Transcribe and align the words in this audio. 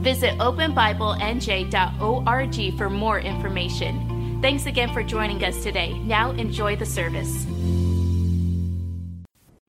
Visit 0.00 0.36
openbiblenj.org 0.38 2.78
for 2.78 2.88
more 2.88 3.20
information. 3.20 4.38
Thanks 4.40 4.64
again 4.64 4.90
for 4.94 5.02
joining 5.02 5.44
us 5.44 5.62
today. 5.62 5.98
Now 5.98 6.30
enjoy 6.30 6.76
the 6.76 6.86
service. 6.86 7.44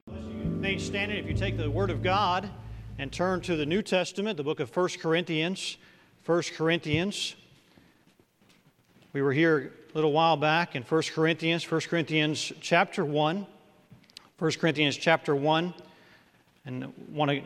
Remain 0.08 0.80
standing 0.80 1.18
if 1.18 1.28
you 1.28 1.34
take 1.34 1.58
the 1.58 1.70
Word 1.70 1.90
of 1.90 2.02
God 2.02 2.50
and 2.98 3.12
turn 3.12 3.42
to 3.42 3.58
the 3.58 3.66
New 3.66 3.82
Testament, 3.82 4.38
the 4.38 4.44
book 4.44 4.62
of 4.62 4.74
1 4.74 4.88
Corinthians. 5.02 5.76
1 6.26 6.44
Corinthians. 6.56 7.36
We 9.12 9.22
were 9.22 9.34
here 9.34 9.74
a 9.92 9.96
little 9.96 10.14
while 10.14 10.38
back 10.38 10.78
in 10.78 10.84
1 10.84 11.02
Corinthians, 11.14 11.70
1 11.70 11.82
Corinthians 11.82 12.54
chapter 12.62 13.04
1. 13.04 13.46
1 14.40 14.52
Corinthians 14.54 14.96
chapter 14.96 15.36
1. 15.36 15.74
And 16.66 16.94
want 17.12 17.32
to 17.32 17.42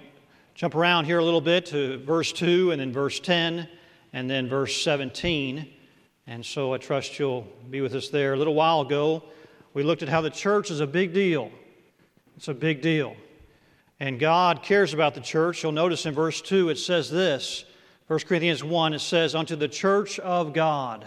jump 0.56 0.74
around 0.74 1.04
here 1.04 1.20
a 1.20 1.24
little 1.24 1.42
bit 1.42 1.66
to 1.66 1.98
verse 2.00 2.32
2 2.32 2.72
and 2.72 2.80
then 2.80 2.94
verse 2.94 3.20
10 3.20 3.68
and 4.14 4.30
then 4.30 4.48
verse 4.48 4.82
17. 4.82 5.70
And 6.28 6.46
so 6.46 6.74
I 6.74 6.78
trust 6.78 7.20
you'll 7.20 7.46
be 7.70 7.82
with 7.82 7.94
us 7.94 8.08
there. 8.08 8.34
A 8.34 8.38
little 8.38 8.56
while 8.56 8.80
ago, 8.80 9.24
we 9.74 9.84
looked 9.84 10.02
at 10.02 10.08
how 10.08 10.22
the 10.22 10.30
church 10.30 10.72
is 10.72 10.80
a 10.80 10.88
big 10.88 11.14
deal. 11.14 11.52
It's 12.38 12.48
a 12.48 12.54
big 12.54 12.82
deal. 12.82 13.18
And 14.00 14.18
God 14.18 14.64
cares 14.64 14.94
about 14.94 15.14
the 15.14 15.20
church. 15.20 15.62
You'll 15.62 15.74
notice 15.74 16.06
in 16.06 16.14
verse 16.14 16.42
2 16.42 16.70
it 16.70 16.78
says 16.78 17.12
this 17.12 17.66
1 18.08 18.20
Corinthians 18.20 18.64
1 18.64 18.94
it 18.94 19.00
says, 19.00 19.36
Unto 19.36 19.58
the 19.58 19.68
church 19.68 20.20
of 20.20 20.54
God. 20.54 21.06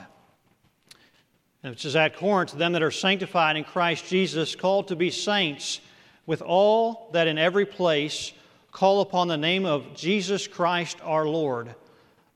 which 1.63 1.87
is 1.87 1.97
at 1.97 2.17
Corinth, 2.17 2.53
them 2.53 2.75
that 2.75 2.83
are 2.83 2.91
sanctified 2.91 3.57
in 3.57 3.65
Christ 3.65 4.07
Jesus, 4.09 4.55
called 4.55 4.89
to 4.89 4.97
be 4.97 5.11
saints, 5.11 5.81
with 6.27 6.43
all 6.43 7.09
that 7.15 7.27
in 7.27 7.39
every 7.39 7.65
place 7.65 8.33
call 8.79 9.01
upon 9.01 9.27
the 9.27 9.37
name 9.37 9.67
of 9.67 9.93
Jesus 9.93 10.47
Christ 10.47 10.99
our 11.03 11.27
Lord, 11.27 11.75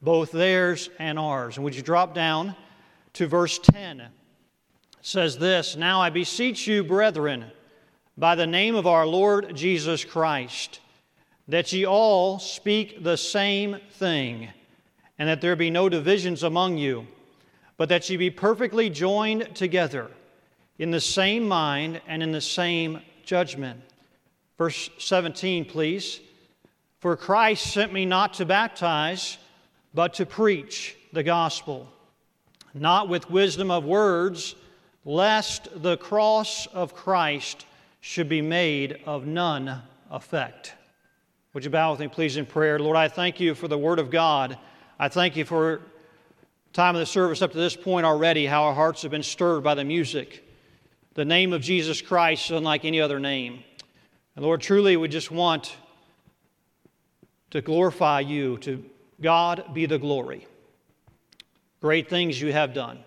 both 0.00 0.32
theirs 0.32 0.90
and 0.98 1.16
ours. 1.16 1.56
And 1.56 1.62
would 1.62 1.76
you 1.76 1.82
drop 1.82 2.14
down 2.14 2.56
to 3.12 3.28
verse 3.28 3.60
10? 3.60 4.00
It 4.00 4.10
says 5.02 5.38
this 5.38 5.76
Now 5.76 6.02
I 6.02 6.10
beseech 6.10 6.66
you, 6.66 6.82
brethren, 6.82 7.44
by 8.18 8.34
the 8.34 8.48
name 8.48 8.74
of 8.74 8.88
our 8.88 9.06
Lord 9.06 9.54
Jesus 9.54 10.04
Christ, 10.04 10.80
that 11.46 11.72
ye 11.72 11.86
all 11.86 12.40
speak 12.40 13.04
the 13.04 13.16
same 13.16 13.78
thing, 13.92 14.48
and 15.20 15.28
that 15.28 15.42
there 15.42 15.54
be 15.54 15.70
no 15.70 15.88
divisions 15.88 16.42
among 16.42 16.76
you, 16.76 17.06
but 17.76 17.88
that 17.88 18.10
ye 18.10 18.16
be 18.16 18.30
perfectly 18.30 18.90
joined 18.90 19.54
together 19.54 20.10
in 20.80 20.90
the 20.90 21.00
same 21.00 21.46
mind 21.46 22.00
and 22.08 22.20
in 22.20 22.32
the 22.32 22.40
same 22.40 23.00
judgment. 23.24 23.80
Verse 24.58 24.90
17, 24.98 25.66
please. 25.66 26.18
For 27.02 27.16
Christ 27.16 27.72
sent 27.72 27.92
me 27.92 28.06
not 28.06 28.34
to 28.34 28.46
baptize, 28.46 29.36
but 29.92 30.14
to 30.14 30.24
preach 30.24 30.96
the 31.12 31.24
gospel, 31.24 31.92
not 32.74 33.08
with 33.08 33.28
wisdom 33.28 33.72
of 33.72 33.84
words, 33.84 34.54
lest 35.04 35.66
the 35.82 35.96
cross 35.96 36.66
of 36.66 36.94
Christ 36.94 37.66
should 38.02 38.28
be 38.28 38.40
made 38.40 39.00
of 39.04 39.26
none 39.26 39.82
effect. 40.12 40.74
Would 41.54 41.64
you 41.64 41.70
bow 41.70 41.90
with 41.90 41.98
me, 41.98 42.06
please, 42.06 42.36
in 42.36 42.46
prayer? 42.46 42.78
Lord, 42.78 42.96
I 42.96 43.08
thank 43.08 43.40
you 43.40 43.56
for 43.56 43.66
the 43.66 43.76
Word 43.76 43.98
of 43.98 44.08
God. 44.08 44.56
I 44.96 45.08
thank 45.08 45.34
you 45.34 45.44
for 45.44 45.80
time 46.72 46.94
of 46.94 47.00
the 47.00 47.06
service 47.06 47.42
up 47.42 47.50
to 47.50 47.58
this 47.58 47.74
point 47.74 48.06
already, 48.06 48.46
how 48.46 48.62
our 48.62 48.74
hearts 48.74 49.02
have 49.02 49.10
been 49.10 49.24
stirred 49.24 49.64
by 49.64 49.74
the 49.74 49.84
music. 49.84 50.48
The 51.14 51.24
name 51.24 51.52
of 51.52 51.62
Jesus 51.62 52.00
Christ 52.00 52.44
is 52.44 52.56
unlike 52.58 52.84
any 52.84 53.00
other 53.00 53.18
name. 53.18 53.64
And 54.36 54.44
Lord, 54.44 54.60
truly, 54.60 54.96
we 54.96 55.08
just 55.08 55.32
want 55.32 55.74
to 57.52 57.62
glorify 57.62 58.20
you. 58.20 58.58
To 58.58 58.84
God 59.20 59.72
be 59.72 59.86
the 59.86 59.98
glory. 59.98 60.46
Great 61.80 62.10
things 62.10 62.40
you 62.40 62.52
have 62.52 62.74
done. 62.74 62.98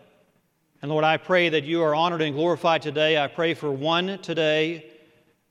And 0.81 0.91
Lord, 0.91 1.03
I 1.03 1.17
pray 1.17 1.49
that 1.49 1.63
you 1.63 1.81
are 1.81 1.95
honored 1.95 2.21
and 2.21 2.35
glorified 2.35 2.81
today. 2.81 3.21
I 3.21 3.27
pray 3.27 3.53
for 3.53 3.71
one 3.71 4.19
today 4.21 4.91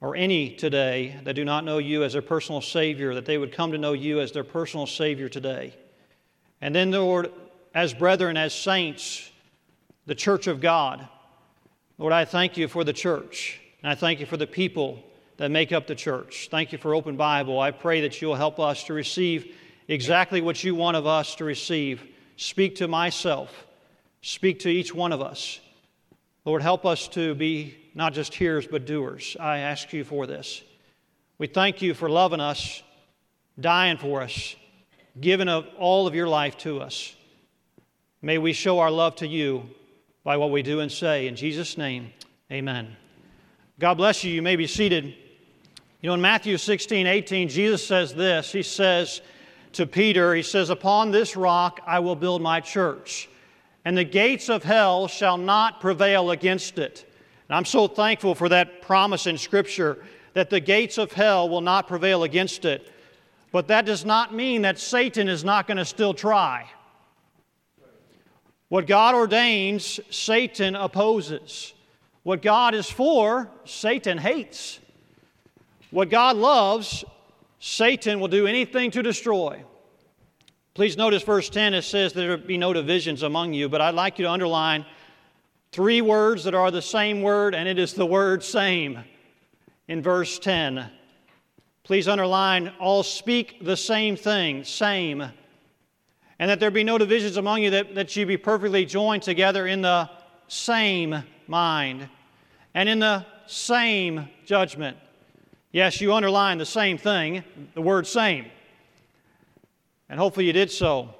or 0.00 0.14
any 0.14 0.50
today 0.50 1.16
that 1.24 1.34
do 1.34 1.44
not 1.44 1.64
know 1.64 1.78
you 1.78 2.04
as 2.04 2.12
their 2.12 2.22
personal 2.22 2.60
Savior, 2.60 3.14
that 3.14 3.24
they 3.24 3.38
would 3.38 3.52
come 3.52 3.72
to 3.72 3.78
know 3.78 3.94
you 3.94 4.20
as 4.20 4.32
their 4.32 4.44
personal 4.44 4.86
Savior 4.86 5.28
today. 5.28 5.74
And 6.60 6.74
then, 6.74 6.90
Lord, 6.90 7.32
as 7.74 7.92
brethren, 7.94 8.36
as 8.36 8.54
saints, 8.54 9.30
the 10.06 10.14
church 10.14 10.46
of 10.46 10.60
God, 10.60 11.08
Lord, 11.98 12.12
I 12.12 12.24
thank 12.24 12.56
you 12.56 12.68
for 12.68 12.84
the 12.84 12.92
church. 12.92 13.60
And 13.82 13.90
I 13.90 13.94
thank 13.94 14.20
you 14.20 14.26
for 14.26 14.36
the 14.36 14.46
people 14.46 15.02
that 15.36 15.50
make 15.50 15.72
up 15.72 15.86
the 15.86 15.94
church. 15.94 16.48
Thank 16.50 16.72
you 16.72 16.78
for 16.78 16.94
Open 16.94 17.16
Bible. 17.16 17.60
I 17.60 17.70
pray 17.70 18.02
that 18.02 18.20
you'll 18.20 18.34
help 18.34 18.60
us 18.60 18.84
to 18.84 18.94
receive 18.94 19.54
exactly 19.88 20.40
what 20.40 20.62
you 20.62 20.74
want 20.74 20.96
of 20.96 21.06
us 21.06 21.34
to 21.36 21.44
receive. 21.44 22.02
Speak 22.36 22.76
to 22.76 22.88
myself, 22.88 23.66
speak 24.22 24.60
to 24.60 24.68
each 24.68 24.94
one 24.94 25.12
of 25.12 25.20
us. 25.20 25.60
Lord, 26.44 26.62
help 26.62 26.84
us 26.84 27.08
to 27.08 27.34
be 27.34 27.76
not 27.94 28.12
just 28.12 28.34
hearers, 28.34 28.66
but 28.66 28.86
doers. 28.86 29.36
I 29.40 29.58
ask 29.58 29.92
you 29.92 30.04
for 30.04 30.26
this. 30.26 30.62
We 31.38 31.46
thank 31.46 31.82
you 31.82 31.94
for 31.94 32.08
loving 32.08 32.40
us, 32.40 32.82
dying 33.58 33.96
for 33.96 34.22
us, 34.22 34.56
giving 35.20 35.48
of 35.48 35.66
all 35.78 36.06
of 36.06 36.14
your 36.14 36.28
life 36.28 36.58
to 36.58 36.80
us. 36.80 37.14
May 38.20 38.38
we 38.38 38.52
show 38.52 38.78
our 38.78 38.90
love 38.90 39.16
to 39.16 39.26
you 39.26 39.68
by 40.22 40.36
what 40.36 40.50
we 40.50 40.62
do 40.62 40.80
and 40.80 40.90
say. 40.90 41.26
In 41.26 41.36
Jesus' 41.36 41.76
name, 41.76 42.12
amen. 42.50 42.96
God 43.78 43.94
bless 43.94 44.24
you. 44.24 44.32
You 44.32 44.42
may 44.42 44.56
be 44.56 44.66
seated. 44.66 45.14
You 46.04 46.08
know, 46.08 46.14
in 46.16 46.20
Matthew 46.20 46.58
16, 46.58 47.06
18, 47.06 47.48
Jesus 47.48 47.86
says 47.86 48.14
this. 48.14 48.52
He 48.52 48.62
says 48.62 49.22
to 49.72 49.86
Peter, 49.86 50.34
He 50.34 50.42
says, 50.42 50.68
Upon 50.68 51.10
this 51.10 51.34
rock 51.34 51.80
I 51.86 52.00
will 52.00 52.14
build 52.14 52.42
my 52.42 52.60
church, 52.60 53.26
and 53.86 53.96
the 53.96 54.04
gates 54.04 54.50
of 54.50 54.62
hell 54.62 55.08
shall 55.08 55.38
not 55.38 55.80
prevail 55.80 56.30
against 56.30 56.78
it. 56.78 57.10
And 57.48 57.56
I'm 57.56 57.64
so 57.64 57.88
thankful 57.88 58.34
for 58.34 58.50
that 58.50 58.82
promise 58.82 59.26
in 59.26 59.38
Scripture 59.38 60.04
that 60.34 60.50
the 60.50 60.60
gates 60.60 60.98
of 60.98 61.10
hell 61.10 61.48
will 61.48 61.62
not 61.62 61.88
prevail 61.88 62.24
against 62.24 62.66
it. 62.66 62.92
But 63.50 63.68
that 63.68 63.86
does 63.86 64.04
not 64.04 64.34
mean 64.34 64.60
that 64.60 64.78
Satan 64.78 65.26
is 65.26 65.42
not 65.42 65.66
going 65.66 65.78
to 65.78 65.86
still 65.86 66.12
try. 66.12 66.68
What 68.68 68.86
God 68.86 69.14
ordains, 69.14 70.00
Satan 70.10 70.76
opposes. 70.76 71.72
What 72.24 72.42
God 72.42 72.74
is 72.74 72.90
for, 72.90 73.48
Satan 73.64 74.18
hates. 74.18 74.80
What 75.94 76.10
God 76.10 76.36
loves, 76.36 77.04
Satan 77.60 78.18
will 78.18 78.26
do 78.26 78.48
anything 78.48 78.90
to 78.90 79.00
destroy. 79.00 79.62
Please 80.74 80.96
notice 80.96 81.22
verse 81.22 81.48
10, 81.48 81.72
it 81.72 81.82
says 81.82 82.12
there 82.12 82.36
be 82.36 82.58
no 82.58 82.72
divisions 82.72 83.22
among 83.22 83.52
you, 83.52 83.68
but 83.68 83.80
I'd 83.80 83.94
like 83.94 84.18
you 84.18 84.24
to 84.24 84.30
underline 84.32 84.86
three 85.70 86.00
words 86.00 86.42
that 86.42 86.54
are 86.54 86.72
the 86.72 86.82
same 86.82 87.22
word, 87.22 87.54
and 87.54 87.68
it 87.68 87.78
is 87.78 87.94
the 87.94 88.04
word 88.04 88.42
same 88.42 89.04
in 89.86 90.02
verse 90.02 90.40
10. 90.40 90.90
Please 91.84 92.08
underline 92.08 92.72
all 92.80 93.04
speak 93.04 93.64
the 93.64 93.76
same 93.76 94.16
thing, 94.16 94.64
same. 94.64 95.22
And 96.40 96.50
that 96.50 96.58
there 96.58 96.72
be 96.72 96.82
no 96.82 96.98
divisions 96.98 97.36
among 97.36 97.62
you, 97.62 97.70
that, 97.70 97.94
that 97.94 98.16
you 98.16 98.26
be 98.26 98.36
perfectly 98.36 98.84
joined 98.84 99.22
together 99.22 99.68
in 99.68 99.80
the 99.80 100.10
same 100.48 101.22
mind 101.46 102.08
and 102.74 102.88
in 102.88 102.98
the 102.98 103.24
same 103.46 104.28
judgment. 104.44 104.96
Yes, 105.74 106.00
you 106.00 106.14
underlined 106.14 106.60
the 106.60 106.66
same 106.66 106.98
thing, 106.98 107.42
the 107.74 107.82
word 107.82 108.06
same. 108.06 108.46
And 110.08 110.20
hopefully 110.20 110.46
you 110.46 110.52
did 110.52 110.70
so. 110.70 111.12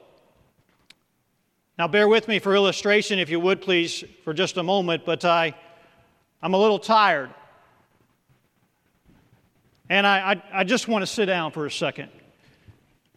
Now, 1.77 1.89
bear 1.89 2.07
with 2.07 2.29
me 2.29 2.39
for 2.39 2.55
illustration, 2.55 3.19
if 3.19 3.31
you 3.31 3.41
would, 3.41 3.61
please, 3.61 4.05
for 4.23 4.33
just 4.33 4.57
a 4.57 4.63
moment, 4.63 5.05
but 5.05 5.25
I, 5.25 5.57
I'm 6.41 6.55
a 6.55 6.57
little 6.57 6.79
tired. 6.79 7.31
And 9.89 10.07
I, 10.07 10.35
I, 10.35 10.61
I 10.61 10.63
just 10.63 10.87
want 10.87 11.03
to 11.03 11.07
sit 11.09 11.27
down 11.27 11.51
for 11.51 11.67
a 11.67 11.71
second. 11.71 12.11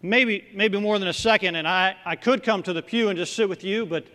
Maybe, 0.02 0.48
maybe 0.56 0.80
more 0.80 0.98
than 0.98 1.08
a 1.08 1.14
second, 1.14 1.54
and 1.54 1.68
I, 1.68 1.98
I 2.04 2.16
could 2.16 2.42
come 2.42 2.64
to 2.64 2.74
the 2.74 2.82
pew 2.82 3.10
and 3.10 3.18
just 3.18 3.36
sit 3.36 3.48
with 3.48 3.64
you, 3.64 3.86
but 3.86 4.08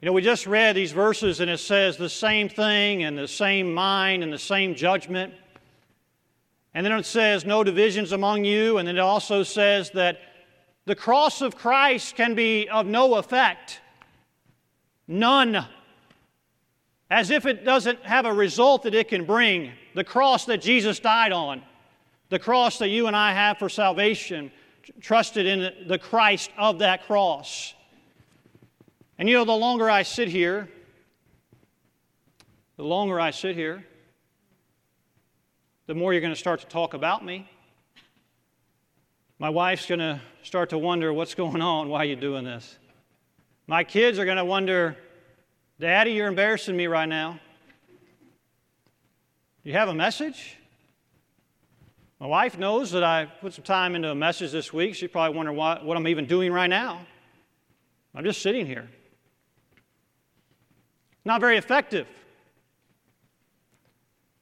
you 0.00 0.06
know, 0.06 0.12
we 0.12 0.20
just 0.20 0.48
read 0.48 0.74
these 0.74 0.90
verses 0.90 1.38
and 1.38 1.48
it 1.48 1.58
says 1.58 1.96
the 1.96 2.08
same 2.08 2.48
thing 2.48 3.04
and 3.04 3.16
the 3.16 3.28
same 3.28 3.72
mind 3.72 4.24
and 4.24 4.32
the 4.32 4.38
same 4.38 4.74
judgment. 4.74 5.32
And 6.76 6.84
then 6.84 6.92
it 6.92 7.06
says, 7.06 7.46
no 7.46 7.64
divisions 7.64 8.12
among 8.12 8.44
you. 8.44 8.76
And 8.76 8.86
then 8.86 8.96
it 8.96 9.00
also 9.00 9.42
says 9.42 9.92
that 9.92 10.20
The 10.86 10.94
cross 10.94 11.42
of 11.42 11.56
Christ 11.56 12.14
can 12.14 12.34
be 12.34 12.68
of 12.68 12.86
no 12.86 13.16
effect. 13.16 13.80
None. 15.08 15.66
As 17.10 17.30
if 17.30 17.44
it 17.44 17.64
doesn't 17.64 18.04
have 18.04 18.24
a 18.24 18.32
result 18.32 18.84
that 18.84 18.94
it 18.94 19.08
can 19.08 19.24
bring. 19.24 19.72
The 19.94 20.04
cross 20.04 20.44
that 20.46 20.62
Jesus 20.62 21.00
died 21.00 21.32
on, 21.32 21.62
the 22.28 22.38
cross 22.38 22.78
that 22.78 22.88
you 22.88 23.08
and 23.08 23.16
I 23.16 23.32
have 23.32 23.58
for 23.58 23.68
salvation, 23.68 24.52
trusted 25.00 25.46
in 25.46 25.88
the 25.88 25.98
Christ 25.98 26.50
of 26.56 26.78
that 26.78 27.06
cross. 27.06 27.74
And 29.18 29.28
you 29.28 29.36
know, 29.36 29.44
the 29.44 29.52
longer 29.52 29.90
I 29.90 30.02
sit 30.02 30.28
here, 30.28 30.68
the 32.76 32.84
longer 32.84 33.18
I 33.18 33.30
sit 33.32 33.56
here, 33.56 33.84
the 35.86 35.94
more 35.94 36.12
you're 36.12 36.20
going 36.20 36.32
to 36.32 36.38
start 36.38 36.60
to 36.60 36.66
talk 36.66 36.94
about 36.94 37.24
me. 37.24 37.48
My 39.38 39.50
wife's 39.50 39.86
going 39.86 40.00
to 40.00 40.20
start 40.42 40.70
to 40.70 40.78
wonder 40.78 41.12
what's 41.12 41.34
going 41.34 41.62
on, 41.62 41.88
why 41.88 42.00
are 42.00 42.04
you 42.06 42.16
doing 42.16 42.44
this? 42.44 42.78
My 43.66 43.84
kids 43.84 44.18
are 44.18 44.24
going 44.24 44.36
to 44.36 44.44
wonder, 44.44 44.96
Daddy, 45.78 46.12
you're 46.12 46.28
embarrassing 46.28 46.76
me 46.76 46.86
right 46.86 47.08
now. 47.08 47.38
Do 49.62 49.70
you 49.70 49.76
have 49.76 49.88
a 49.88 49.94
message? 49.94 50.56
My 52.18 52.26
wife 52.26 52.56
knows 52.56 52.92
that 52.92 53.04
I 53.04 53.26
put 53.26 53.52
some 53.52 53.64
time 53.64 53.94
into 53.94 54.10
a 54.10 54.14
message 54.14 54.52
this 54.52 54.72
week. 54.72 54.94
She 54.94 55.06
probably 55.06 55.36
wondering 55.36 55.56
what 55.56 55.96
I'm 55.96 56.08
even 56.08 56.26
doing 56.26 56.52
right 56.52 56.70
now. 56.70 57.04
I'm 58.14 58.24
just 58.24 58.40
sitting 58.40 58.64
here. 58.64 58.88
Not 61.24 61.40
very 61.40 61.58
effective. 61.58 62.06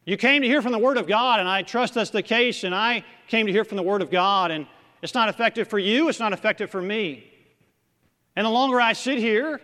You 0.06 0.18
came 0.18 0.42
to 0.42 0.48
hear 0.48 0.60
from 0.60 0.72
the 0.72 0.78
Word 0.78 0.98
of 0.98 1.06
God, 1.06 1.40
and 1.40 1.48
I 1.48 1.62
trust 1.62 1.94
that's 1.94 2.10
the 2.10 2.22
case, 2.22 2.64
and 2.64 2.74
I 2.74 3.04
came 3.26 3.46
to 3.46 3.52
hear 3.52 3.64
from 3.64 3.76
the 3.76 3.82
Word 3.82 4.02
of 4.02 4.10
God, 4.10 4.50
and 4.50 4.66
it's 5.00 5.14
not 5.14 5.30
effective 5.30 5.68
for 5.68 5.78
you, 5.78 6.08
it's 6.08 6.20
not 6.20 6.32
effective 6.32 6.70
for 6.70 6.82
me. 6.82 7.30
And 8.36 8.44
the 8.44 8.50
longer 8.50 8.80
I 8.80 8.92
sit 8.92 9.18
here, 9.18 9.60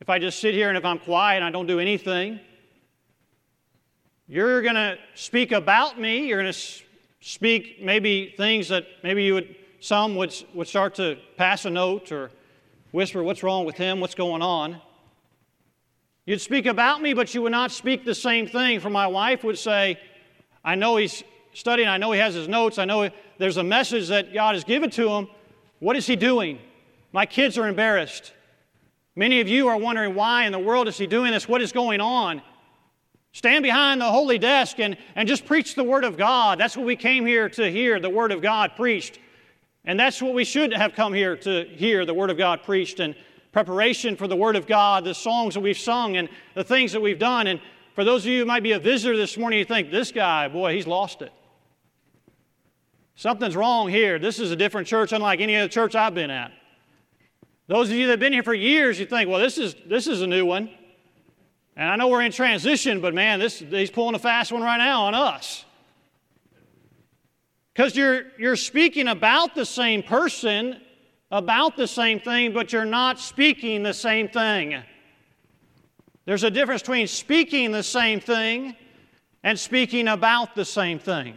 if 0.00 0.08
I 0.08 0.18
just 0.18 0.38
sit 0.38 0.54
here 0.54 0.68
and 0.68 0.78
if 0.78 0.84
I'm 0.84 0.98
quiet 0.98 1.38
and 1.38 1.44
I 1.44 1.50
don't 1.50 1.66
do 1.66 1.80
anything, 1.80 2.38
you're 4.28 4.62
going 4.62 4.74
to 4.74 4.96
speak 5.14 5.50
about 5.50 5.98
me, 5.98 6.28
you're 6.28 6.40
going 6.40 6.52
to 6.52 6.82
speak 7.20 7.82
maybe 7.82 8.34
things 8.36 8.68
that 8.68 8.86
maybe 9.02 9.24
you 9.24 9.34
would, 9.34 9.56
some 9.80 10.14
would, 10.16 10.34
would 10.54 10.68
start 10.68 10.94
to 10.96 11.18
pass 11.36 11.64
a 11.64 11.70
note 11.70 12.12
or 12.12 12.30
whisper, 12.92 13.22
What's 13.22 13.42
wrong 13.42 13.64
with 13.64 13.76
him? 13.76 14.00
What's 14.00 14.14
going 14.14 14.42
on? 14.42 14.80
You'd 16.26 16.40
speak 16.40 16.66
about 16.66 17.02
me, 17.02 17.12
but 17.12 17.34
you 17.34 17.42
would 17.42 17.52
not 17.52 17.70
speak 17.70 18.04
the 18.04 18.14
same 18.14 18.46
thing. 18.46 18.80
For 18.80 18.90
my 18.90 19.06
wife 19.06 19.44
would 19.44 19.58
say, 19.58 19.98
I 20.64 20.74
know 20.74 20.96
he's 20.96 21.22
studying, 21.52 21.88
I 21.88 21.98
know 21.98 22.12
he 22.12 22.20
has 22.20 22.34
his 22.34 22.48
notes, 22.48 22.78
I 22.78 22.84
know 22.84 23.10
there's 23.38 23.58
a 23.58 23.64
message 23.64 24.08
that 24.08 24.32
God 24.32 24.54
has 24.54 24.64
given 24.64 24.90
to 24.90 25.08
him. 25.08 25.28
What 25.80 25.96
is 25.96 26.06
he 26.06 26.16
doing? 26.16 26.58
My 27.12 27.26
kids 27.26 27.58
are 27.58 27.68
embarrassed. 27.68 28.32
Many 29.16 29.40
of 29.40 29.48
you 29.48 29.68
are 29.68 29.76
wondering 29.76 30.14
why 30.14 30.46
in 30.46 30.52
the 30.52 30.58
world 30.58 30.88
is 30.88 30.98
he 30.98 31.06
doing 31.06 31.32
this? 31.32 31.48
What 31.48 31.60
is 31.60 31.72
going 31.72 32.00
on? 32.00 32.42
Stand 33.32 33.62
behind 33.62 34.00
the 34.00 34.10
holy 34.10 34.38
desk 34.38 34.80
and, 34.80 34.96
and 35.14 35.28
just 35.28 35.44
preach 35.44 35.74
the 35.74 35.84
Word 35.84 36.04
of 36.04 36.16
God. 36.16 36.58
That's 36.58 36.76
what 36.76 36.86
we 36.86 36.96
came 36.96 37.26
here 37.26 37.48
to 37.50 37.70
hear 37.70 38.00
the 38.00 38.10
Word 38.10 38.32
of 38.32 38.40
God 38.40 38.72
preached. 38.76 39.18
And 39.84 40.00
that's 40.00 40.22
what 40.22 40.34
we 40.34 40.44
should 40.44 40.72
have 40.72 40.94
come 40.94 41.12
here 41.12 41.36
to 41.38 41.64
hear 41.64 42.06
the 42.06 42.14
Word 42.14 42.30
of 42.30 42.38
God 42.38 42.62
preached. 42.62 43.00
And 43.00 43.14
preparation 43.54 44.16
for 44.16 44.26
the 44.26 44.34
Word 44.34 44.56
of 44.56 44.66
God, 44.66 45.04
the 45.04 45.14
songs 45.14 45.54
that 45.54 45.60
we've 45.60 45.78
sung, 45.78 46.16
and 46.16 46.28
the 46.54 46.64
things 46.64 46.90
that 46.90 47.00
we've 47.00 47.20
done. 47.20 47.46
And 47.46 47.60
for 47.94 48.02
those 48.02 48.26
of 48.26 48.32
you 48.32 48.40
who 48.40 48.44
might 48.44 48.64
be 48.64 48.72
a 48.72 48.80
visitor 48.80 49.16
this 49.16 49.38
morning, 49.38 49.60
you 49.60 49.64
think, 49.64 49.92
this 49.92 50.10
guy, 50.10 50.48
boy, 50.48 50.74
he's 50.74 50.88
lost 50.88 51.22
it. 51.22 51.32
Something's 53.14 53.54
wrong 53.54 53.88
here. 53.88 54.18
This 54.18 54.40
is 54.40 54.50
a 54.50 54.56
different 54.56 54.88
church, 54.88 55.12
unlike 55.12 55.40
any 55.40 55.54
other 55.54 55.68
church 55.68 55.94
I've 55.94 56.16
been 56.16 56.32
at. 56.32 56.50
Those 57.68 57.90
of 57.90 57.94
you 57.94 58.06
that 58.08 58.14
have 58.14 58.20
been 58.20 58.32
here 58.32 58.42
for 58.42 58.54
years, 58.54 58.98
you 58.98 59.06
think, 59.06 59.30
well, 59.30 59.38
this 59.38 59.56
is, 59.56 59.76
this 59.86 60.08
is 60.08 60.20
a 60.20 60.26
new 60.26 60.44
one. 60.44 60.68
And 61.76 61.88
I 61.88 61.94
know 61.94 62.08
we're 62.08 62.22
in 62.22 62.32
transition, 62.32 63.00
but 63.00 63.14
man, 63.14 63.38
this, 63.38 63.60
he's 63.60 63.90
pulling 63.90 64.16
a 64.16 64.18
fast 64.18 64.50
one 64.50 64.62
right 64.62 64.78
now 64.78 65.02
on 65.02 65.14
us. 65.14 65.64
Because 67.72 67.94
you're, 67.94 68.24
you're 68.36 68.56
speaking 68.56 69.06
about 69.06 69.54
the 69.54 69.64
same 69.64 70.02
person 70.02 70.80
about 71.34 71.76
the 71.76 71.88
same 71.88 72.20
thing, 72.20 72.52
but 72.52 72.72
you're 72.72 72.84
not 72.84 73.18
speaking 73.18 73.82
the 73.82 73.92
same 73.92 74.28
thing. 74.28 74.80
There's 76.26 76.44
a 76.44 76.50
difference 76.50 76.80
between 76.80 77.08
speaking 77.08 77.72
the 77.72 77.82
same 77.82 78.20
thing 78.20 78.76
and 79.42 79.58
speaking 79.58 80.06
about 80.06 80.54
the 80.54 80.64
same 80.64 81.00
thing. 81.00 81.36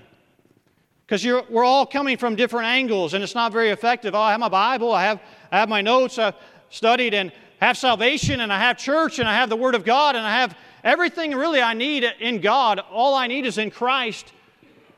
Because 1.07 1.25
we're 1.25 1.63
all 1.63 1.87
coming 1.87 2.15
from 2.15 2.35
different 2.35 2.67
angles, 2.67 3.15
and 3.15 3.23
it's 3.23 3.33
not 3.33 3.51
very 3.51 3.71
effective. 3.71 4.13
Oh, 4.13 4.19
I 4.19 4.31
have 4.31 4.39
my 4.39 4.49
Bible, 4.49 4.93
I 4.93 5.03
have, 5.03 5.19
I 5.51 5.57
have 5.57 5.67
my 5.67 5.81
notes, 5.81 6.19
I've 6.19 6.35
studied 6.69 7.15
and 7.15 7.31
have 7.59 7.75
salvation, 7.75 8.41
and 8.41 8.53
I 8.53 8.59
have 8.59 8.77
church, 8.77 9.17
and 9.17 9.27
I 9.27 9.33
have 9.33 9.49
the 9.49 9.55
Word 9.55 9.73
of 9.73 9.83
God, 9.83 10.15
and 10.15 10.23
I 10.23 10.41
have 10.41 10.55
everything 10.83 11.33
really 11.33 11.59
I 11.59 11.73
need 11.73 12.03
in 12.19 12.39
God. 12.39 12.79
All 12.91 13.15
I 13.15 13.25
need 13.25 13.47
is 13.47 13.57
in 13.57 13.71
Christ. 13.71 14.31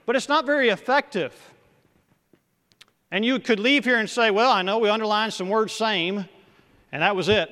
But 0.06 0.18
it's 0.18 0.28
not 0.28 0.46
very 0.46 0.70
effective. 0.70 1.34
And 3.12 3.26
you 3.26 3.40
could 3.40 3.60
leave 3.60 3.86
here 3.86 3.98
and 3.98 4.10
say, 4.10 4.30
well, 4.30 4.52
I 4.52 4.62
know 4.62 4.78
we 4.78 4.90
underlined 4.90 5.34
some 5.34 5.50
words 5.50 5.74
same, 5.74 6.26
and 6.92 7.02
that 7.02 7.16
was 7.16 7.28
it. 7.28 7.50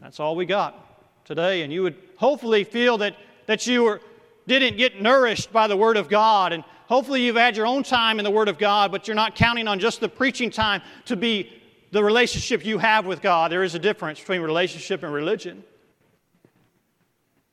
That's 0.00 0.20
all 0.20 0.36
we 0.36 0.46
got 0.46 1.24
today. 1.24 1.62
And 1.62 1.72
you 1.72 1.82
would 1.82 1.96
hopefully 2.16 2.64
feel 2.64 2.98
that, 2.98 3.16
that 3.46 3.66
you 3.66 3.84
were, 3.84 4.00
didn't 4.46 4.76
get 4.76 5.00
nourished 5.00 5.52
by 5.52 5.66
the 5.66 5.76
Word 5.76 5.96
of 5.96 6.08
God. 6.08 6.52
And 6.52 6.64
hopefully 6.86 7.22
you've 7.22 7.36
had 7.36 7.56
your 7.56 7.66
own 7.66 7.82
time 7.82 8.18
in 8.18 8.24
the 8.24 8.30
Word 8.30 8.48
of 8.48 8.58
God, 8.58 8.92
but 8.92 9.08
you're 9.08 9.14
not 9.14 9.34
counting 9.34 9.66
on 9.66 9.78
just 9.78 10.00
the 10.00 10.08
preaching 10.08 10.50
time 10.50 10.82
to 11.06 11.16
be 11.16 11.50
the 11.90 12.04
relationship 12.04 12.64
you 12.64 12.78
have 12.78 13.06
with 13.06 13.22
God. 13.22 13.50
There 13.50 13.62
is 13.62 13.74
a 13.74 13.78
difference 13.78 14.20
between 14.20 14.42
relationship 14.42 15.02
and 15.02 15.12
religion. 15.12 15.64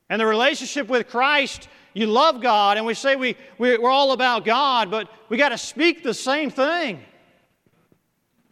And 0.09 0.19
the 0.21 0.25
relationship 0.25 0.87
with 0.87 1.07
Christ 1.07 1.67
you 1.95 2.07
love 2.07 2.41
God, 2.41 2.75
and 2.75 2.85
we 2.85 2.93
say 2.93 3.15
we, 3.15 3.37
we, 3.57 3.77
we're 3.77 3.89
all 3.89 4.11
about 4.11 4.43
God, 4.43 4.91
but 4.91 5.09
we 5.29 5.37
got 5.37 5.49
to 5.49 5.57
speak 5.57 6.03
the 6.03 6.13
same 6.13 6.49
thing. 6.49 6.99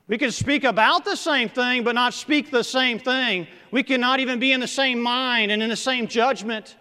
We 0.08 0.18
can 0.18 0.32
speak 0.32 0.64
about 0.64 1.04
the 1.04 1.18
same 1.18 1.50
thing, 1.50 1.84
but 1.84 1.94
not 1.94 2.14
speak 2.14 2.52
the 2.52 2.64
same 2.64 3.00
thing. 3.00 3.48
We 3.70 3.84
cannot 3.84 4.22
even 4.22 4.40
be 4.40 4.54
in 4.54 4.62
the 4.62 4.68
same 4.68 5.02
mind 5.02 5.52
and 5.52 5.62
in 5.62 5.70
the 5.70 5.76
same 5.76 6.08
judgment. 6.08 6.78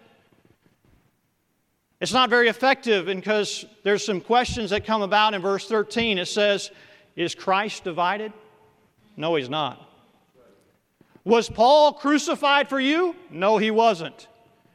It's 1.99 2.13
not 2.13 2.29
very 2.29 2.47
effective 2.47 3.07
because 3.07 3.65
there's 3.83 4.05
some 4.05 4.21
questions 4.21 4.69
that 4.69 4.85
come 4.85 5.01
about 5.01 5.33
in 5.33 5.41
verse 5.41 5.67
13. 5.67 6.17
It 6.17 6.27
says, 6.27 6.71
Is 7.17 7.35
Christ 7.35 7.83
divided? 7.83 8.31
No, 9.17 9.35
he's 9.35 9.49
not. 9.49 9.89
Was 11.25 11.49
Paul 11.49 11.91
crucified 11.91 12.69
for 12.69 12.79
you? 12.79 13.17
No, 13.29 13.57
he 13.57 13.69
wasn't. 13.69 14.29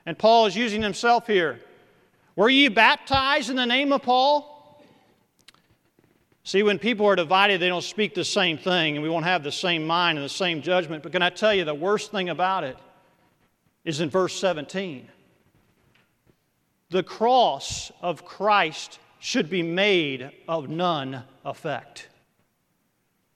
And 0.04 0.18
Paul 0.18 0.44
is 0.46 0.54
using 0.54 0.82
himself 0.82 1.26
here. 1.26 1.60
Were 2.38 2.48
you 2.48 2.70
baptized 2.70 3.50
in 3.50 3.56
the 3.56 3.66
name 3.66 3.92
of 3.92 4.02
Paul? 4.02 4.80
See, 6.44 6.62
when 6.62 6.78
people 6.78 7.04
are 7.06 7.16
divided, 7.16 7.60
they 7.60 7.66
don't 7.66 7.82
speak 7.82 8.14
the 8.14 8.24
same 8.24 8.56
thing, 8.56 8.94
and 8.94 9.02
we 9.02 9.08
won't 9.08 9.24
have 9.24 9.42
the 9.42 9.50
same 9.50 9.84
mind 9.84 10.18
and 10.18 10.24
the 10.24 10.28
same 10.28 10.62
judgment. 10.62 11.02
But 11.02 11.10
can 11.10 11.20
I 11.20 11.30
tell 11.30 11.52
you, 11.52 11.64
the 11.64 11.74
worst 11.74 12.12
thing 12.12 12.28
about 12.28 12.62
it 12.62 12.76
is 13.84 14.00
in 14.00 14.08
verse 14.08 14.38
17. 14.38 15.08
The 16.90 17.02
cross 17.02 17.90
of 18.00 18.24
Christ 18.24 19.00
should 19.18 19.50
be 19.50 19.64
made 19.64 20.30
of 20.46 20.68
none 20.68 21.24
effect. 21.44 22.06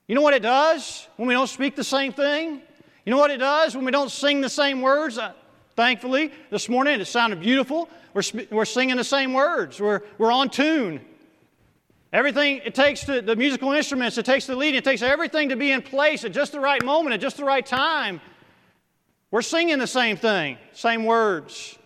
You 0.07 0.15
know 0.15 0.23
what 0.23 0.35
it 0.35 0.43
does 0.43 1.09
when 1.17 1.27
we 1.27 1.35
don't 1.35 1.49
speak 1.49 1.75
the 1.75 1.83
same 1.83 2.13
thing? 2.13 2.63
You 3.05 3.11
know 3.11 3.19
what 3.19 3.33
it 3.33 3.39
does 3.39 3.75
when 3.75 3.85
we 3.85 3.91
don't 3.91 4.13
sing 4.13 4.41
the 4.41 4.49
same 4.49 4.81
words? 4.81 5.19
Uh, 5.19 5.33
Thankfully, 5.75 6.33
this 6.51 6.69
morning 6.69 7.01
it 7.01 7.05
sounded 7.07 7.41
beautiful. 7.41 7.89
We're, 8.15 8.23
we're 8.51 8.65
singing 8.65 8.97
the 8.97 9.05
same 9.05 9.33
words. 9.33 9.81
We're, 9.81 10.03
we're 10.19 10.33
on 10.33 10.51
tune. 10.51 11.01
Everything 12.13 12.61
it 12.65 12.75
takes 12.75 13.05
to 13.05 13.23
the 13.23 13.35
musical 13.37 13.73
instruments, 13.73 14.19
it 14.19 14.27
takes 14.27 14.47
the 14.47 14.55
lead, 14.55 14.75
it 14.75 14.85
takes 14.85 15.01
everything 15.01 15.49
to 15.49 15.57
be 15.57 15.73
in 15.73 15.81
place 15.81 16.25
at 16.25 16.33
just 16.33 16.53
the 16.53 16.61
right 16.61 16.85
moment, 16.85 17.15
at 17.15 17.21
just 17.21 17.39
the 17.39 17.45
right 17.45 17.65
time. 17.65 18.21
We're 19.31 19.41
singing 19.41 19.79
the 19.79 19.87
same 19.87 20.19
thing, 20.19 20.59
same 20.73 21.07
words. 21.07 21.79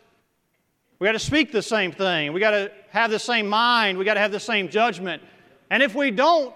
We 0.99 1.05
got 1.05 1.13
to 1.13 1.21
speak 1.21 1.53
the 1.53 1.63
same 1.63 1.93
thing. 1.93 2.33
We 2.33 2.41
got 2.41 2.53
to 2.53 2.73
have 2.91 3.13
the 3.13 3.21
same 3.21 3.47
mind. 3.47 3.99
We 3.99 4.05
got 4.05 4.15
to 4.15 4.21
have 4.21 4.33
the 4.33 4.41
same 4.41 4.69
judgment. 4.69 5.23
And 5.71 5.81
if 5.81 5.95
we 5.95 6.11
don't, 6.11 6.53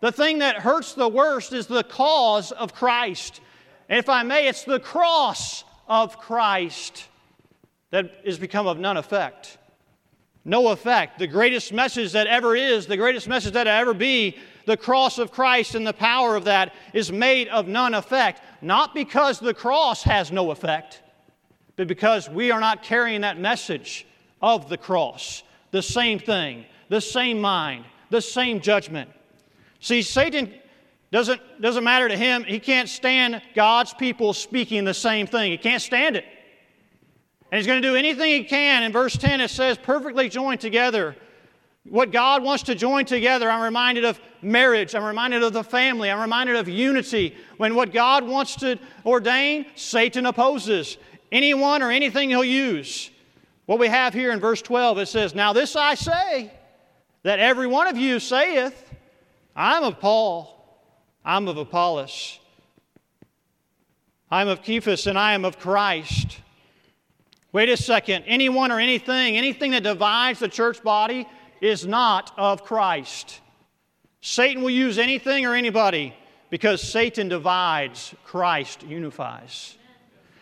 the 0.00 0.12
thing 0.12 0.38
that 0.38 0.56
hurts 0.56 0.92
the 0.92 1.08
worst 1.08 1.52
is 1.52 1.66
the 1.66 1.82
cause 1.82 2.52
of 2.52 2.72
Christ. 2.72 3.40
And 3.88 3.98
if 3.98 4.08
I 4.08 4.22
may, 4.22 4.46
it's 4.46 4.62
the 4.62 4.78
cross 4.78 5.64
of 5.88 6.18
Christ 6.18 7.06
that 7.90 8.10
is 8.24 8.38
become 8.38 8.66
of 8.66 8.78
none 8.78 8.96
effect. 8.96 9.58
No 10.44 10.68
effect. 10.68 11.18
The 11.18 11.26
greatest 11.26 11.72
message 11.72 12.12
that 12.12 12.26
ever 12.26 12.54
is, 12.54 12.86
the 12.86 12.96
greatest 12.96 13.28
message 13.28 13.52
that 13.54 13.66
ever 13.66 13.94
be, 13.94 14.36
the 14.66 14.76
cross 14.76 15.18
of 15.18 15.30
Christ 15.30 15.74
and 15.74 15.86
the 15.86 15.92
power 15.92 16.36
of 16.36 16.44
that 16.44 16.74
is 16.92 17.10
made 17.10 17.48
of 17.48 17.66
none 17.66 17.94
effect. 17.94 18.42
Not 18.62 18.94
because 18.94 19.40
the 19.40 19.54
cross 19.54 20.02
has 20.02 20.30
no 20.30 20.50
effect, 20.50 21.02
but 21.76 21.88
because 21.88 22.28
we 22.28 22.50
are 22.50 22.60
not 22.60 22.82
carrying 22.82 23.22
that 23.22 23.38
message 23.38 24.06
of 24.42 24.68
the 24.68 24.76
cross. 24.76 25.42
The 25.70 25.82
same 25.82 26.18
thing, 26.18 26.64
the 26.88 27.00
same 27.00 27.40
mind, 27.40 27.84
the 28.10 28.22
same 28.22 28.60
judgment. 28.60 29.10
See, 29.80 30.02
Satan 30.02 30.52
Doesn't, 31.10 31.40
doesn't 31.60 31.84
matter 31.84 32.08
to 32.08 32.16
him. 32.16 32.44
He 32.44 32.58
can't 32.58 32.88
stand 32.88 33.40
God's 33.54 33.94
people 33.94 34.34
speaking 34.34 34.84
the 34.84 34.94
same 34.94 35.26
thing. 35.26 35.50
He 35.50 35.58
can't 35.58 35.80
stand 35.80 36.16
it. 36.16 36.24
And 37.50 37.58
he's 37.58 37.66
going 37.66 37.80
to 37.80 37.88
do 37.88 37.96
anything 37.96 38.30
he 38.30 38.44
can. 38.44 38.82
In 38.82 38.92
verse 38.92 39.16
10, 39.16 39.40
it 39.40 39.48
says, 39.48 39.78
perfectly 39.78 40.28
joined 40.28 40.60
together. 40.60 41.16
What 41.88 42.12
God 42.12 42.42
wants 42.42 42.64
to 42.64 42.74
join 42.74 43.06
together, 43.06 43.50
I'm 43.50 43.62
reminded 43.62 44.04
of 44.04 44.20
marriage. 44.42 44.94
I'm 44.94 45.04
reminded 45.04 45.42
of 45.42 45.54
the 45.54 45.64
family. 45.64 46.10
I'm 46.10 46.20
reminded 46.20 46.56
of 46.56 46.68
unity. 46.68 47.34
When 47.56 47.74
what 47.74 47.92
God 47.92 48.26
wants 48.26 48.56
to 48.56 48.78
ordain, 49.06 49.64
Satan 49.76 50.26
opposes. 50.26 50.98
Anyone 51.32 51.82
or 51.82 51.90
anything 51.90 52.28
he'll 52.28 52.44
use. 52.44 53.10
What 53.64 53.78
we 53.78 53.88
have 53.88 54.12
here 54.12 54.32
in 54.32 54.40
verse 54.40 54.60
12, 54.60 54.98
it 54.98 55.06
says, 55.06 55.34
Now 55.34 55.54
this 55.54 55.76
I 55.76 55.94
say, 55.94 56.52
that 57.22 57.38
every 57.38 57.66
one 57.66 57.86
of 57.86 57.96
you 57.96 58.20
saith, 58.20 58.90
I'm 59.56 59.84
of 59.84 60.00
Paul, 60.00 60.57
I'm 61.24 61.48
of 61.48 61.56
Apollos, 61.56 62.38
I'm 64.30 64.48
of 64.48 64.64
Cephas, 64.64 65.06
and 65.06 65.18
I 65.18 65.34
am 65.34 65.44
of 65.44 65.58
Christ. 65.58 66.40
Wait 67.52 67.68
a 67.70 67.76
second. 67.76 68.24
Anyone 68.26 68.70
or 68.70 68.78
anything, 68.78 69.36
anything 69.36 69.70
that 69.70 69.82
divides 69.82 70.38
the 70.38 70.48
church 70.48 70.82
body 70.82 71.26
is 71.60 71.86
not 71.86 72.32
of 72.36 72.62
Christ. 72.62 73.40
Satan 74.20 74.62
will 74.62 74.70
use 74.70 74.98
anything 74.98 75.46
or 75.46 75.54
anybody 75.54 76.14
because 76.50 76.82
Satan 76.82 77.28
divides, 77.28 78.14
Christ 78.24 78.82
unifies. 78.82 79.76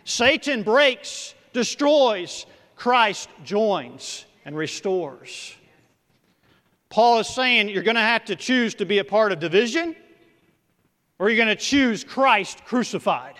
Satan 0.04 0.62
breaks, 0.62 1.34
destroys, 1.52 2.46
Christ 2.74 3.28
joins 3.44 4.24
and 4.44 4.56
restores. 4.56 5.54
Paul 6.90 7.20
is 7.20 7.28
saying 7.28 7.68
you're 7.68 7.82
going 7.82 7.96
to 7.96 8.00
have 8.00 8.24
to 8.26 8.36
choose 8.36 8.74
to 8.76 8.86
be 8.86 8.98
a 8.98 9.04
part 9.04 9.32
of 9.32 9.40
division 9.40 9.96
or 11.18 11.28
you're 11.28 11.36
going 11.36 11.48
to 11.48 11.62
choose 11.62 12.04
Christ 12.04 12.64
crucified. 12.64 13.34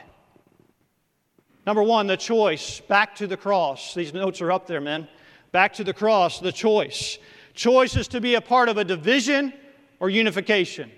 Number 1.67 1.83
one, 1.83 2.07
the 2.07 2.17
choice. 2.17 2.81
Back 2.81 3.17
to 3.17 3.27
the 3.27 3.37
cross. 3.37 3.95
These 3.95 4.15
notes 4.15 4.41
are 4.41 4.53
up 4.53 4.67
there, 4.67 4.81
men. 4.81 5.09
Back 5.53 5.73
to 5.75 5.85
the 5.85 5.95
cross, 5.95 6.39
the 6.41 6.53
choice. 6.53 7.19
Choice 7.55 7.97
is 7.97 8.09
to 8.09 8.21
be 8.21 8.35
a 8.35 8.41
part 8.41 8.69
of 8.69 8.77
a 8.77 8.85
division 8.85 9.53
or 10.01 10.11
unification. 10.11 10.91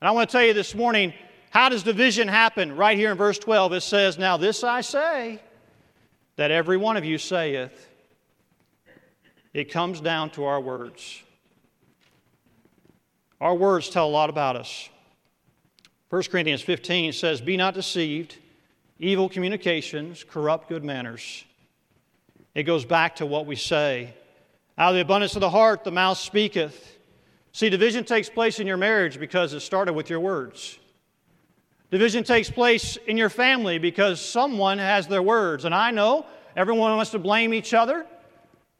And 0.00 0.08
I 0.08 0.10
want 0.10 0.28
to 0.28 0.32
tell 0.32 0.44
you 0.44 0.52
this 0.52 0.74
morning 0.74 1.14
how 1.50 1.68
does 1.68 1.84
division 1.84 2.26
happen? 2.26 2.76
Right 2.76 2.98
here 2.98 3.12
in 3.12 3.16
verse 3.16 3.38
12, 3.38 3.74
it 3.74 3.80
says, 3.82 4.18
Now 4.18 4.36
this 4.36 4.64
I 4.64 4.80
say, 4.80 5.40
that 6.36 6.50
every 6.50 6.76
one 6.76 6.96
of 6.96 7.04
you 7.04 7.16
saith. 7.16 7.88
It 9.52 9.70
comes 9.70 10.00
down 10.00 10.30
to 10.30 10.44
our 10.44 10.60
words. 10.60 11.22
Our 13.40 13.54
words 13.54 13.88
tell 13.88 14.08
a 14.08 14.10
lot 14.10 14.30
about 14.30 14.56
us. 14.56 14.88
1 16.14 16.22
Corinthians 16.30 16.62
15 16.62 17.12
says, 17.12 17.40
Be 17.40 17.56
not 17.56 17.74
deceived, 17.74 18.36
evil 19.00 19.28
communications 19.28 20.22
corrupt 20.22 20.68
good 20.68 20.84
manners. 20.84 21.44
It 22.54 22.62
goes 22.62 22.84
back 22.84 23.16
to 23.16 23.26
what 23.26 23.46
we 23.46 23.56
say. 23.56 24.14
Out 24.78 24.90
of 24.90 24.94
the 24.94 25.00
abundance 25.00 25.34
of 25.34 25.40
the 25.40 25.50
heart, 25.50 25.82
the 25.82 25.90
mouth 25.90 26.16
speaketh. 26.16 26.98
See, 27.50 27.68
division 27.68 28.04
takes 28.04 28.30
place 28.30 28.60
in 28.60 28.66
your 28.68 28.76
marriage 28.76 29.18
because 29.18 29.54
it 29.54 29.60
started 29.60 29.94
with 29.94 30.08
your 30.08 30.20
words. 30.20 30.78
Division 31.90 32.22
takes 32.22 32.48
place 32.48 32.96
in 33.08 33.16
your 33.16 33.28
family 33.28 33.78
because 33.78 34.20
someone 34.20 34.78
has 34.78 35.08
their 35.08 35.20
words. 35.20 35.64
And 35.64 35.74
I 35.74 35.90
know 35.90 36.26
everyone 36.54 36.94
wants 36.94 37.10
to 37.10 37.18
blame 37.18 37.52
each 37.52 37.74
other, 37.74 38.06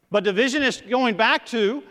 but 0.09 0.23
division 0.23 0.63
is 0.63 0.79
going 0.89 1.17
back 1.17 1.45
to 1.47 1.83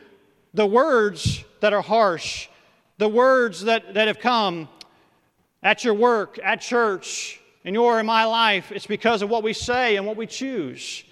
the 0.55 0.65
words 0.65 1.45
that 1.61 1.75
are 1.75 1.83
harsh, 1.83 2.49
the 2.97 3.11
words 3.11 3.65
that, 3.65 3.93
that 3.93 4.09
have 4.09 4.21
come 4.21 4.71
at 5.65 5.83
your 5.83 5.95
work, 5.95 6.39
at 6.45 6.61
church, 6.61 7.41
in 7.65 7.75
your 7.75 7.99
in 7.99 8.07
my 8.07 8.27
life. 8.27 8.71
It's 8.71 8.87
because 8.87 9.23
of 9.23 9.31
what 9.31 9.43
we 9.43 9.55
say 9.55 9.97
and 9.97 10.07
what 10.07 10.17
we 10.17 10.27
choose. 10.27 11.03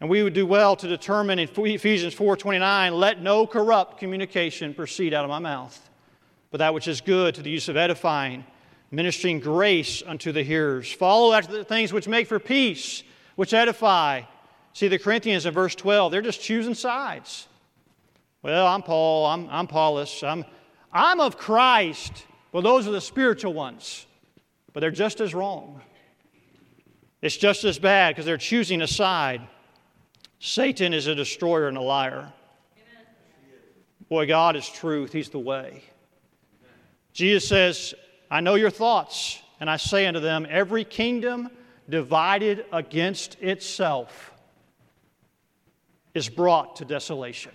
And 0.00 0.10
we 0.10 0.22
would 0.22 0.34
do 0.34 0.46
well 0.46 0.76
to 0.76 0.86
determine 0.86 1.38
in 1.38 1.48
Ephesians 1.48 2.14
4:29, 2.14 2.92
let 2.92 3.22
no 3.22 3.46
corrupt 3.46 3.98
communication 3.98 4.74
proceed 4.74 5.14
out 5.14 5.24
of 5.24 5.30
my 5.30 5.38
mouth, 5.38 5.90
but 6.50 6.58
that 6.58 6.74
which 6.74 6.86
is 6.86 7.00
good 7.00 7.34
to 7.36 7.42
the 7.42 7.50
use 7.50 7.70
of 7.70 7.76
edifying, 7.76 8.44
ministering 8.90 9.40
grace 9.40 10.02
unto 10.06 10.30
the 10.30 10.42
hearers. 10.42 10.92
Follow 10.92 11.32
after 11.32 11.56
the 11.56 11.64
things 11.64 11.90
which 11.92 12.06
make 12.06 12.28
for 12.28 12.38
peace, 12.38 13.02
which 13.36 13.54
edify. 13.54 14.22
See 14.74 14.88
the 14.88 14.98
Corinthians 14.98 15.46
in 15.46 15.54
verse 15.54 15.74
12, 15.74 16.12
they're 16.12 16.20
just 16.20 16.42
choosing 16.42 16.74
sides. 16.74 17.48
Well, 18.42 18.66
I'm 18.66 18.82
Paul, 18.82 19.24
I'm, 19.24 19.48
I'm 19.48 19.64
Apollos, 19.64 20.22
I'm, 20.22 20.44
I'm 20.92 21.20
of 21.20 21.38
Christ. 21.38 22.26
Well, 22.54 22.62
those 22.62 22.86
are 22.86 22.92
the 22.92 23.00
spiritual 23.00 23.52
ones, 23.52 24.06
but 24.72 24.78
they're 24.78 24.92
just 24.92 25.20
as 25.20 25.34
wrong. 25.34 25.80
It's 27.20 27.36
just 27.36 27.64
as 27.64 27.80
bad 27.80 28.14
because 28.14 28.26
they're 28.26 28.36
choosing 28.36 28.80
a 28.80 28.86
side. 28.86 29.40
Satan 30.38 30.94
is 30.94 31.08
a 31.08 31.16
destroyer 31.16 31.66
and 31.66 31.76
a 31.76 31.80
liar. 31.80 32.32
Boy, 34.08 34.28
God 34.28 34.54
is 34.54 34.68
truth. 34.68 35.12
He's 35.12 35.30
the 35.30 35.40
way. 35.40 35.82
Jesus 37.12 37.48
says, 37.48 37.92
I 38.30 38.40
know 38.40 38.54
your 38.54 38.70
thoughts, 38.70 39.42
and 39.58 39.68
I 39.68 39.76
say 39.76 40.06
unto 40.06 40.20
them, 40.20 40.46
every 40.48 40.84
kingdom 40.84 41.50
divided 41.88 42.66
against 42.72 43.36
itself 43.40 44.32
is 46.14 46.28
brought 46.28 46.76
to 46.76 46.84
desolation. 46.84 47.50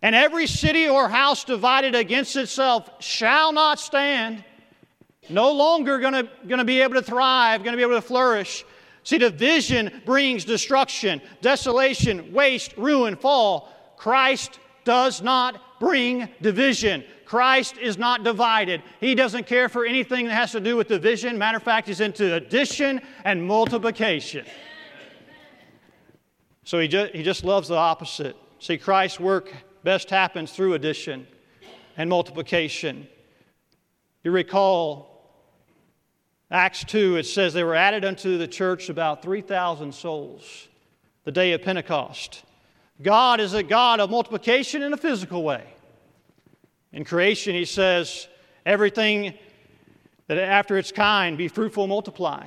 And 0.00 0.14
every 0.14 0.46
city 0.46 0.88
or 0.88 1.08
house 1.08 1.44
divided 1.44 1.94
against 1.94 2.36
itself 2.36 2.88
shall 3.00 3.52
not 3.52 3.80
stand, 3.80 4.44
no 5.28 5.52
longer 5.52 5.98
going 5.98 6.28
to 6.48 6.64
be 6.64 6.80
able 6.80 6.94
to 6.94 7.02
thrive, 7.02 7.64
going 7.64 7.72
to 7.72 7.76
be 7.76 7.82
able 7.82 8.00
to 8.00 8.06
flourish. 8.06 8.64
See, 9.02 9.18
division 9.18 10.02
brings 10.04 10.44
destruction, 10.44 11.20
desolation, 11.40 12.32
waste, 12.32 12.76
ruin, 12.76 13.16
fall. 13.16 13.72
Christ 13.96 14.60
does 14.84 15.20
not 15.20 15.80
bring 15.80 16.28
division. 16.40 17.04
Christ 17.24 17.76
is 17.76 17.98
not 17.98 18.22
divided. 18.22 18.82
He 19.00 19.14
doesn't 19.14 19.46
care 19.46 19.68
for 19.68 19.84
anything 19.84 20.26
that 20.26 20.34
has 20.34 20.52
to 20.52 20.60
do 20.60 20.76
with 20.76 20.88
division. 20.88 21.36
Matter 21.36 21.58
of 21.58 21.62
fact, 21.62 21.88
he's 21.88 22.00
into 22.00 22.34
addition 22.34 23.00
and 23.24 23.46
multiplication. 23.46 24.46
So 26.64 26.78
he 26.78 26.88
just, 26.88 27.14
he 27.14 27.22
just 27.22 27.44
loves 27.44 27.68
the 27.68 27.76
opposite. 27.76 28.36
See, 28.60 28.78
Christ's 28.78 29.20
work 29.20 29.52
best 29.88 30.10
happens 30.10 30.52
through 30.52 30.74
addition 30.74 31.26
and 31.96 32.10
multiplication. 32.10 33.08
You 34.22 34.32
recall 34.32 35.32
Acts 36.50 36.84
2, 36.84 37.16
it 37.16 37.24
says 37.24 37.54
they 37.54 37.64
were 37.64 37.74
added 37.74 38.04
unto 38.04 38.36
the 38.36 38.46
church 38.46 38.90
about 38.90 39.22
3,000 39.22 39.94
souls 39.94 40.68
the 41.24 41.32
day 41.32 41.54
of 41.54 41.62
Pentecost. 41.62 42.44
God 43.00 43.40
is 43.40 43.54
a 43.54 43.62
God 43.62 43.98
of 43.98 44.10
multiplication 44.10 44.82
in 44.82 44.92
a 44.92 44.96
physical 44.98 45.42
way. 45.42 45.64
In 46.92 47.02
creation, 47.02 47.54
he 47.54 47.64
says, 47.64 48.28
everything 48.66 49.32
that 50.26 50.36
after 50.36 50.76
its 50.76 50.92
kind 50.92 51.38
be 51.38 51.48
fruitful, 51.48 51.86
multiply. 51.86 52.46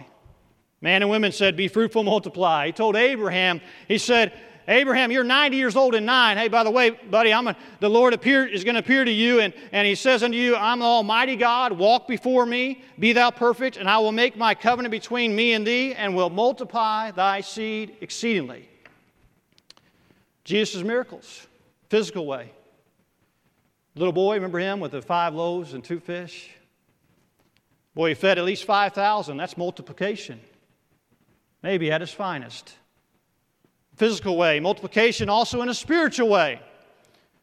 Man 0.79 1.01
and 1.01 1.09
women 1.09 1.31
said, 1.31 1.57
Be 1.57 1.67
fruitful, 1.67 2.03
multiply. 2.03 2.67
He 2.67 2.71
told 2.71 2.95
Abraham, 2.95 3.61
He 3.87 3.97
said, 3.97 4.31
Abraham, 4.71 5.11
you're 5.11 5.25
90 5.25 5.57
years 5.57 5.75
old 5.75 5.95
and 5.95 6.05
nine. 6.05 6.37
Hey, 6.37 6.47
by 6.47 6.63
the 6.63 6.71
way, 6.71 6.91
buddy, 6.91 7.33
I'm 7.33 7.45
a, 7.47 7.57
the 7.81 7.89
Lord 7.89 8.13
appear, 8.13 8.47
is 8.47 8.63
going 8.63 8.75
to 8.75 8.79
appear 8.79 9.03
to 9.03 9.11
you, 9.11 9.41
and, 9.41 9.53
and 9.73 9.85
he 9.85 9.95
says 9.95 10.23
unto 10.23 10.37
you, 10.37 10.55
I'm 10.55 10.79
the 10.79 10.85
Almighty 10.85 11.35
God. 11.35 11.73
Walk 11.73 12.07
before 12.07 12.45
me, 12.45 12.81
be 12.97 13.11
thou 13.11 13.31
perfect, 13.31 13.75
and 13.75 13.89
I 13.89 13.97
will 13.97 14.13
make 14.13 14.37
my 14.37 14.55
covenant 14.55 14.91
between 14.91 15.35
me 15.35 15.51
and 15.51 15.67
thee, 15.67 15.93
and 15.93 16.15
will 16.15 16.29
multiply 16.29 17.11
thy 17.11 17.41
seed 17.41 17.97
exceedingly. 17.99 18.69
Jesus' 20.45 20.83
miracles, 20.83 21.47
physical 21.89 22.25
way. 22.25 22.53
Little 23.95 24.13
boy, 24.13 24.35
remember 24.35 24.59
him 24.59 24.79
with 24.79 24.93
the 24.93 25.01
five 25.01 25.35
loaves 25.35 25.73
and 25.73 25.83
two 25.83 25.99
fish? 25.99 26.49
Boy, 27.93 28.09
he 28.09 28.15
fed 28.15 28.37
at 28.37 28.45
least 28.45 28.63
5,000. 28.63 29.35
That's 29.35 29.57
multiplication. 29.57 30.39
Maybe 31.61 31.91
at 31.91 31.99
his 31.99 32.11
finest 32.11 32.75
physical 33.95 34.37
way, 34.37 34.59
multiplication 34.59 35.29
also 35.29 35.61
in 35.61 35.69
a 35.69 35.73
spiritual 35.73 36.29
way. 36.29 36.59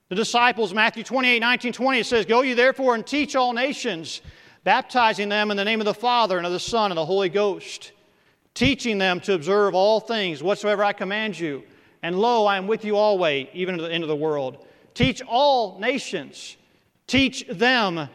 The 0.08 0.14
disciples, 0.14 0.72
Matthew 0.72 1.04
28 1.04 1.40
19, 1.40 1.72
20, 1.72 1.98
it 1.98 2.06
says, 2.06 2.24
Go 2.24 2.42
ye 2.42 2.54
therefore 2.54 2.94
and 2.94 3.06
teach 3.06 3.36
all 3.36 3.52
nations, 3.52 4.22
baptizing 4.64 5.28
them 5.28 5.50
in 5.50 5.56
the 5.56 5.64
name 5.64 5.80
of 5.80 5.84
the 5.84 5.94
Father 5.94 6.38
and 6.38 6.46
of 6.46 6.52
the 6.52 6.60
Son 6.60 6.90
and 6.90 6.98
the 6.98 7.04
Holy 7.04 7.28
Ghost, 7.28 7.92
teaching 8.54 8.96
them 8.96 9.20
to 9.20 9.34
observe 9.34 9.74
all 9.74 10.00
things 10.00 10.42
whatsoever 10.42 10.82
I 10.82 10.94
command 10.94 11.38
you. 11.38 11.62
And 12.02 12.18
lo, 12.18 12.46
I 12.46 12.56
am 12.56 12.66
with 12.66 12.84
you 12.84 12.96
always, 12.96 13.48
even 13.52 13.76
to 13.76 13.82
the 13.82 13.92
end 13.92 14.04
of 14.04 14.08
the 14.08 14.16
world. 14.16 14.66
Teach 14.94 15.20
all 15.22 15.78
nations, 15.78 16.56
teach 17.06 17.46
them. 17.48 18.08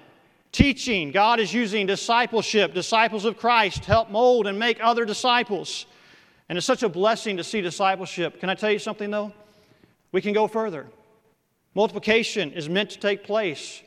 Teaching, 0.51 1.09
God 1.09 1.39
is 1.39 1.51
using 1.51 1.87
discipleship, 1.87 2.75
disciples 2.75 3.25
of 3.25 3.37
Christ, 3.37 3.85
help 3.85 4.11
mold 4.11 4.45
and 4.45 4.59
make 4.59 4.77
other 4.83 5.03
disciples. 5.03 5.87
And 6.50 6.57
it's 6.57 6.67
such 6.67 6.83
a 6.83 6.89
blessing 6.89 7.38
to 7.38 7.43
see 7.43 7.62
discipleship. 7.62 8.39
Can 8.39 8.50
I 8.50 8.55
tell 8.55 8.71
you 8.71 8.79
something, 8.79 9.09
though? 9.09 9.31
We 10.12 10.21
can 10.21 10.33
go 10.33 10.47
further. 10.47 10.88
Multiplication 11.75 12.51
is 12.51 12.69
meant 12.69 12.91
to 12.91 13.00
take 13.00 13.23
place 13.23 13.81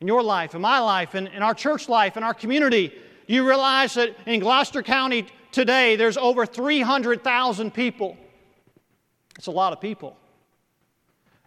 in 0.00 0.06
your 0.06 0.22
life, 0.22 0.54
in 0.54 0.60
my 0.60 0.78
life, 0.78 1.14
in, 1.14 1.26
in 1.28 1.42
our 1.42 1.54
church 1.54 1.88
life, 1.88 2.16
in 2.16 2.22
our 2.22 2.34
community? 2.34 2.88
Do 3.26 3.34
you 3.34 3.46
realize 3.46 3.94
that 3.94 4.16
in 4.26 4.40
Gloucester 4.40 4.82
County 4.82 5.26
today 5.52 5.96
there's 5.96 6.16
over 6.16 6.46
300,000 6.46 7.72
people? 7.72 8.16
It's 9.36 9.46
a 9.46 9.52
lot 9.52 9.72
of 9.72 9.80
people. 9.80 10.16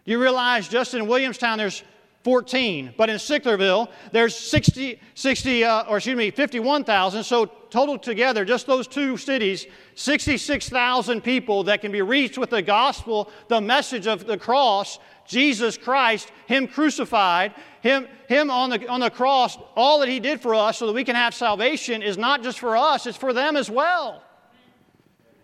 Do 0.04 0.12
you 0.12 0.20
realize 0.20 0.68
just 0.68 0.94
in 0.94 1.06
Williamstown 1.06 1.58
there's 1.58 1.82
14, 2.24 2.94
but 2.96 3.10
in 3.10 3.16
Sicklerville 3.16 3.88
there's 4.10 4.34
60, 4.34 4.98
60 5.14 5.64
uh, 5.64 5.84
or 5.84 5.98
excuse 5.98 6.16
me, 6.16 6.30
51,000. 6.30 7.22
So 7.22 7.46
total 7.70 7.98
together, 7.98 8.44
just 8.44 8.66
those 8.66 8.88
two 8.88 9.16
cities, 9.16 9.66
66,000 9.94 11.20
people 11.20 11.64
that 11.64 11.82
can 11.82 11.92
be 11.92 12.02
reached 12.02 12.38
with 12.38 12.50
the 12.50 12.62
gospel, 12.62 13.30
the 13.48 13.60
message 13.60 14.06
of 14.06 14.26
the 14.26 14.38
cross, 14.38 14.98
Jesus 15.26 15.76
Christ, 15.76 16.32
Him 16.46 16.66
crucified, 16.66 17.54
Him, 17.82 18.08
him 18.26 18.50
on, 18.50 18.70
the, 18.70 18.88
on 18.88 19.00
the 19.00 19.10
cross, 19.10 19.58
all 19.76 20.00
that 20.00 20.08
He 20.08 20.18
did 20.18 20.40
for 20.40 20.54
us 20.54 20.78
so 20.78 20.86
that 20.86 20.92
we 20.92 21.04
can 21.04 21.16
have 21.16 21.34
salvation 21.34 22.02
is 22.02 22.16
not 22.16 22.42
just 22.42 22.58
for 22.58 22.76
us, 22.76 23.06
it's 23.06 23.18
for 23.18 23.32
them 23.32 23.56
as 23.56 23.70
well. 23.70 24.22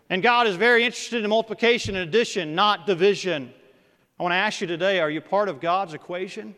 And 0.09 0.23
God 0.23 0.47
is 0.47 0.57
very 0.57 0.85
interested 0.85 1.23
in 1.23 1.31
multiplication 1.31 1.95
and 1.95 2.09
addition, 2.09 2.55
not 2.55 2.87
division. 2.87 3.53
I 4.19 4.23
want 4.23 4.33
to 4.33 4.37
ask 4.37 4.61
you 4.61 4.67
today 4.67 5.01
are 5.01 5.11
you 5.11 5.21
part 5.21 5.49
of 5.49 5.61
God's 5.61 5.95
equation? 5.95 6.55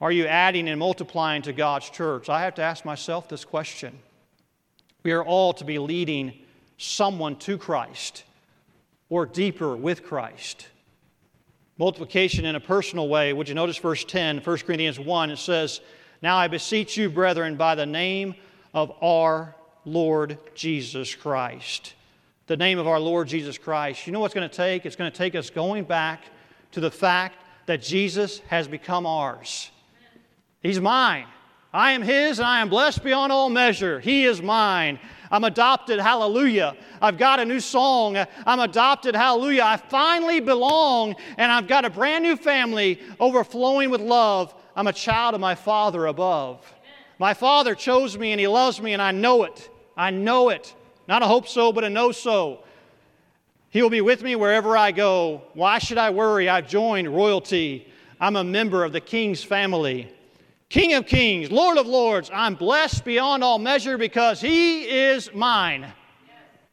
Are 0.00 0.12
you 0.12 0.26
adding 0.26 0.68
and 0.68 0.78
multiplying 0.78 1.42
to 1.42 1.52
God's 1.52 1.88
church? 1.88 2.28
I 2.28 2.42
have 2.42 2.54
to 2.56 2.62
ask 2.62 2.84
myself 2.84 3.28
this 3.28 3.44
question. 3.44 3.98
We 5.02 5.12
are 5.12 5.24
all 5.24 5.52
to 5.54 5.64
be 5.64 5.78
leading 5.78 6.34
someone 6.76 7.36
to 7.36 7.56
Christ 7.56 8.24
or 9.08 9.24
deeper 9.24 9.74
with 9.74 10.02
Christ. 10.02 10.68
Multiplication 11.78 12.44
in 12.44 12.56
a 12.56 12.60
personal 12.60 13.08
way. 13.08 13.32
Would 13.32 13.48
you 13.48 13.54
notice 13.54 13.76
verse 13.78 14.04
10, 14.04 14.38
1 14.38 14.58
Corinthians 14.58 14.98
1? 14.98 15.30
It 15.30 15.38
says, 15.38 15.80
Now 16.22 16.36
I 16.36 16.48
beseech 16.48 16.96
you, 16.96 17.08
brethren, 17.08 17.56
by 17.56 17.74
the 17.74 17.86
name 17.86 18.34
of 18.74 18.92
our 19.02 19.54
Lord 19.84 20.38
Jesus 20.54 21.14
Christ. 21.14 21.94
The 22.48 22.56
name 22.56 22.78
of 22.78 22.86
our 22.86 23.00
Lord 23.00 23.28
Jesus 23.28 23.56
Christ. 23.56 24.06
You 24.06 24.12
know 24.12 24.20
what's 24.20 24.34
going 24.34 24.48
to 24.48 24.54
take? 24.54 24.84
It's 24.84 24.96
going 24.96 25.10
to 25.10 25.16
take 25.16 25.34
us 25.34 25.48
going 25.48 25.84
back 25.84 26.24
to 26.72 26.80
the 26.80 26.90
fact 26.90 27.36
that 27.66 27.82
Jesus 27.82 28.40
has 28.48 28.68
become 28.68 29.06
ours. 29.06 29.70
He's 30.66 30.80
mine. 30.80 31.26
I 31.72 31.92
am 31.92 32.02
His, 32.02 32.38
and 32.38 32.46
I 32.46 32.60
am 32.60 32.68
blessed 32.68 33.04
beyond 33.04 33.30
all 33.30 33.48
measure. 33.50 34.00
He 34.00 34.24
is 34.24 34.42
mine. 34.42 34.98
I'm 35.30 35.44
adopted, 35.44 36.00
hallelujah. 36.00 36.76
I've 37.00 37.18
got 37.18 37.38
a 37.38 37.44
new 37.44 37.60
song. 37.60 38.16
I'm 38.16 38.60
adopted, 38.60 39.14
hallelujah. 39.14 39.62
I 39.62 39.76
finally 39.76 40.40
belong, 40.40 41.14
and 41.38 41.52
I've 41.52 41.68
got 41.68 41.84
a 41.84 41.90
brand 41.90 42.24
new 42.24 42.36
family 42.36 43.00
overflowing 43.20 43.90
with 43.90 44.00
love. 44.00 44.54
I'm 44.74 44.88
a 44.88 44.92
child 44.92 45.34
of 45.34 45.40
my 45.40 45.54
Father 45.54 46.06
above. 46.06 46.64
My 47.18 47.32
Father 47.32 47.74
chose 47.74 48.18
me, 48.18 48.32
and 48.32 48.40
He 48.40 48.48
loves 48.48 48.80
me, 48.80 48.92
and 48.92 49.00
I 49.00 49.12
know 49.12 49.44
it. 49.44 49.70
I 49.96 50.10
know 50.10 50.48
it. 50.48 50.74
Not 51.06 51.22
a 51.22 51.26
hope 51.26 51.46
so, 51.46 51.72
but 51.72 51.84
a 51.84 51.90
know 51.90 52.10
so. 52.10 52.64
He 53.70 53.82
will 53.82 53.90
be 53.90 54.00
with 54.00 54.22
me 54.22 54.34
wherever 54.34 54.76
I 54.76 54.90
go. 54.90 55.42
Why 55.54 55.78
should 55.78 55.98
I 55.98 56.10
worry? 56.10 56.48
I've 56.48 56.66
joined 56.66 57.14
royalty. 57.14 57.86
I'm 58.20 58.34
a 58.34 58.44
member 58.44 58.82
of 58.82 58.92
the 58.92 59.00
King's 59.00 59.44
family. 59.44 60.12
King 60.68 60.94
of 60.94 61.06
kings, 61.06 61.50
Lord 61.50 61.78
of 61.78 61.86
lords, 61.86 62.30
I'm 62.32 62.54
blessed 62.54 63.04
beyond 63.04 63.44
all 63.44 63.58
measure 63.58 63.96
because 63.96 64.40
He 64.40 64.82
is 64.82 65.32
mine 65.32 65.86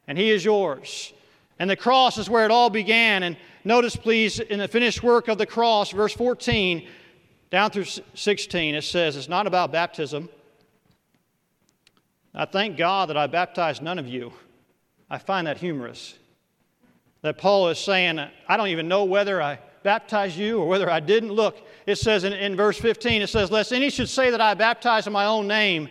and 0.07 0.17
He 0.17 0.31
is 0.31 0.43
yours. 0.43 1.13
And 1.59 1.69
the 1.69 1.75
cross 1.75 2.17
is 2.17 2.29
where 2.29 2.45
it 2.45 2.51
all 2.51 2.69
began. 2.69 3.23
And 3.23 3.37
notice, 3.63 3.95
please, 3.95 4.39
in 4.39 4.59
the 4.59 4.67
finished 4.67 5.03
work 5.03 5.27
of 5.27 5.37
the 5.37 5.45
cross, 5.45 5.91
verse 5.91 6.13
14 6.13 6.87
down 7.51 7.69
through 7.69 7.85
16, 8.15 8.73
it 8.73 8.83
says 8.83 9.15
it's 9.15 9.29
not 9.29 9.45
about 9.45 9.71
baptism. 9.71 10.27
I 12.33 12.45
thank 12.45 12.77
God 12.77 13.09
that 13.09 13.17
I 13.17 13.27
baptized 13.27 13.83
none 13.83 13.99
of 13.99 14.07
you. 14.07 14.33
I 15.07 15.19
find 15.19 15.45
that 15.45 15.57
humorous. 15.59 16.15
That 17.21 17.37
Paul 17.37 17.69
is 17.69 17.77
saying, 17.77 18.19
I 18.47 18.57
don't 18.57 18.69
even 18.69 18.87
know 18.87 19.03
whether 19.03 19.39
I 19.39 19.59
baptized 19.83 20.37
you 20.37 20.59
or 20.59 20.67
whether 20.67 20.89
I 20.89 20.99
didn't. 20.99 21.31
Look, 21.31 21.57
it 21.85 21.97
says 21.97 22.23
in, 22.23 22.33
in 22.33 22.55
verse 22.55 22.79
15, 22.79 23.21
it 23.21 23.27
says, 23.27 23.51
Lest 23.51 23.71
any 23.71 23.89
should 23.89 24.09
say 24.09 24.29
that 24.31 24.41
I 24.41 24.53
baptize 24.53 25.07
in 25.07 25.13
my 25.13 25.25
own 25.25 25.47
name, 25.47 25.89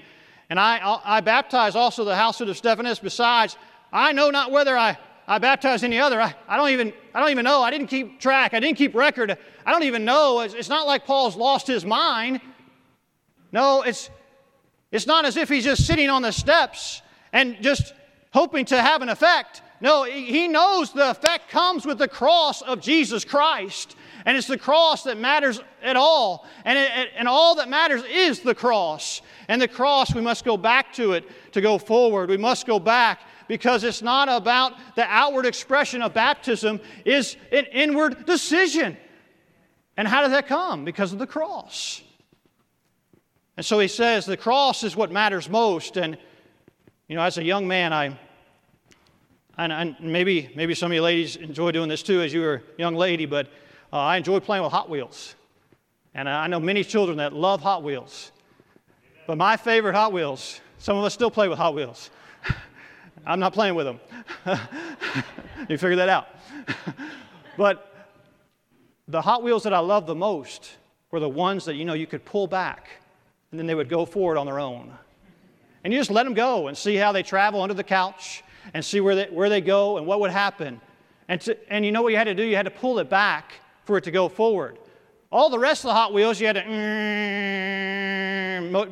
and 0.50 0.58
I, 0.58 0.98
I 1.04 1.20
baptize 1.20 1.76
also 1.76 2.04
the 2.04 2.16
household 2.16 2.50
of 2.50 2.56
Stephanas. 2.56 2.98
Besides, 2.98 3.56
I 3.92 4.12
know 4.12 4.30
not 4.30 4.50
whether 4.50 4.76
I, 4.76 4.98
I 5.26 5.38
baptize 5.38 5.84
any 5.84 5.98
other. 5.98 6.20
I, 6.20 6.34
I, 6.48 6.56
don't 6.56 6.70
even, 6.70 6.92
I 7.14 7.20
don't 7.20 7.30
even 7.30 7.44
know. 7.44 7.62
I 7.62 7.70
didn't 7.70 7.86
keep 7.86 8.20
track. 8.20 8.54
I 8.54 8.60
didn't 8.60 8.76
keep 8.76 8.94
record. 8.94 9.36
I 9.64 9.70
don't 9.70 9.84
even 9.84 10.04
know. 10.04 10.40
It's, 10.40 10.54
it's 10.54 10.68
not 10.68 10.86
like 10.86 11.06
Paul's 11.06 11.36
lost 11.36 11.66
his 11.66 11.84
mind. 11.84 12.40
No, 13.52 13.82
it's, 13.82 14.10
it's 14.90 15.06
not 15.06 15.24
as 15.24 15.36
if 15.36 15.48
he's 15.48 15.64
just 15.64 15.86
sitting 15.86 16.10
on 16.10 16.22
the 16.22 16.32
steps 16.32 17.02
and 17.32 17.56
just 17.60 17.94
hoping 18.32 18.64
to 18.66 18.80
have 18.80 19.02
an 19.02 19.08
effect. 19.08 19.62
No, 19.82 20.04
he 20.04 20.46
knows 20.46 20.92
the 20.92 21.10
effect 21.10 21.50
comes 21.50 21.84
with 21.84 21.98
the 21.98 22.06
cross 22.06 22.62
of 22.62 22.80
Jesus 22.80 23.24
Christ. 23.24 23.96
And 24.24 24.36
it's 24.36 24.46
the 24.46 24.56
cross 24.56 25.02
that 25.02 25.18
matters 25.18 25.60
at 25.82 25.96
all. 25.96 26.46
And, 26.64 26.78
it, 26.78 27.10
and 27.16 27.26
all 27.26 27.56
that 27.56 27.68
matters 27.68 28.04
is 28.08 28.38
the 28.40 28.54
cross. 28.54 29.22
And 29.48 29.60
the 29.60 29.66
cross, 29.66 30.14
we 30.14 30.20
must 30.20 30.44
go 30.44 30.56
back 30.56 30.92
to 30.92 31.14
it 31.14 31.28
to 31.52 31.60
go 31.60 31.78
forward. 31.78 32.30
We 32.30 32.36
must 32.36 32.64
go 32.64 32.78
back 32.78 33.22
because 33.48 33.82
it's 33.82 34.02
not 34.02 34.28
about 34.28 34.74
the 34.94 35.04
outward 35.04 35.46
expression 35.46 36.00
of 36.00 36.14
baptism, 36.14 36.80
is 37.04 37.36
an 37.50 37.64
inward 37.72 38.24
decision. 38.24 38.96
And 39.96 40.06
how 40.06 40.22
does 40.22 40.30
that 40.30 40.46
come? 40.46 40.84
Because 40.84 41.12
of 41.12 41.18
the 41.18 41.26
cross. 41.26 42.02
And 43.56 43.66
so 43.66 43.80
he 43.80 43.88
says 43.88 44.26
the 44.26 44.36
cross 44.36 44.84
is 44.84 44.94
what 44.94 45.10
matters 45.10 45.48
most. 45.48 45.96
And, 45.96 46.16
you 47.08 47.16
know, 47.16 47.22
as 47.22 47.36
a 47.36 47.44
young 47.44 47.66
man, 47.66 47.92
I, 47.92 48.16
and, 49.58 49.72
and 49.72 49.96
maybe, 50.00 50.50
maybe 50.56 50.74
some 50.74 50.90
of 50.90 50.94
you 50.94 51.02
ladies 51.02 51.36
enjoy 51.36 51.72
doing 51.72 51.88
this 51.88 52.02
too 52.02 52.22
as 52.22 52.32
you 52.32 52.40
were 52.40 52.54
a 52.54 52.80
young 52.80 52.94
lady, 52.94 53.26
but 53.26 53.48
uh, 53.92 53.98
I 53.98 54.16
enjoy 54.16 54.40
playing 54.40 54.62
with 54.62 54.72
Hot 54.72 54.88
Wheels. 54.88 55.34
And 56.14 56.28
I 56.28 56.46
know 56.46 56.60
many 56.60 56.84
children 56.84 57.18
that 57.18 57.32
love 57.32 57.60
Hot 57.62 57.82
Wheels. 57.82 58.32
But 59.26 59.38
my 59.38 59.56
favorite 59.56 59.94
Hot 59.94 60.12
Wheels, 60.12 60.60
some 60.78 60.96
of 60.96 61.04
us 61.04 61.14
still 61.14 61.30
play 61.30 61.48
with 61.48 61.58
Hot 61.58 61.74
Wheels. 61.74 62.10
I'm 63.26 63.40
not 63.40 63.52
playing 63.52 63.74
with 63.74 63.86
them. 63.86 64.00
you 65.68 65.78
figure 65.78 65.96
that 65.96 66.08
out. 66.08 66.28
but 67.56 68.08
the 69.08 69.20
Hot 69.20 69.42
Wheels 69.42 69.62
that 69.64 69.74
I 69.74 69.78
love 69.80 70.06
the 70.06 70.14
most 70.14 70.76
were 71.10 71.20
the 71.20 71.28
ones 71.28 71.66
that 71.66 71.74
you 71.74 71.84
know 71.84 71.94
you 71.94 72.06
could 72.06 72.24
pull 72.24 72.46
back 72.46 72.88
and 73.50 73.58
then 73.58 73.66
they 73.66 73.74
would 73.74 73.88
go 73.88 74.06
forward 74.06 74.38
on 74.38 74.46
their 74.46 74.58
own. 74.58 74.92
And 75.84 75.92
you 75.92 75.98
just 75.98 76.10
let 76.10 76.24
them 76.24 76.34
go 76.34 76.68
and 76.68 76.76
see 76.76 76.96
how 76.96 77.12
they 77.12 77.22
travel 77.22 77.60
under 77.60 77.74
the 77.74 77.84
couch 77.84 78.42
and 78.74 78.84
see 78.84 79.00
where 79.00 79.14
they, 79.14 79.26
where 79.26 79.48
they 79.48 79.60
go 79.60 79.98
and 79.98 80.06
what 80.06 80.20
would 80.20 80.30
happen. 80.30 80.80
And, 81.28 81.40
to, 81.42 81.56
and 81.72 81.84
you 81.84 81.92
know 81.92 82.02
what 82.02 82.10
you 82.10 82.18
had 82.18 82.24
to 82.24 82.34
do? 82.34 82.42
You 82.42 82.56
had 82.56 82.64
to 82.64 82.70
pull 82.70 82.98
it 82.98 83.08
back 83.08 83.52
for 83.84 83.98
it 83.98 84.04
to 84.04 84.10
go 84.10 84.28
forward. 84.28 84.78
All 85.30 85.48
the 85.48 85.58
rest 85.58 85.84
of 85.84 85.88
the 85.88 85.94
Hot 85.94 86.12
Wheels, 86.12 86.40
you 86.40 86.46
had 86.46 86.56
to 86.56 86.62
mm, 86.62 87.30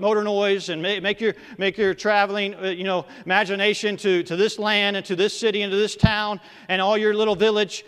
motor 0.01 0.25
noise 0.25 0.71
and 0.71 0.81
make 0.81 1.21
your, 1.21 1.35
make 1.59 1.77
your 1.77 1.93
traveling, 1.93 2.55
uh, 2.55 2.69
you 2.69 2.85
know, 2.85 3.05
imagination 3.27 3.97
to, 3.99 4.23
to 4.23 4.37
this 4.37 4.59
land 4.59 4.97
and 4.97 5.05
to 5.07 5.17
this 5.17 5.39
city 5.39 5.61
and 5.63 5.71
to 5.71 5.77
this 5.77 5.97
town 5.97 6.41
and 6.69 6.81
all 6.81 6.97
your 6.97 7.15
little 7.15 7.37
village 7.37 7.85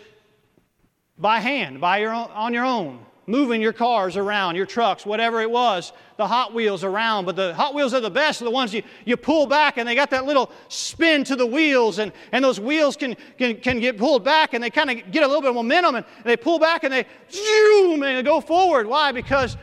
by 1.17 1.39
hand, 1.39 1.81
by 1.81 1.97
your 1.97 2.13
own, 2.13 2.29
on 2.31 2.53
your 2.53 2.65
own 2.65 3.03
moving 3.25 3.61
your 3.61 3.73
cars 3.73 4.17
around, 4.17 4.55
your 4.55 4.65
trucks, 4.65 5.05
whatever 5.05 5.41
it 5.41 5.49
was, 5.49 5.93
the 6.17 6.27
Hot 6.27 6.53
Wheels 6.53 6.83
around. 6.83 7.25
But 7.25 7.35
the 7.35 7.53
Hot 7.53 7.73
Wheels 7.73 7.93
are 7.93 8.01
the 8.01 8.09
best, 8.09 8.41
are 8.41 8.45
the 8.45 8.51
ones 8.51 8.73
you, 8.73 8.83
you 9.05 9.15
pull 9.17 9.47
back 9.47 9.77
and 9.77 9.87
they 9.87 9.95
got 9.95 10.09
that 10.09 10.25
little 10.25 10.51
spin 10.67 11.23
to 11.25 11.35
the 11.35 11.45
wheels, 11.45 11.99
and, 11.99 12.11
and 12.31 12.43
those 12.43 12.59
wheels 12.59 12.97
can, 12.97 13.15
can, 13.37 13.55
can 13.57 13.79
get 13.79 13.97
pulled 13.97 14.23
back 14.23 14.53
and 14.53 14.63
they 14.63 14.69
kind 14.69 14.89
of 14.89 15.11
get 15.11 15.23
a 15.23 15.27
little 15.27 15.41
bit 15.41 15.49
of 15.49 15.55
momentum 15.55 15.95
and 15.95 16.05
they 16.23 16.37
pull 16.37 16.59
back 16.59 16.83
and 16.83 16.93
they 16.93 17.05
zoom 17.31 18.03
and 18.03 18.17
they 18.17 18.23
go 18.23 18.41
forward. 18.41 18.87
Why? 18.87 19.11
Because 19.11 19.57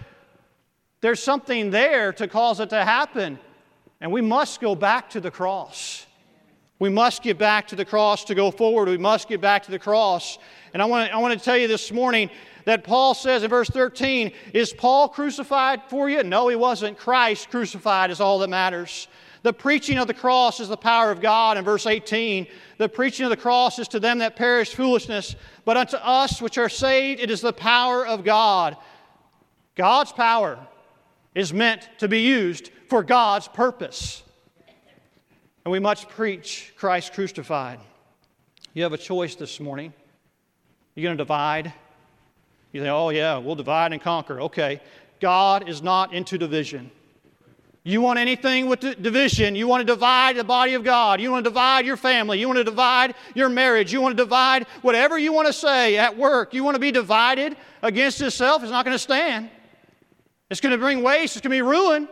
there's 1.00 1.22
something 1.22 1.70
there 1.70 2.12
to 2.14 2.28
cause 2.28 2.60
it 2.60 2.70
to 2.70 2.84
happen. 2.84 3.38
And 4.00 4.12
we 4.12 4.22
must 4.22 4.60
go 4.60 4.74
back 4.74 5.10
to 5.10 5.20
the 5.20 5.30
cross. 5.30 6.06
We 6.78 6.88
must 6.88 7.22
get 7.22 7.36
back 7.36 7.68
to 7.68 7.76
the 7.76 7.84
cross 7.84 8.24
to 8.24 8.34
go 8.34 8.50
forward. 8.50 8.88
We 8.88 8.96
must 8.96 9.28
get 9.28 9.42
back 9.42 9.64
to 9.64 9.70
the 9.70 9.78
cross. 9.78 10.38
And 10.72 10.82
I 10.82 10.86
want 10.86 11.08
to, 11.10 11.14
I 11.14 11.18
want 11.18 11.38
to 11.38 11.44
tell 11.44 11.56
you 11.56 11.68
this 11.68 11.92
morning 11.92 12.30
that 12.64 12.84
Paul 12.84 13.14
says 13.14 13.42
in 13.42 13.50
verse 13.50 13.68
13 13.68 14.32
Is 14.52 14.72
Paul 14.72 15.08
crucified 15.08 15.82
for 15.88 16.08
you? 16.08 16.22
No, 16.22 16.48
he 16.48 16.56
wasn't. 16.56 16.98
Christ 16.98 17.50
crucified 17.50 18.10
is 18.10 18.20
all 18.20 18.38
that 18.40 18.48
matters. 18.48 19.08
The 19.42 19.52
preaching 19.52 19.98
of 19.98 20.06
the 20.06 20.14
cross 20.14 20.60
is 20.60 20.68
the 20.68 20.76
power 20.76 21.10
of 21.10 21.20
God 21.20 21.56
in 21.56 21.64
verse 21.64 21.86
18. 21.86 22.46
The 22.76 22.88
preaching 22.88 23.24
of 23.24 23.30
the 23.30 23.36
cross 23.36 23.78
is 23.78 23.88
to 23.88 24.00
them 24.00 24.18
that 24.18 24.36
perish 24.36 24.74
foolishness, 24.74 25.34
but 25.64 25.76
unto 25.76 25.96
us 25.96 26.42
which 26.42 26.58
are 26.58 26.68
saved 26.68 27.20
it 27.20 27.30
is 27.30 27.40
the 27.40 27.52
power 27.52 28.06
of 28.06 28.24
God. 28.24 28.76
God's 29.76 30.12
power 30.12 30.58
is 31.34 31.54
meant 31.54 31.88
to 31.98 32.08
be 32.08 32.20
used 32.20 32.70
for 32.88 33.02
God's 33.02 33.48
purpose. 33.48 34.22
And 35.64 35.72
we 35.72 35.78
must 35.78 36.08
preach 36.08 36.72
Christ 36.76 37.14
crucified. 37.14 37.80
You 38.74 38.82
have 38.82 38.92
a 38.92 38.98
choice 38.98 39.36
this 39.36 39.58
morning. 39.58 39.92
You're 40.94 41.04
going 41.04 41.16
to 41.16 41.24
divide 41.24 41.72
You 42.72 42.80
think, 42.80 42.92
oh, 42.92 43.10
yeah, 43.10 43.38
we'll 43.38 43.56
divide 43.56 43.92
and 43.92 44.00
conquer. 44.00 44.40
Okay. 44.42 44.80
God 45.20 45.68
is 45.68 45.82
not 45.82 46.12
into 46.12 46.38
division. 46.38 46.90
You 47.82 48.02
want 48.02 48.18
anything 48.18 48.66
with 48.66 48.80
division, 48.80 49.56
you 49.56 49.66
want 49.66 49.80
to 49.80 49.86
divide 49.86 50.36
the 50.36 50.44
body 50.44 50.74
of 50.74 50.84
God, 50.84 51.18
you 51.18 51.30
want 51.30 51.44
to 51.44 51.50
divide 51.50 51.86
your 51.86 51.96
family, 51.96 52.38
you 52.38 52.46
want 52.46 52.58
to 52.58 52.64
divide 52.64 53.14
your 53.34 53.48
marriage, 53.48 53.90
you 53.90 54.02
want 54.02 54.14
to 54.14 54.22
divide 54.22 54.66
whatever 54.82 55.18
you 55.18 55.32
want 55.32 55.46
to 55.46 55.52
say 55.52 55.96
at 55.96 56.14
work, 56.14 56.52
you 56.52 56.62
want 56.62 56.74
to 56.74 56.80
be 56.80 56.92
divided 56.92 57.56
against 57.82 58.20
itself, 58.20 58.62
it's 58.62 58.70
not 58.70 58.84
going 58.84 58.94
to 58.94 58.98
stand. 58.98 59.48
It's 60.50 60.60
going 60.60 60.72
to 60.72 60.78
bring 60.78 61.02
waste, 61.02 61.36
it's 61.36 61.42
going 61.42 61.56
to 61.56 61.56
be 61.56 61.62
ruin. 61.62 62.06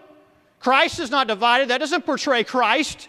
Christ 0.59 1.01
is 1.01 1.11
not 1.11 1.29
divided, 1.29 1.69
that 1.69 1.79
doesn't 1.79 2.07
portray 2.07 2.45
Christ. 2.45 3.09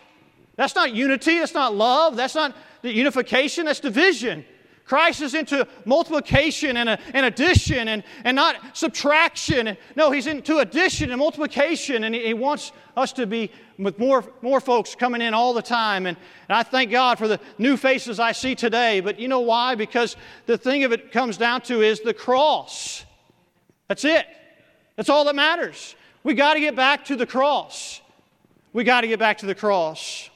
That's 0.58 0.76
not 0.76 0.94
unity, 0.94 1.40
that's 1.40 1.54
not 1.54 1.74
love, 1.74 2.18
that's 2.18 2.36
not 2.36 2.54
the 2.82 2.94
unification, 2.94 3.68
that's 3.68 3.80
division. 3.80 4.44
Christ 4.90 5.22
is 5.22 5.36
into 5.36 5.68
multiplication 5.86 6.76
and, 6.78 6.90
and 6.90 7.24
addition 7.24 7.90
and, 7.90 8.04
and 8.24 8.36
not 8.36 8.76
subtraction. 8.76 9.78
No, 9.96 10.10
he's 10.10 10.26
into 10.26 10.58
addition 10.58 11.12
and 11.12 11.20
multiplication, 11.20 12.06
and 12.06 12.16
he, 12.16 12.26
he 12.26 12.34
wants 12.34 12.72
us 12.98 13.14
to 13.14 13.28
be 13.28 13.52
with 13.78 14.00
more, 14.00 14.24
more 14.42 14.60
folks 14.60 14.96
coming 14.96 15.22
in 15.22 15.36
all 15.36 15.54
the 15.54 15.62
time. 15.62 16.08
And, 16.08 16.18
and 16.48 16.58
I 16.58 16.64
thank 16.64 16.90
God 16.90 17.20
for 17.20 17.28
the 17.28 17.40
new 17.60 17.78
faces 17.78 18.20
I 18.20 18.32
see 18.32 18.56
today. 18.56 19.00
But 19.00 19.20
you 19.20 19.28
know 19.28 19.42
why? 19.42 19.76
Because 19.76 20.16
the 20.48 20.58
thing 20.58 20.84
of 20.84 20.92
it 20.92 21.12
comes 21.12 21.38
down 21.38 21.62
to 21.62 21.84
is 21.84 22.00
the 22.00 22.16
cross. 22.16 23.06
That's 23.90 24.06
it. 24.06 24.26
That's 24.96 25.10
all 25.10 25.24
that 25.26 25.36
matters. 25.36 25.96
We 26.24 26.34
got 26.34 26.56
to 26.56 26.60
get 26.60 26.76
back 26.76 27.06
to 27.06 27.16
the 27.16 27.28
cross. 27.28 28.02
We 28.74 28.84
got 28.84 29.02
to 29.02 29.08
get 29.08 29.20
back 29.20 29.38
to 29.38 29.46
the 29.46 29.54
cross. 29.54 30.29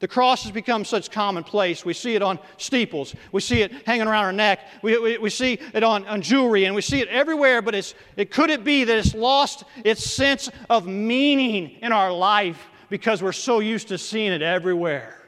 The 0.00 0.08
cross 0.08 0.44
has 0.44 0.52
become 0.52 0.84
such 0.84 1.10
commonplace. 1.10 1.84
We 1.84 1.92
see 1.92 2.14
it 2.14 2.22
on 2.22 2.38
steeples. 2.56 3.14
We 3.32 3.40
see 3.40 3.62
it 3.62 3.72
hanging 3.84 4.06
around 4.06 4.24
our 4.24 4.32
neck. 4.32 4.60
We, 4.82 4.96
we, 4.98 5.18
we 5.18 5.30
see 5.30 5.58
it 5.74 5.82
on, 5.82 6.06
on 6.06 6.22
jewelry, 6.22 6.66
and 6.66 6.74
we 6.74 6.82
see 6.82 7.00
it 7.00 7.08
everywhere. 7.08 7.62
But 7.62 7.74
it's, 7.74 7.94
it 8.16 8.30
could 8.30 8.50
it 8.50 8.62
be 8.62 8.84
that 8.84 8.96
it's 8.96 9.14
lost 9.14 9.64
its 9.84 10.04
sense 10.04 10.50
of 10.70 10.86
meaning 10.86 11.70
in 11.82 11.92
our 11.92 12.12
life 12.12 12.68
because 12.88 13.22
we're 13.22 13.32
so 13.32 13.58
used 13.58 13.88
to 13.88 13.98
seeing 13.98 14.32
it 14.32 14.42
everywhere? 14.42 15.18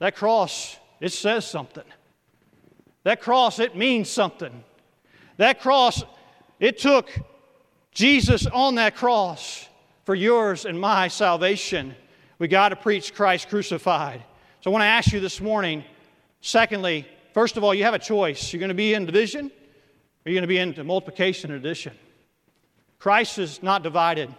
That 0.00 0.16
cross, 0.16 0.76
it 1.00 1.12
says 1.12 1.46
something. 1.46 1.84
That 3.04 3.20
cross, 3.20 3.60
it 3.60 3.76
means 3.76 4.10
something. 4.10 4.64
That 5.36 5.60
cross, 5.60 6.02
it 6.58 6.78
took 6.78 7.08
Jesus 7.92 8.46
on 8.46 8.74
that 8.76 8.96
cross 8.96 9.68
for 10.04 10.16
yours 10.16 10.64
and 10.64 10.80
my 10.80 11.06
salvation. 11.06 11.94
We 12.42 12.48
got 12.48 12.70
to 12.70 12.76
preach 12.76 13.14
Christ 13.14 13.48
crucified. 13.48 14.20
So 14.62 14.70
I 14.70 14.72
want 14.72 14.82
to 14.82 14.86
ask 14.86 15.12
you 15.12 15.20
this 15.20 15.40
morning, 15.40 15.84
secondly, 16.40 17.06
first 17.34 17.56
of 17.56 17.62
all, 17.62 17.72
you 17.72 17.84
have 17.84 17.94
a 17.94 18.00
choice. 18.00 18.52
You're 18.52 18.58
going 18.58 18.70
to 18.70 18.74
be 18.74 18.94
in 18.94 19.06
division 19.06 19.46
or 19.46 19.52
you're 20.24 20.34
going 20.34 20.42
to 20.42 20.48
be 20.48 20.58
into 20.58 20.82
multiplication 20.82 21.52
and 21.52 21.64
addition. 21.64 21.92
Christ 22.98 23.38
is 23.38 23.62
not 23.62 23.84
divided. 23.84 24.34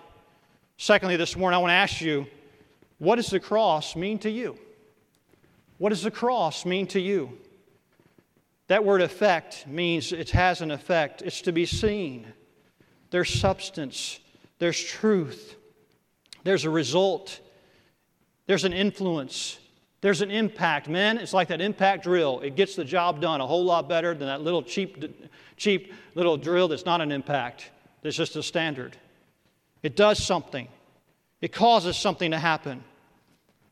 Secondly, 0.75 1.15
this 1.15 1.37
morning, 1.37 1.55
I 1.55 1.59
want 1.59 1.69
to 1.69 1.75
ask 1.75 2.01
you, 2.01 2.27
what 2.97 3.15
does 3.15 3.29
the 3.29 3.39
cross 3.39 3.95
mean 3.95 4.19
to 4.19 4.29
you? 4.29 4.57
What 5.77 5.91
does 5.91 6.03
the 6.03 6.11
cross 6.11 6.65
mean 6.65 6.87
to 6.87 6.99
you? 6.99 7.37
That 8.67 8.83
word 8.83 9.01
effect 9.01 9.65
means 9.65 10.11
it 10.11 10.31
has 10.31 10.59
an 10.59 10.71
effect. 10.71 11.21
It's 11.21 11.39
to 11.43 11.53
be 11.53 11.65
seen. 11.65 12.27
There's 13.11 13.29
substance, 13.33 14.19
there's 14.59 14.83
truth, 14.83 15.55
there's 16.43 16.65
a 16.65 16.69
result, 16.69 17.39
there's 18.47 18.63
an 18.63 18.73
influence. 18.73 19.60
There's 20.01 20.21
an 20.21 20.32
impact. 20.32 20.89
Men, 20.89 21.17
it's 21.17 21.34
like 21.34 21.47
that 21.47 21.62
impact 21.62 22.03
drill. 22.03 22.41
It 22.41 22.56
gets 22.56 22.75
the 22.75 22.84
job 22.84 23.21
done 23.21 23.39
a 23.39 23.47
whole 23.47 23.63
lot 23.63 23.88
better 23.88 24.13
than 24.13 24.27
that 24.27 24.41
little 24.41 24.62
cheap, 24.62 25.32
cheap 25.56 25.93
little 26.15 26.36
drill 26.36 26.67
that's 26.67 26.86
not 26.86 26.99
an 26.99 27.12
impact. 27.12 27.71
It's 28.03 28.17
just 28.17 28.36
a 28.36 28.43
standard. 28.43 28.97
It 29.82 29.95
does 29.95 30.21
something. 30.21 30.67
It 31.41 31.53
causes 31.53 31.95
something 31.95 32.32
to 32.32 32.39
happen. 32.39 32.84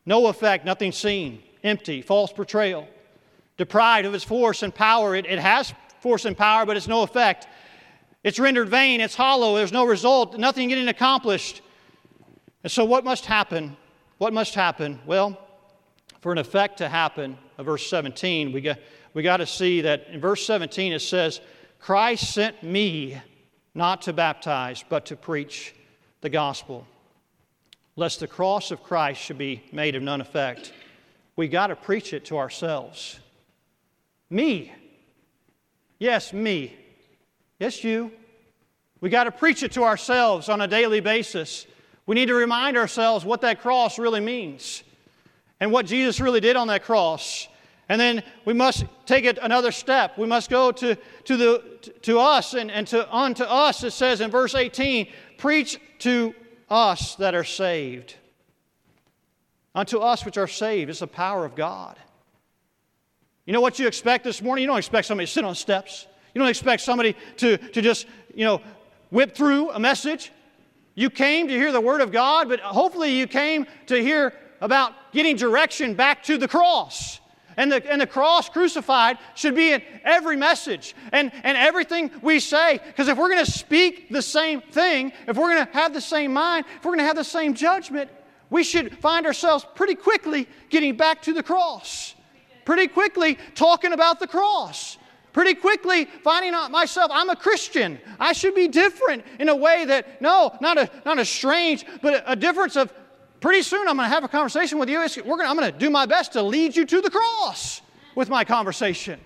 No 0.05 0.27
effect, 0.27 0.65
nothing 0.65 0.91
seen, 0.91 1.43
empty, 1.63 2.01
false 2.01 2.31
portrayal. 2.31 2.87
Deprived 3.57 4.07
of 4.07 4.13
its 4.13 4.23
force 4.23 4.63
and 4.63 4.73
power. 4.73 5.15
It, 5.15 5.25
it 5.25 5.39
has 5.39 5.73
force 5.99 6.25
and 6.25 6.37
power, 6.37 6.65
but 6.65 6.77
it's 6.77 6.87
no 6.87 7.03
effect. 7.03 7.47
It's 8.23 8.39
rendered 8.39 8.69
vain, 8.69 9.01
it's 9.01 9.15
hollow, 9.15 9.55
there's 9.55 9.71
no 9.71 9.85
result, 9.85 10.37
nothing 10.37 10.69
getting 10.69 10.87
accomplished. 10.87 11.61
And 12.63 12.71
so, 12.71 12.85
what 12.85 13.03
must 13.03 13.25
happen? 13.25 13.75
What 14.21 14.33
must 14.33 14.53
happen? 14.53 14.99
Well, 15.07 15.35
for 16.19 16.31
an 16.31 16.37
effect 16.37 16.77
to 16.77 16.87
happen, 16.87 17.39
uh, 17.57 17.63
verse 17.63 17.89
17, 17.89 18.51
we 18.51 18.61
got, 18.61 18.77
we 19.15 19.23
got 19.23 19.37
to 19.37 19.47
see 19.47 19.81
that 19.81 20.09
in 20.11 20.21
verse 20.21 20.45
17 20.45 20.93
it 20.93 20.99
says, 20.99 21.41
Christ 21.79 22.31
sent 22.31 22.61
me 22.61 23.19
not 23.73 24.03
to 24.03 24.13
baptize, 24.13 24.85
but 24.87 25.07
to 25.07 25.15
preach 25.15 25.73
the 26.21 26.29
gospel. 26.29 26.85
Lest 27.95 28.19
the 28.19 28.27
cross 28.27 28.69
of 28.69 28.83
Christ 28.83 29.19
should 29.19 29.39
be 29.39 29.63
made 29.71 29.95
of 29.95 30.03
none 30.03 30.21
effect, 30.21 30.71
we 31.35 31.47
got 31.47 31.67
to 31.67 31.75
preach 31.75 32.13
it 32.13 32.25
to 32.25 32.37
ourselves. 32.37 33.19
Me. 34.29 34.71
Yes, 35.97 36.31
me. 36.31 36.77
Yes, 37.59 37.83
you. 37.83 38.11
We 38.99 39.09
got 39.09 39.23
to 39.23 39.31
preach 39.31 39.63
it 39.63 39.71
to 39.71 39.83
ourselves 39.83 40.47
on 40.47 40.61
a 40.61 40.67
daily 40.67 40.99
basis. 40.99 41.65
We 42.05 42.15
need 42.15 42.27
to 42.27 42.35
remind 42.35 42.77
ourselves 42.77 43.23
what 43.23 43.41
that 43.41 43.61
cross 43.61 43.99
really 43.99 44.19
means 44.19 44.83
and 45.59 45.71
what 45.71 45.85
Jesus 45.85 46.19
really 46.19 46.39
did 46.39 46.55
on 46.55 46.67
that 46.67 46.83
cross. 46.83 47.47
And 47.87 47.99
then 47.99 48.23
we 48.45 48.53
must 48.53 48.85
take 49.05 49.25
it 49.25 49.37
another 49.41 49.71
step. 49.71 50.17
We 50.17 50.27
must 50.27 50.49
go 50.49 50.71
to, 50.71 50.95
to, 50.95 51.37
the, 51.37 51.91
to 52.03 52.19
us 52.19 52.53
and, 52.53 52.71
and 52.71 52.87
to 52.87 53.13
unto 53.13 53.43
us, 53.43 53.83
it 53.83 53.91
says 53.91 54.21
in 54.21 54.31
verse 54.31 54.55
18, 54.55 55.07
preach 55.37 55.79
to 55.99 56.33
us 56.69 57.15
that 57.15 57.35
are 57.35 57.43
saved. 57.43 58.15
Unto 59.75 59.99
us 59.99 60.25
which 60.25 60.37
are 60.37 60.47
saved. 60.47 60.89
It's 60.89 60.99
the 60.99 61.07
power 61.07 61.45
of 61.45 61.55
God. 61.55 61.97
You 63.45 63.53
know 63.53 63.61
what 63.61 63.79
you 63.79 63.87
expect 63.87 64.23
this 64.23 64.41
morning? 64.41 64.63
You 64.63 64.67
don't 64.67 64.77
expect 64.77 65.07
somebody 65.07 65.25
to 65.25 65.31
sit 65.31 65.43
on 65.43 65.55
steps. 65.55 66.07
You 66.33 66.39
don't 66.39 66.49
expect 66.49 66.81
somebody 66.81 67.15
to, 67.37 67.57
to 67.57 67.81
just, 67.81 68.07
you 68.33 68.45
know, 68.45 68.61
whip 69.09 69.35
through 69.35 69.71
a 69.71 69.79
message. 69.79 70.31
You 70.95 71.09
came 71.09 71.47
to 71.47 71.53
hear 71.53 71.71
the 71.71 71.81
Word 71.81 72.01
of 72.01 72.11
God, 72.11 72.49
but 72.49 72.59
hopefully 72.59 73.17
you 73.17 73.27
came 73.27 73.65
to 73.87 74.01
hear 74.01 74.33
about 74.59 74.93
getting 75.11 75.35
direction 75.35 75.93
back 75.93 76.23
to 76.23 76.37
the 76.37 76.47
cross. 76.47 77.19
And 77.57 77.71
the, 77.71 77.91
and 77.91 77.99
the 77.99 78.07
cross 78.07 78.49
crucified 78.49 79.17
should 79.35 79.55
be 79.55 79.73
in 79.73 79.81
every 80.03 80.37
message 80.37 80.95
and, 81.11 81.31
and 81.43 81.57
everything 81.57 82.09
we 82.21 82.39
say. 82.39 82.79
Because 82.85 83.07
if 83.07 83.17
we're 83.17 83.29
going 83.29 83.43
to 83.45 83.51
speak 83.51 84.09
the 84.09 84.21
same 84.21 84.61
thing, 84.61 85.11
if 85.27 85.37
we're 85.37 85.53
going 85.53 85.65
to 85.65 85.73
have 85.73 85.93
the 85.93 86.01
same 86.01 86.33
mind, 86.33 86.65
if 86.77 86.85
we're 86.85 86.91
going 86.91 86.99
to 86.99 87.05
have 87.05 87.17
the 87.17 87.23
same 87.23 87.53
judgment, 87.53 88.09
we 88.49 88.63
should 88.63 88.97
find 88.99 89.25
ourselves 89.25 89.65
pretty 89.75 89.95
quickly 89.95 90.47
getting 90.69 90.95
back 90.95 91.21
to 91.23 91.33
the 91.33 91.43
cross. 91.43 92.15
Pretty 92.63 92.87
quickly 92.87 93.37
talking 93.55 93.91
about 93.91 94.19
the 94.19 94.27
cross 94.27 94.97
pretty 95.33 95.53
quickly 95.53 96.05
finding 96.23 96.53
out 96.53 96.71
myself 96.71 97.09
i'm 97.13 97.29
a 97.29 97.35
christian 97.35 97.99
i 98.19 98.33
should 98.33 98.55
be 98.55 98.67
different 98.67 99.23
in 99.39 99.49
a 99.49 99.55
way 99.55 99.85
that 99.85 100.21
no 100.21 100.55
not 100.61 100.77
a 100.77 100.89
not 101.05 101.19
a 101.19 101.25
strange 101.25 101.85
but 102.01 102.13
a, 102.13 102.31
a 102.31 102.35
difference 102.35 102.75
of 102.75 102.93
pretty 103.39 103.61
soon 103.61 103.87
i'm 103.87 103.95
going 103.95 104.07
to 104.07 104.13
have 104.13 104.23
a 104.23 104.27
conversation 104.27 104.77
with 104.77 104.89
you 104.89 104.99
we're 104.99 105.37
gonna, 105.37 105.49
i'm 105.49 105.57
going 105.57 105.71
to 105.71 105.77
do 105.77 105.89
my 105.89 106.05
best 106.05 106.33
to 106.33 106.41
lead 106.41 106.75
you 106.75 106.85
to 106.85 107.01
the 107.01 107.09
cross 107.09 107.81
with 108.15 108.29
my 108.29 108.43
conversation 108.43 109.19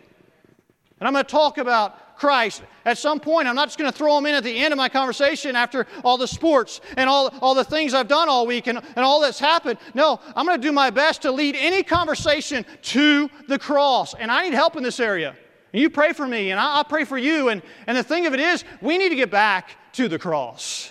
and 1.00 1.08
i'm 1.08 1.14
going 1.14 1.26
to 1.26 1.32
talk 1.32 1.58
about 1.58 2.02
Christ. 2.16 2.64
At 2.86 2.98
some 2.98 3.20
point, 3.20 3.48
I'm 3.48 3.56
not 3.56 3.68
just 3.68 3.78
going 3.78 3.92
to 3.92 3.98
throw 3.98 4.16
them 4.16 4.26
in 4.26 4.36
at 4.36 4.44
the 4.44 4.58
end 4.58 4.72
of 4.72 4.78
my 4.78 4.90
conversation 4.90 5.56
after 5.56 5.88
all 6.04 6.18
the 6.18 6.28
sports 6.28 6.82
and 6.98 7.10
all, 7.10 7.34
all 7.42 7.56
the 7.56 7.64
things 7.64 7.94
I've 7.94 8.08
done 8.08 8.30
all 8.30 8.48
week 8.48 8.68
and, 8.68 8.78
and 8.78 8.98
all 9.06 9.22
that's 9.22 9.40
happened. 9.40 9.80
No, 9.94 10.20
I'm 10.36 10.46
going 10.46 10.60
to 10.60 10.66
do 10.66 10.72
my 10.72 10.90
best 10.90 11.24
to 11.24 11.32
lead 11.32 11.56
any 11.56 11.84
conversation 11.84 12.66
to 12.84 13.30
the 13.48 13.60
cross. 13.60 14.14
And 14.14 14.32
I 14.32 14.44
need 14.44 14.54
help 14.54 14.76
in 14.76 14.84
this 14.84 15.00
area. 15.00 15.36
And 15.76 15.82
you 15.82 15.90
pray 15.90 16.14
for 16.14 16.26
me, 16.26 16.52
and 16.52 16.60
I'll 16.60 16.86
pray 16.86 17.04
for 17.04 17.18
you. 17.18 17.50
And, 17.50 17.62
and 17.86 17.98
the 17.98 18.04
thing 18.04 18.28
of 18.28 18.34
it 18.34 18.40
is, 18.40 18.64
we 18.80 18.98
need 18.98 19.10
to 19.10 19.16
get 19.18 19.30
back 19.30 19.76
to 19.92 20.08
the 20.08 20.18
cross. 20.18 20.90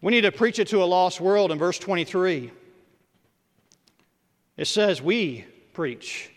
We 0.00 0.10
need 0.10 0.22
to 0.22 0.32
preach 0.32 0.58
it 0.58 0.68
to 0.68 0.82
a 0.82 0.86
lost 0.86 1.20
world 1.20 1.52
in 1.52 1.58
verse 1.58 1.78
23. 1.78 2.50
It 4.56 4.64
says, 4.64 5.02
We 5.02 5.44
preach. 5.74 6.30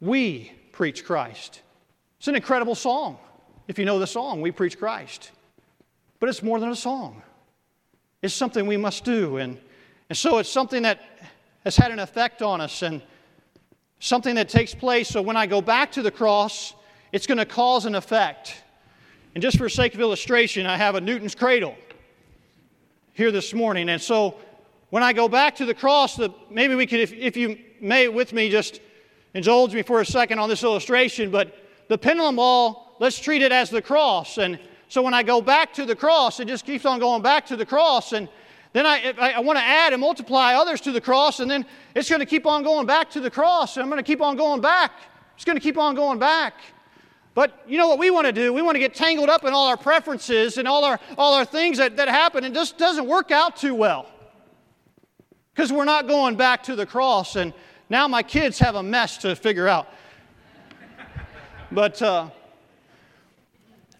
We 0.00 0.52
preach 0.70 1.04
Christ. 1.04 1.60
It's 2.18 2.28
an 2.28 2.36
incredible 2.36 2.76
song. 2.76 3.18
If 3.66 3.76
you 3.76 3.84
know 3.84 3.98
the 3.98 4.06
song, 4.06 4.40
We 4.40 4.52
Preach 4.52 4.78
Christ. 4.78 5.32
But 6.20 6.28
it's 6.28 6.44
more 6.44 6.60
than 6.60 6.68
a 6.68 6.76
song, 6.76 7.24
it's 8.22 8.34
something 8.34 8.68
we 8.68 8.76
must 8.76 9.04
do. 9.04 9.38
And, 9.38 9.58
and 10.08 10.16
so 10.16 10.38
it's 10.38 10.48
something 10.48 10.82
that 10.82 11.00
has 11.64 11.76
had 11.76 11.90
an 11.90 11.98
effect 11.98 12.40
on 12.40 12.60
us. 12.60 12.82
And 12.82 13.02
something 14.00 14.34
that 14.34 14.48
takes 14.48 14.74
place. 14.74 15.08
So 15.08 15.22
when 15.22 15.36
I 15.36 15.46
go 15.46 15.60
back 15.60 15.92
to 15.92 16.02
the 16.02 16.10
cross, 16.10 16.74
it's 17.12 17.26
going 17.26 17.38
to 17.38 17.46
cause 17.46 17.86
an 17.86 17.94
effect. 17.94 18.62
And 19.34 19.42
just 19.42 19.58
for 19.58 19.68
sake 19.68 19.94
of 19.94 20.00
illustration, 20.00 20.66
I 20.66 20.76
have 20.76 20.94
a 20.94 21.00
Newton's 21.00 21.34
cradle 21.34 21.76
here 23.12 23.30
this 23.30 23.54
morning. 23.54 23.88
And 23.88 24.00
so 24.00 24.36
when 24.90 25.02
I 25.02 25.12
go 25.12 25.28
back 25.28 25.56
to 25.56 25.64
the 25.64 25.74
cross, 25.74 26.16
the, 26.16 26.30
maybe 26.50 26.74
we 26.74 26.86
could, 26.86 27.00
if, 27.00 27.12
if 27.12 27.36
you 27.36 27.58
may 27.80 28.08
with 28.08 28.32
me, 28.32 28.50
just 28.50 28.80
indulge 29.34 29.74
me 29.74 29.82
for 29.82 30.00
a 30.00 30.06
second 30.06 30.38
on 30.38 30.48
this 30.48 30.62
illustration, 30.62 31.30
but 31.30 31.56
the 31.88 31.98
pendulum 31.98 32.36
ball, 32.36 32.96
let's 33.00 33.18
treat 33.18 33.42
it 33.42 33.52
as 33.52 33.70
the 33.70 33.82
cross. 33.82 34.38
And 34.38 34.58
so 34.88 35.02
when 35.02 35.14
I 35.14 35.22
go 35.22 35.40
back 35.42 35.72
to 35.74 35.84
the 35.84 35.96
cross, 35.96 36.40
it 36.40 36.46
just 36.46 36.64
keeps 36.64 36.84
on 36.84 37.00
going 37.00 37.22
back 37.22 37.46
to 37.46 37.56
the 37.56 37.66
cross. 37.66 38.12
And 38.12 38.28
then 38.74 38.86
I, 38.86 39.14
I, 39.16 39.30
I 39.34 39.38
want 39.38 39.56
to 39.56 39.64
add 39.64 39.92
and 39.92 40.00
multiply 40.00 40.54
others 40.54 40.80
to 40.80 40.90
the 40.90 41.00
cross, 41.00 41.38
and 41.38 41.48
then 41.48 41.64
it's 41.94 42.10
going 42.10 42.18
to 42.18 42.26
keep 42.26 42.44
on 42.44 42.64
going 42.64 42.86
back 42.86 43.08
to 43.10 43.20
the 43.20 43.30
cross. 43.30 43.76
And 43.76 43.84
I'm 43.84 43.88
going 43.88 44.02
to 44.02 44.06
keep 44.06 44.20
on 44.20 44.36
going 44.36 44.60
back. 44.60 44.90
It's 45.36 45.44
going 45.44 45.56
to 45.56 45.62
keep 45.62 45.78
on 45.78 45.94
going 45.94 46.18
back. 46.18 46.54
But 47.34 47.62
you 47.68 47.78
know 47.78 47.86
what 47.86 48.00
we 48.00 48.10
want 48.10 48.26
to 48.26 48.32
do? 48.32 48.52
We 48.52 48.62
want 48.62 48.74
to 48.74 48.80
get 48.80 48.92
tangled 48.92 49.28
up 49.28 49.44
in 49.44 49.52
all 49.52 49.68
our 49.68 49.76
preferences 49.76 50.58
and 50.58 50.66
all 50.66 50.84
our, 50.84 50.98
all 51.16 51.34
our 51.34 51.44
things 51.44 51.78
that, 51.78 51.96
that 51.98 52.08
happen, 52.08 52.42
and 52.42 52.52
just 52.52 52.76
doesn't 52.76 53.06
work 53.06 53.30
out 53.30 53.56
too 53.56 53.76
well. 53.76 54.10
Because 55.54 55.72
we're 55.72 55.84
not 55.84 56.08
going 56.08 56.34
back 56.34 56.64
to 56.64 56.74
the 56.74 56.84
cross. 56.84 57.36
And 57.36 57.54
now 57.88 58.08
my 58.08 58.24
kids 58.24 58.58
have 58.58 58.74
a 58.74 58.82
mess 58.82 59.18
to 59.18 59.36
figure 59.36 59.68
out. 59.68 59.88
But 61.72 62.00
uh, 62.02 62.28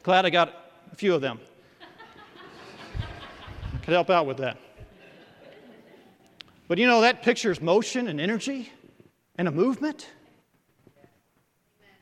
glad 0.02 0.26
I 0.26 0.30
got 0.30 0.52
a 0.92 0.96
few 0.96 1.14
of 1.14 1.20
them. 1.20 1.40
Could 3.82 3.94
help 3.94 4.10
out 4.10 4.26
with 4.26 4.36
that. 4.36 4.58
But 6.74 6.80
you 6.80 6.88
know, 6.88 7.02
that 7.02 7.22
pictures 7.22 7.60
motion 7.60 8.08
and 8.08 8.20
energy 8.20 8.68
and 9.36 9.46
a 9.46 9.52
movement. 9.52 10.08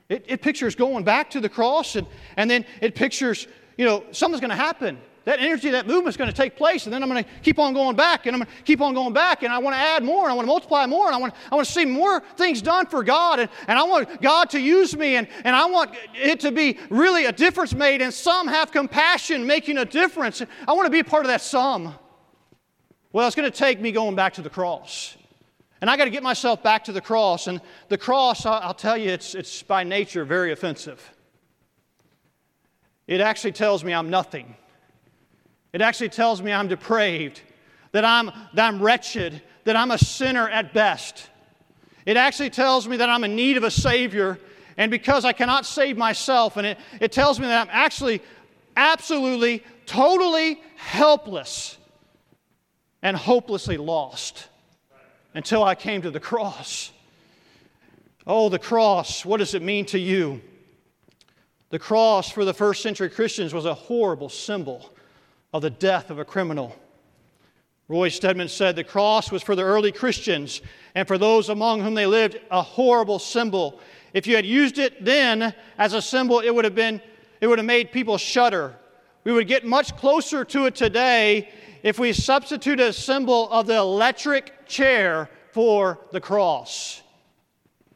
It, 0.08 0.24
it 0.26 0.40
pictures 0.40 0.74
going 0.74 1.04
back 1.04 1.28
to 1.32 1.40
the 1.40 1.48
cross, 1.50 1.94
and, 1.94 2.06
and 2.38 2.50
then 2.50 2.64
it 2.80 2.94
pictures, 2.94 3.46
you 3.76 3.84
know, 3.84 4.02
something's 4.12 4.40
going 4.40 4.48
to 4.48 4.56
happen. 4.56 4.98
That 5.26 5.40
energy, 5.40 5.68
that 5.72 5.86
movement 5.86 6.08
is 6.08 6.16
going 6.16 6.30
to 6.30 6.34
take 6.34 6.56
place, 6.56 6.86
and 6.86 6.92
then 6.94 7.02
I'm 7.02 7.10
going 7.10 7.22
to 7.22 7.30
keep 7.42 7.58
on 7.58 7.74
going 7.74 7.96
back, 7.96 8.24
and 8.24 8.34
I'm 8.34 8.40
going 8.40 8.50
to 8.56 8.62
keep 8.62 8.80
on 8.80 8.94
going 8.94 9.12
back, 9.12 9.42
and 9.42 9.52
I 9.52 9.58
want 9.58 9.74
to 9.76 9.78
add 9.78 10.04
more, 10.04 10.22
and 10.22 10.32
I 10.32 10.34
want 10.34 10.46
to 10.46 10.50
multiply 10.50 10.86
more, 10.86 11.04
and 11.04 11.14
I 11.14 11.18
want, 11.18 11.34
I 11.50 11.54
want 11.54 11.66
to 11.66 11.72
see 11.74 11.84
more 11.84 12.20
things 12.38 12.62
done 12.62 12.86
for 12.86 13.04
God, 13.04 13.40
and, 13.40 13.50
and 13.68 13.78
I 13.78 13.82
want 13.82 14.22
God 14.22 14.48
to 14.52 14.58
use 14.58 14.96
me, 14.96 15.16
and, 15.16 15.28
and 15.44 15.54
I 15.54 15.66
want 15.66 15.90
it 16.14 16.40
to 16.40 16.50
be 16.50 16.78
really 16.88 17.26
a 17.26 17.32
difference 17.32 17.74
made, 17.74 18.00
and 18.00 18.14
some 18.14 18.48
have 18.48 18.72
compassion 18.72 19.46
making 19.46 19.76
a 19.76 19.84
difference. 19.84 20.40
I 20.66 20.72
want 20.72 20.86
to 20.86 20.90
be 20.90 21.00
a 21.00 21.04
part 21.04 21.26
of 21.26 21.28
that 21.28 21.42
some. 21.42 21.94
Well, 23.12 23.26
it's 23.26 23.36
going 23.36 23.50
to 23.50 23.56
take 23.56 23.78
me 23.78 23.92
going 23.92 24.16
back 24.16 24.34
to 24.34 24.42
the 24.42 24.48
cross. 24.48 25.16
And 25.82 25.90
I 25.90 25.96
got 25.96 26.04
to 26.04 26.10
get 26.10 26.22
myself 26.22 26.62
back 26.62 26.84
to 26.84 26.92
the 26.92 27.00
cross. 27.00 27.46
And 27.46 27.60
the 27.88 27.98
cross, 27.98 28.46
I'll 28.46 28.72
tell 28.72 28.96
you, 28.96 29.10
it's, 29.10 29.34
it's 29.34 29.62
by 29.62 29.84
nature 29.84 30.24
very 30.24 30.52
offensive. 30.52 31.10
It 33.06 33.20
actually 33.20 33.52
tells 33.52 33.84
me 33.84 33.92
I'm 33.92 34.08
nothing. 34.08 34.56
It 35.72 35.82
actually 35.82 36.08
tells 36.08 36.40
me 36.40 36.52
I'm 36.52 36.68
depraved, 36.68 37.42
that 37.92 38.04
I'm, 38.04 38.26
that 38.54 38.68
I'm 38.68 38.80
wretched, 38.80 39.42
that 39.64 39.76
I'm 39.76 39.90
a 39.90 39.98
sinner 39.98 40.48
at 40.48 40.72
best. 40.72 41.28
It 42.06 42.16
actually 42.16 42.50
tells 42.50 42.88
me 42.88 42.96
that 42.96 43.10
I'm 43.10 43.24
in 43.24 43.36
need 43.36 43.56
of 43.56 43.64
a 43.64 43.70
Savior, 43.70 44.38
and 44.76 44.90
because 44.90 45.24
I 45.24 45.32
cannot 45.32 45.66
save 45.66 45.98
myself, 45.98 46.56
and 46.56 46.66
it, 46.66 46.78
it 47.00 47.12
tells 47.12 47.38
me 47.38 47.46
that 47.46 47.68
I'm 47.68 47.74
actually 47.74 48.22
absolutely, 48.76 49.62
totally 49.84 50.60
helpless 50.76 51.76
and 53.02 53.16
hopelessly 53.16 53.76
lost 53.76 54.48
until 55.34 55.62
I 55.64 55.74
came 55.74 56.02
to 56.02 56.10
the 56.10 56.20
cross. 56.20 56.92
Oh, 58.26 58.48
the 58.48 58.58
cross, 58.58 59.24
what 59.24 59.38
does 59.38 59.54
it 59.54 59.62
mean 59.62 59.84
to 59.86 59.98
you? 59.98 60.40
The 61.70 61.78
cross 61.78 62.30
for 62.30 62.44
the 62.44 62.54
first 62.54 62.82
century 62.82 63.08
Christians 63.10 63.52
was 63.52 63.64
a 63.64 63.74
horrible 63.74 64.28
symbol 64.28 64.90
of 65.52 65.62
the 65.62 65.70
death 65.70 66.10
of 66.10 66.18
a 66.18 66.24
criminal. 66.24 66.76
Ray 67.88 68.10
Stedman 68.10 68.48
said 68.48 68.76
the 68.76 68.84
cross 68.84 69.32
was 69.32 69.42
for 69.42 69.56
the 69.56 69.62
early 69.62 69.90
Christians 69.90 70.62
and 70.94 71.08
for 71.08 71.18
those 71.18 71.48
among 71.48 71.80
whom 71.80 71.94
they 71.94 72.06
lived 72.06 72.40
a 72.50 72.62
horrible 72.62 73.18
symbol. 73.18 73.80
If 74.14 74.26
you 74.26 74.36
had 74.36 74.46
used 74.46 74.78
it 74.78 75.04
then 75.04 75.54
as 75.78 75.92
a 75.92 76.00
symbol, 76.02 76.40
it 76.40 76.54
would 76.54 76.64
have 76.64 76.74
been 76.74 77.00
it 77.40 77.48
would 77.48 77.58
have 77.58 77.66
made 77.66 77.90
people 77.90 78.18
shudder. 78.18 78.76
We 79.24 79.32
would 79.32 79.48
get 79.48 79.64
much 79.64 79.96
closer 79.96 80.44
to 80.44 80.66
it 80.66 80.76
today 80.76 81.48
if 81.82 81.98
we 81.98 82.12
substitute 82.12 82.80
a 82.80 82.92
symbol 82.92 83.50
of 83.50 83.66
the 83.66 83.76
electric 83.76 84.66
chair 84.66 85.28
for 85.50 85.98
the 86.12 86.20
cross. 86.20 87.02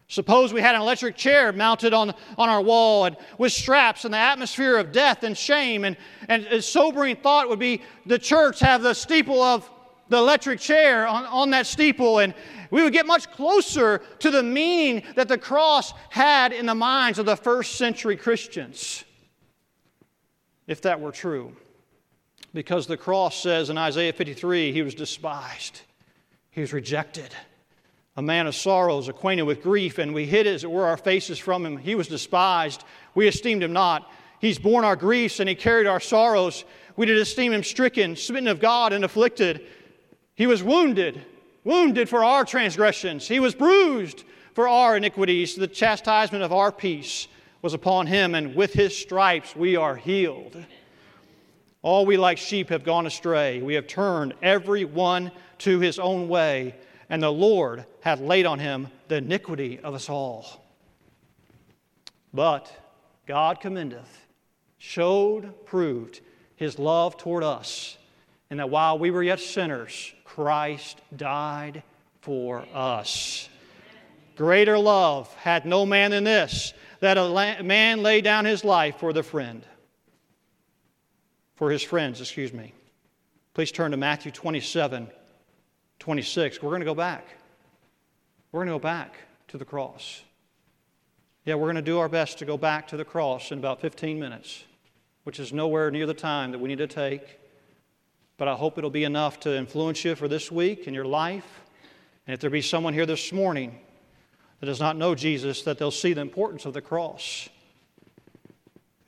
Suppose 0.08 0.52
we 0.52 0.60
had 0.60 0.76
an 0.76 0.82
electric 0.82 1.16
chair 1.16 1.52
mounted 1.52 1.92
on, 1.92 2.14
on 2.38 2.48
our 2.48 2.62
wall 2.62 3.06
and 3.06 3.16
with 3.38 3.52
straps 3.52 4.04
and 4.04 4.14
the 4.14 4.18
atmosphere 4.18 4.76
of 4.76 4.92
death 4.92 5.24
and 5.24 5.36
shame. 5.36 5.84
And, 5.84 5.96
and 6.28 6.46
a 6.46 6.62
sobering 6.62 7.16
thought 7.16 7.48
would 7.48 7.58
be 7.58 7.82
the 8.06 8.18
church 8.18 8.60
have 8.60 8.82
the 8.82 8.94
steeple 8.94 9.42
of 9.42 9.68
the 10.08 10.18
electric 10.18 10.60
chair 10.60 11.08
on, 11.08 11.24
on 11.24 11.50
that 11.50 11.66
steeple, 11.66 12.20
and 12.20 12.34
we 12.70 12.84
would 12.84 12.92
get 12.92 13.06
much 13.06 13.28
closer 13.32 13.98
to 14.20 14.30
the 14.30 14.42
meaning 14.42 15.02
that 15.16 15.26
the 15.26 15.38
cross 15.38 15.92
had 16.10 16.52
in 16.52 16.66
the 16.66 16.74
minds 16.74 17.18
of 17.18 17.26
the 17.26 17.36
first 17.36 17.74
century 17.74 18.16
Christians, 18.16 19.04
if 20.68 20.80
that 20.82 21.00
were 21.00 21.10
true. 21.10 21.56
Because 22.56 22.86
the 22.86 22.96
cross 22.96 23.36
says 23.36 23.68
in 23.68 23.76
Isaiah 23.76 24.14
53 24.14 24.72
he 24.72 24.80
was 24.80 24.94
despised, 24.94 25.82
he 26.50 26.62
was 26.62 26.72
rejected 26.72 27.34
a 28.16 28.22
man 28.22 28.46
of 28.46 28.54
sorrows, 28.54 29.08
acquainted 29.08 29.42
with 29.42 29.62
grief, 29.62 29.98
and 29.98 30.14
we 30.14 30.24
hid 30.24 30.46
as 30.46 30.64
it 30.64 30.70
were 30.70 30.86
our 30.86 30.96
faces 30.96 31.38
from 31.38 31.66
him. 31.66 31.76
He 31.76 31.94
was 31.94 32.08
despised. 32.08 32.82
We 33.14 33.28
esteemed 33.28 33.62
him 33.62 33.74
not. 33.74 34.10
He's 34.40 34.58
borne 34.58 34.86
our 34.86 34.96
griefs 34.96 35.38
and 35.38 35.50
he 35.50 35.54
carried 35.54 35.86
our 35.86 36.00
sorrows. 36.00 36.64
We 36.96 37.04
did 37.04 37.18
esteem 37.18 37.52
him 37.52 37.62
stricken, 37.62 38.16
smitten 38.16 38.48
of 38.48 38.58
God, 38.58 38.94
and 38.94 39.04
afflicted. 39.04 39.60
He 40.34 40.46
was 40.46 40.62
wounded, 40.62 41.26
wounded 41.62 42.08
for 42.08 42.24
our 42.24 42.46
transgressions. 42.46 43.28
He 43.28 43.38
was 43.38 43.54
bruised 43.54 44.24
for 44.54 44.66
our 44.66 44.96
iniquities. 44.96 45.56
The 45.56 45.68
chastisement 45.68 46.42
of 46.42 46.54
our 46.54 46.72
peace 46.72 47.28
was 47.60 47.74
upon 47.74 48.06
him, 48.06 48.34
and 48.34 48.54
with 48.54 48.72
his 48.72 48.96
stripes 48.96 49.54
we 49.54 49.76
are 49.76 49.96
healed. 49.96 50.56
All 51.86 52.04
we 52.04 52.16
like 52.16 52.36
sheep 52.36 52.70
have 52.70 52.82
gone 52.82 53.06
astray. 53.06 53.62
We 53.62 53.74
have 53.74 53.86
turned 53.86 54.34
every 54.42 54.84
one 54.84 55.30
to 55.58 55.78
his 55.78 56.00
own 56.00 56.26
way 56.26 56.74
and 57.08 57.22
the 57.22 57.30
Lord 57.30 57.86
hath 58.00 58.18
laid 58.18 58.44
on 58.44 58.58
him 58.58 58.88
the 59.06 59.18
iniquity 59.18 59.78
of 59.78 59.94
us 59.94 60.10
all. 60.10 60.64
But 62.34 62.68
God 63.24 63.60
commendeth, 63.60 64.26
showed, 64.78 65.64
proved 65.64 66.22
his 66.56 66.76
love 66.76 67.16
toward 67.18 67.44
us, 67.44 67.96
and 68.50 68.58
that 68.58 68.68
while 68.68 68.98
we 68.98 69.12
were 69.12 69.22
yet 69.22 69.38
sinners, 69.38 70.12
Christ 70.24 71.00
died 71.16 71.84
for 72.20 72.66
us. 72.74 73.48
Greater 74.34 74.76
love 74.76 75.32
hath 75.36 75.64
no 75.64 75.86
man 75.86 76.10
than 76.10 76.24
this, 76.24 76.74
that 76.98 77.16
a 77.16 77.62
man 77.62 78.02
lay 78.02 78.22
down 78.22 78.44
his 78.44 78.64
life 78.64 78.96
for 78.96 79.12
the 79.12 79.22
friend. 79.22 79.64
For 81.56 81.70
his 81.70 81.82
friends, 81.82 82.20
excuse 82.20 82.52
me. 82.52 82.72
Please 83.54 83.72
turn 83.72 83.90
to 83.90 83.96
Matthew 83.96 84.30
27, 84.30 85.10
26, 85.98 86.62
we're 86.62 86.70
going 86.70 86.80
to 86.80 86.86
go 86.86 86.94
back. 86.94 87.26
We're 88.52 88.60
going 88.60 88.68
to 88.68 88.74
go 88.74 88.78
back 88.78 89.16
to 89.48 89.58
the 89.58 89.64
cross. 89.64 90.22
Yeah, 91.46 91.54
we're 91.54 91.66
going 91.66 91.76
to 91.76 91.82
do 91.82 91.98
our 91.98 92.08
best 92.08 92.38
to 92.38 92.44
go 92.44 92.58
back 92.58 92.88
to 92.88 92.96
the 92.96 93.04
cross 93.04 93.52
in 93.52 93.58
about 93.58 93.80
15 93.80 94.20
minutes, 94.20 94.64
which 95.24 95.40
is 95.40 95.52
nowhere 95.52 95.90
near 95.90 96.06
the 96.06 96.14
time 96.14 96.52
that 96.52 96.58
we 96.58 96.68
need 96.68 96.78
to 96.78 96.86
take. 96.86 97.38
But 98.36 98.48
I 98.48 98.54
hope 98.54 98.76
it'll 98.76 98.90
be 98.90 99.04
enough 99.04 99.40
to 99.40 99.56
influence 99.56 100.04
you 100.04 100.14
for 100.14 100.28
this 100.28 100.52
week 100.52 100.86
in 100.86 100.92
your 100.92 101.06
life. 101.06 101.62
And 102.26 102.34
if 102.34 102.40
there 102.40 102.50
be 102.50 102.60
someone 102.60 102.92
here 102.92 103.06
this 103.06 103.32
morning 103.32 103.78
that 104.60 104.66
does 104.66 104.80
not 104.80 104.96
know 104.96 105.14
Jesus, 105.14 105.62
that 105.62 105.78
they'll 105.78 105.90
see 105.90 106.12
the 106.12 106.20
importance 106.20 106.66
of 106.66 106.74
the 106.74 106.82
cross. 106.82 107.48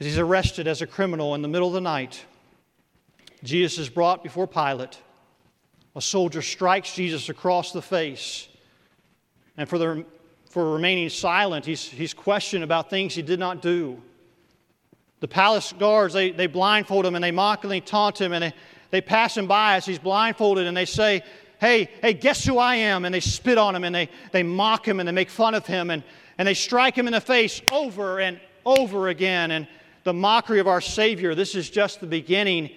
As 0.00 0.06
he's 0.06 0.18
arrested 0.18 0.66
as 0.66 0.80
a 0.80 0.86
criminal 0.86 1.34
in 1.34 1.42
the 1.42 1.48
middle 1.48 1.68
of 1.68 1.74
the 1.74 1.80
night, 1.80 2.24
Jesus 3.42 3.78
is 3.78 3.88
brought 3.88 4.22
before 4.22 4.46
Pilate 4.46 4.98
a 5.98 6.00
soldier 6.00 6.42
strikes 6.42 6.94
Jesus 6.94 7.28
across 7.28 7.72
the 7.72 7.82
face. 7.82 8.46
And 9.56 9.68
for, 9.68 9.78
the, 9.78 10.04
for 10.48 10.74
remaining 10.74 11.08
silent, 11.08 11.66
he's, 11.66 11.82
he's 11.82 12.14
questioned 12.14 12.62
about 12.62 12.88
things 12.88 13.16
he 13.16 13.22
did 13.22 13.40
not 13.40 13.60
do. 13.60 14.00
The 15.18 15.26
palace 15.26 15.74
guards, 15.76 16.14
they, 16.14 16.30
they 16.30 16.46
blindfold 16.46 17.04
him 17.04 17.16
and 17.16 17.24
they 17.24 17.32
mockingly 17.32 17.80
taunt 17.80 18.20
him 18.20 18.32
and 18.32 18.44
they, 18.44 18.54
they 18.90 19.00
pass 19.00 19.36
him 19.36 19.48
by 19.48 19.74
as 19.74 19.84
he's 19.84 19.98
blindfolded 19.98 20.68
and 20.68 20.76
they 20.76 20.84
say, 20.84 21.22
Hey, 21.60 21.90
hey, 22.00 22.12
guess 22.12 22.44
who 22.44 22.58
I 22.58 22.76
am? 22.76 23.04
And 23.04 23.12
they 23.12 23.18
spit 23.18 23.58
on 23.58 23.74
him 23.74 23.82
and 23.82 23.92
they, 23.92 24.08
they 24.30 24.44
mock 24.44 24.86
him 24.86 25.00
and 25.00 25.08
they 25.08 25.12
make 25.12 25.28
fun 25.28 25.56
of 25.56 25.66
him 25.66 25.90
and, 25.90 26.04
and 26.38 26.46
they 26.46 26.54
strike 26.54 26.96
him 26.96 27.08
in 27.08 27.12
the 27.12 27.20
face 27.20 27.60
over 27.72 28.20
and 28.20 28.38
over 28.64 29.08
again. 29.08 29.50
And 29.50 29.66
the 30.04 30.12
mockery 30.12 30.60
of 30.60 30.68
our 30.68 30.80
Savior, 30.80 31.34
this 31.34 31.56
is 31.56 31.68
just 31.68 31.98
the 31.98 32.06
beginning 32.06 32.70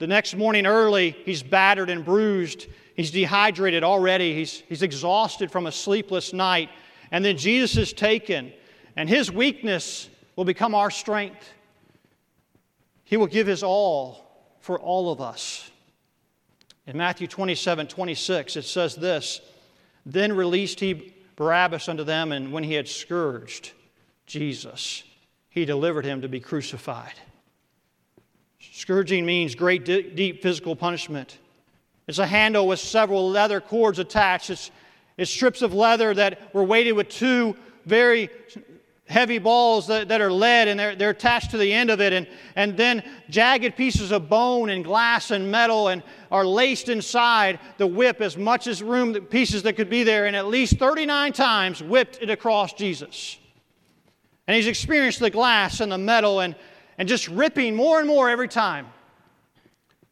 the 0.00 0.06
next 0.06 0.34
morning 0.34 0.66
early, 0.66 1.10
he's 1.26 1.42
battered 1.42 1.90
and 1.90 2.02
bruised. 2.02 2.66
He's 2.96 3.10
dehydrated 3.10 3.84
already. 3.84 4.34
He's, 4.34 4.62
he's 4.66 4.82
exhausted 4.82 5.52
from 5.52 5.66
a 5.66 5.72
sleepless 5.72 6.32
night. 6.32 6.70
And 7.10 7.22
then 7.22 7.36
Jesus 7.36 7.76
is 7.76 7.92
taken, 7.92 8.50
and 8.96 9.10
his 9.10 9.30
weakness 9.30 10.08
will 10.36 10.46
become 10.46 10.74
our 10.74 10.90
strength. 10.90 11.46
He 13.04 13.18
will 13.18 13.26
give 13.26 13.46
his 13.46 13.62
all 13.62 14.24
for 14.60 14.80
all 14.80 15.12
of 15.12 15.20
us. 15.20 15.70
In 16.86 16.96
Matthew 16.96 17.26
27 17.26 17.86
26, 17.86 18.56
it 18.56 18.64
says 18.64 18.96
this 18.96 19.42
Then 20.06 20.32
released 20.32 20.80
he 20.80 21.12
Barabbas 21.36 21.90
unto 21.90 22.04
them, 22.04 22.32
and 22.32 22.52
when 22.52 22.64
he 22.64 22.72
had 22.72 22.88
scourged 22.88 23.72
Jesus, 24.26 25.02
he 25.50 25.66
delivered 25.66 26.06
him 26.06 26.22
to 26.22 26.28
be 26.28 26.40
crucified. 26.40 27.14
Scourging 28.80 29.26
means 29.26 29.54
great, 29.54 29.84
deep 29.84 30.40
physical 30.40 30.74
punishment. 30.74 31.36
It's 32.08 32.18
a 32.18 32.26
handle 32.26 32.66
with 32.66 32.78
several 32.78 33.28
leather 33.28 33.60
cords 33.60 33.98
attached. 33.98 34.48
It's, 34.48 34.70
it's 35.18 35.30
strips 35.30 35.60
of 35.60 35.74
leather 35.74 36.14
that 36.14 36.54
were 36.54 36.64
weighted 36.64 36.94
with 36.94 37.10
two 37.10 37.56
very 37.84 38.30
heavy 39.06 39.36
balls 39.36 39.86
that, 39.88 40.08
that 40.08 40.22
are 40.22 40.32
lead 40.32 40.66
and 40.66 40.80
they're, 40.80 40.96
they're 40.96 41.10
attached 41.10 41.50
to 41.50 41.58
the 41.58 41.70
end 41.70 41.90
of 41.90 42.00
it. 42.00 42.14
And, 42.14 42.26
and 42.56 42.74
then 42.74 43.02
jagged 43.28 43.76
pieces 43.76 44.12
of 44.12 44.30
bone 44.30 44.70
and 44.70 44.82
glass 44.82 45.30
and 45.30 45.50
metal 45.50 45.88
and 45.88 46.02
are 46.30 46.46
laced 46.46 46.88
inside 46.88 47.60
the 47.76 47.86
whip 47.86 48.22
as 48.22 48.38
much 48.38 48.66
as 48.66 48.82
room, 48.82 49.12
pieces 49.26 49.62
that 49.64 49.74
could 49.74 49.90
be 49.90 50.04
there. 50.04 50.24
And 50.24 50.34
at 50.34 50.46
least 50.46 50.78
39 50.78 51.34
times 51.34 51.82
whipped 51.82 52.18
it 52.22 52.30
across 52.30 52.72
Jesus. 52.72 53.36
And 54.46 54.56
he's 54.56 54.66
experienced 54.66 55.18
the 55.18 55.28
glass 55.28 55.80
and 55.80 55.92
the 55.92 55.98
metal 55.98 56.40
and, 56.40 56.56
and 57.00 57.08
just 57.08 57.28
ripping 57.28 57.74
more 57.74 57.98
and 57.98 58.06
more 58.06 58.28
every 58.28 58.46
time. 58.46 58.86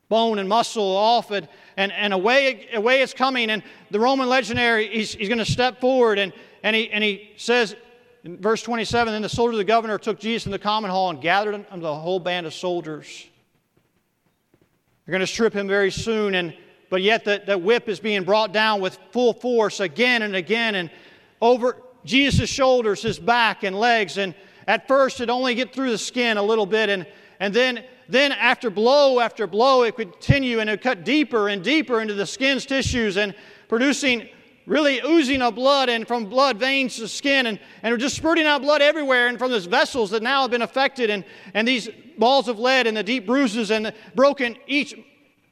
Bone 0.09 0.39
and 0.39 0.49
muscle 0.49 0.97
off 0.97 1.31
it, 1.31 1.47
and, 1.77 1.93
and 1.93 2.15
away, 2.15 2.67
away 2.73 3.03
it's 3.03 3.13
coming. 3.13 3.51
And 3.51 3.63
the 3.91 4.01
Roman 4.01 4.27
legionary, 4.27 4.89
he's, 4.89 5.13
he's 5.15 5.29
going 5.29 5.37
to 5.37 5.45
step 5.45 5.83
forward 5.83 6.19
and, 6.19 6.33
and, 6.63 6.75
he, 6.75 6.91
and 6.91 7.05
he 7.05 7.33
says, 7.37 7.77
in 8.25 8.39
verse 8.39 8.63
27, 8.63 9.13
then 9.13 9.21
the 9.21 9.29
soldier 9.29 9.53
of 9.53 9.59
the 9.59 9.65
governor 9.65 9.99
took 9.99 10.19
Jesus 10.19 10.47
in 10.47 10.51
the 10.51 10.59
common 10.59 10.91
hall 10.91 11.11
and 11.11 11.21
gathered 11.21 11.55
him 11.55 11.81
the 11.81 11.95
whole 11.95 12.21
band 12.21 12.47
of 12.47 12.55
soldiers. 12.55 13.27
They're 15.05 15.13
going 15.13 15.21
to 15.21 15.27
strip 15.27 15.53
him 15.53 15.69
very 15.69 15.91
soon, 15.91 16.35
and 16.35 16.57
but 16.89 17.03
yet 17.03 17.23
the, 17.23 17.43
the 17.47 17.59
whip 17.59 17.91
is 17.91 18.01
being 18.01 18.25
brought 18.25 18.55
down 18.55 18.81
with 18.81 18.99
full 19.13 19.35
force 19.35 19.81
again 19.81 20.23
and 20.23 20.35
again, 20.35 20.75
and 20.75 20.91
over 21.43 21.77
Jesus' 22.07 22.49
shoulders, 22.49 23.03
his 23.03 23.19
back 23.19 23.63
and 23.63 23.79
legs, 23.79 24.17
and 24.17 24.35
at 24.69 24.87
first, 24.87 25.23
it 25.23 25.31
only 25.31 25.55
get 25.55 25.73
through 25.73 25.91
the 25.91 25.99
skin 25.99 26.37
a 26.37 26.43
little 26.43 26.67
bit, 26.67 26.91
and, 26.91 27.07
and 27.41 27.55
then, 27.55 27.83
then 28.07 28.33
after 28.33 28.69
blow 28.69 29.19
after 29.19 29.47
blow, 29.47 29.83
it 29.83 29.97
would 29.97 30.13
continue 30.13 30.61
and 30.61 30.69
it 30.69 30.75
would 30.75 30.83
cut 30.83 31.05
deeper 31.05 31.49
and 31.49 31.65
deeper 31.65 32.03
into 32.03 32.13
the 32.13 32.27
skin's 32.27 32.67
tissues 32.67 33.17
and 33.17 33.35
producing 33.67 34.29
really 34.67 35.01
oozing 35.07 35.41
of 35.41 35.55
blood 35.55 35.89
and 35.89 36.07
from 36.07 36.27
blood 36.27 36.59
veins 36.59 36.97
to 36.97 37.09
skin 37.09 37.47
and, 37.47 37.59
and 37.83 37.99
just 37.99 38.15
spurting 38.15 38.45
out 38.45 38.61
blood 38.61 38.83
everywhere 38.83 39.29
and 39.29 39.39
from 39.39 39.51
these 39.51 39.65
vessels 39.65 40.11
that 40.11 40.23
now 40.23 40.43
have 40.43 40.51
been 40.51 40.61
affected 40.61 41.09
and, 41.09 41.25
and 41.55 41.67
these 41.67 41.89
balls 42.19 42.47
of 42.47 42.59
lead 42.59 42.87
and 42.87 42.95
the 42.95 43.03
deep 43.03 43.27
bruises 43.27 43.71
and 43.71 43.91
broken 44.15 44.55
each 44.67 44.95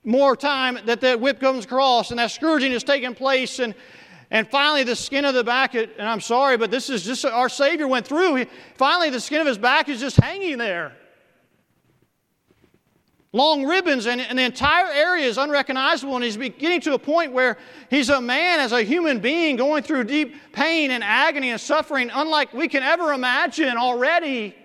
more 0.05 0.37
time 0.37 0.79
that 0.85 1.01
the 1.01 1.17
whip 1.17 1.41
comes 1.41 1.65
across 1.65 2.11
and 2.11 2.19
that 2.19 2.31
scourging 2.31 2.73
is 2.73 2.85
taking 2.85 3.15
place 3.15 3.59
and, 3.61 3.75
and 4.31 4.49
finally, 4.49 4.83
the 4.83 4.97
skin 4.97 5.25
of 5.25 5.35
the 5.35 5.45
back, 5.45 5.75
and 5.75 5.91
I'm 5.99 6.21
sorry, 6.21 6.57
but 6.57 6.71
this 6.71 6.91
is 6.91 7.05
just 7.05 7.25
our 7.25 7.49
Savior 7.49 7.87
went 7.87 8.07
through. 8.07 8.45
finally, 8.75 9.11
the 9.11 9.21
skin 9.21 9.41
of 9.41 9.47
his 9.47 9.59
back 9.59 9.89
is 9.89 10.01
just 10.01 10.17
hanging 10.17 10.59
there. 10.59 10.93
Long 13.33 13.65
ribbons, 13.65 14.07
and, 14.07 14.21
and 14.21 14.39
the 14.39 14.43
entire 14.43 14.91
area 14.91 15.27
is 15.27 15.37
unrecognizable, 15.37 16.15
and 16.17 16.25
he's 16.25 16.37
getting 16.37 16.81
to 16.81 16.95
a 16.95 16.99
point 16.99 17.33
where 17.33 17.59
he's 17.91 18.09
a 18.09 18.21
man 18.21 18.61
as 18.61 18.73
a 18.73 18.83
human 18.83 19.21
being 19.21 19.57
going 19.57 19.83
through 19.83 20.05
deep 20.05 20.35
pain 20.53 20.91
and 20.91 21.05
agony 21.05 21.51
and 21.51 21.61
suffering, 21.61 22.11
unlike 22.13 22.53
we 22.53 22.67
can 22.67 22.83
ever 22.83 23.13
imagine 23.13 23.77
already. 23.77 24.57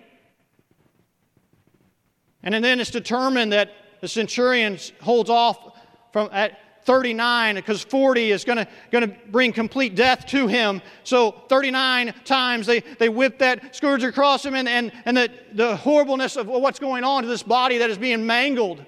And 2.42 2.64
then 2.64 2.80
it's 2.80 2.90
determined 2.90 3.52
that 3.52 3.72
the 4.00 4.08
centurion 4.08 4.78
holds 5.00 5.30
off 5.30 5.78
from 6.12 6.28
at 6.32 6.58
39 6.84 7.54
because 7.56 7.82
40 7.82 8.32
is 8.32 8.44
going 8.44 8.66
to 8.90 9.08
bring 9.30 9.52
complete 9.52 9.94
death 9.94 10.26
to 10.26 10.46
him. 10.46 10.82
So 11.04 11.32
39 11.48 12.14
times 12.24 12.66
they, 12.66 12.80
they 12.80 13.08
whip 13.08 13.38
that 13.38 13.74
scourge 13.74 14.04
across 14.04 14.44
him 14.44 14.54
and, 14.54 14.68
and, 14.68 14.92
and 15.04 15.16
the, 15.16 15.30
the 15.52 15.76
horribleness 15.76 16.36
of 16.36 16.46
what's 16.48 16.78
going 16.78 17.04
on 17.04 17.22
to 17.22 17.28
this 17.28 17.42
body 17.42 17.78
that 17.78 17.90
is 17.90 17.98
being 17.98 18.26
mangled. 18.26 18.84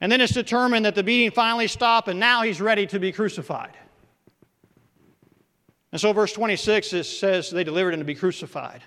And 0.00 0.12
then 0.12 0.20
it's 0.20 0.32
determined 0.32 0.84
that 0.84 0.94
the 0.94 1.02
beating 1.02 1.30
finally 1.30 1.68
stopped 1.68 2.08
and 2.08 2.20
now 2.20 2.42
he's 2.42 2.60
ready 2.60 2.86
to 2.88 2.98
be 2.98 3.12
crucified. 3.12 3.76
And 5.92 6.00
so, 6.00 6.12
verse 6.12 6.32
26 6.32 6.92
it 6.92 7.04
says 7.04 7.50
they 7.50 7.64
delivered 7.64 7.94
him 7.94 8.00
to 8.00 8.04
be 8.04 8.14
crucified. 8.14 8.82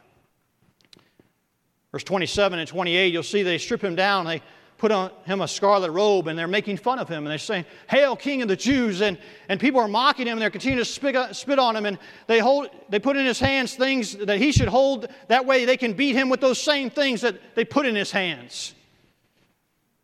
Verse 1.92 2.04
27 2.04 2.60
and 2.60 2.68
28, 2.68 3.12
you'll 3.12 3.24
see 3.24 3.42
they 3.42 3.58
strip 3.58 3.84
him 3.84 3.96
down. 3.96 4.26
They 4.26 4.44
put 4.80 4.92
on 4.92 5.12
him 5.26 5.42
a 5.42 5.48
scarlet 5.48 5.92
robe 5.92 6.28
and 6.28 6.40
they're 6.40 6.48
making 6.48 6.78
fun 6.78 6.98
of 6.98 7.08
him 7.08 7.20
and 7.20 7.28
they're 7.28 7.38
saying, 7.38 7.66
Hail, 7.90 8.16
King 8.16 8.42
of 8.42 8.48
the 8.48 8.56
Jews. 8.56 9.02
And, 9.02 9.18
and 9.50 9.60
people 9.60 9.80
are 9.82 9.88
mocking 9.88 10.26
him 10.26 10.34
and 10.34 10.42
they're 10.42 10.50
continuing 10.50 10.84
to 10.84 10.90
spit, 10.90 11.16
uh, 11.16 11.34
spit 11.34 11.60
on 11.60 11.76
him 11.76 11.86
and 11.86 12.00
they, 12.28 12.40
hold, 12.40 12.70
they 12.88 12.98
put 12.98 13.18
in 13.18 13.26
his 13.26 13.40
hands 13.40 13.76
things 13.76 14.16
that 14.16 14.38
he 14.40 14.52
should 14.52 14.70
hold. 14.70 15.08
That 15.28 15.46
way 15.46 15.66
they 15.66 15.78
can 15.78 15.94
beat 15.94 16.16
him 16.16 16.30
with 16.30 16.40
those 16.40 16.60
same 16.60 16.90
things 16.90 17.22
that 17.22 17.56
they 17.56 17.66
put 17.66 17.86
in 17.86 17.96
his 17.96 18.12
hands. 18.12 18.74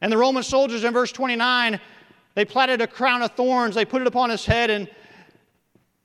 And 0.02 0.12
the 0.12 0.18
Roman 0.18 0.44
soldiers 0.44 0.84
in 0.84 0.94
verse 0.94 1.12
29, 1.12 1.80
they 2.36 2.46
plaited 2.46 2.82
a 2.82 2.88
crown 2.88 3.22
of 3.22 3.32
thorns, 3.32 3.74
they 3.74 3.86
put 3.86 4.02
it 4.02 4.08
upon 4.08 4.30
his 4.30 4.46
head 4.46 4.70
and 4.70 4.90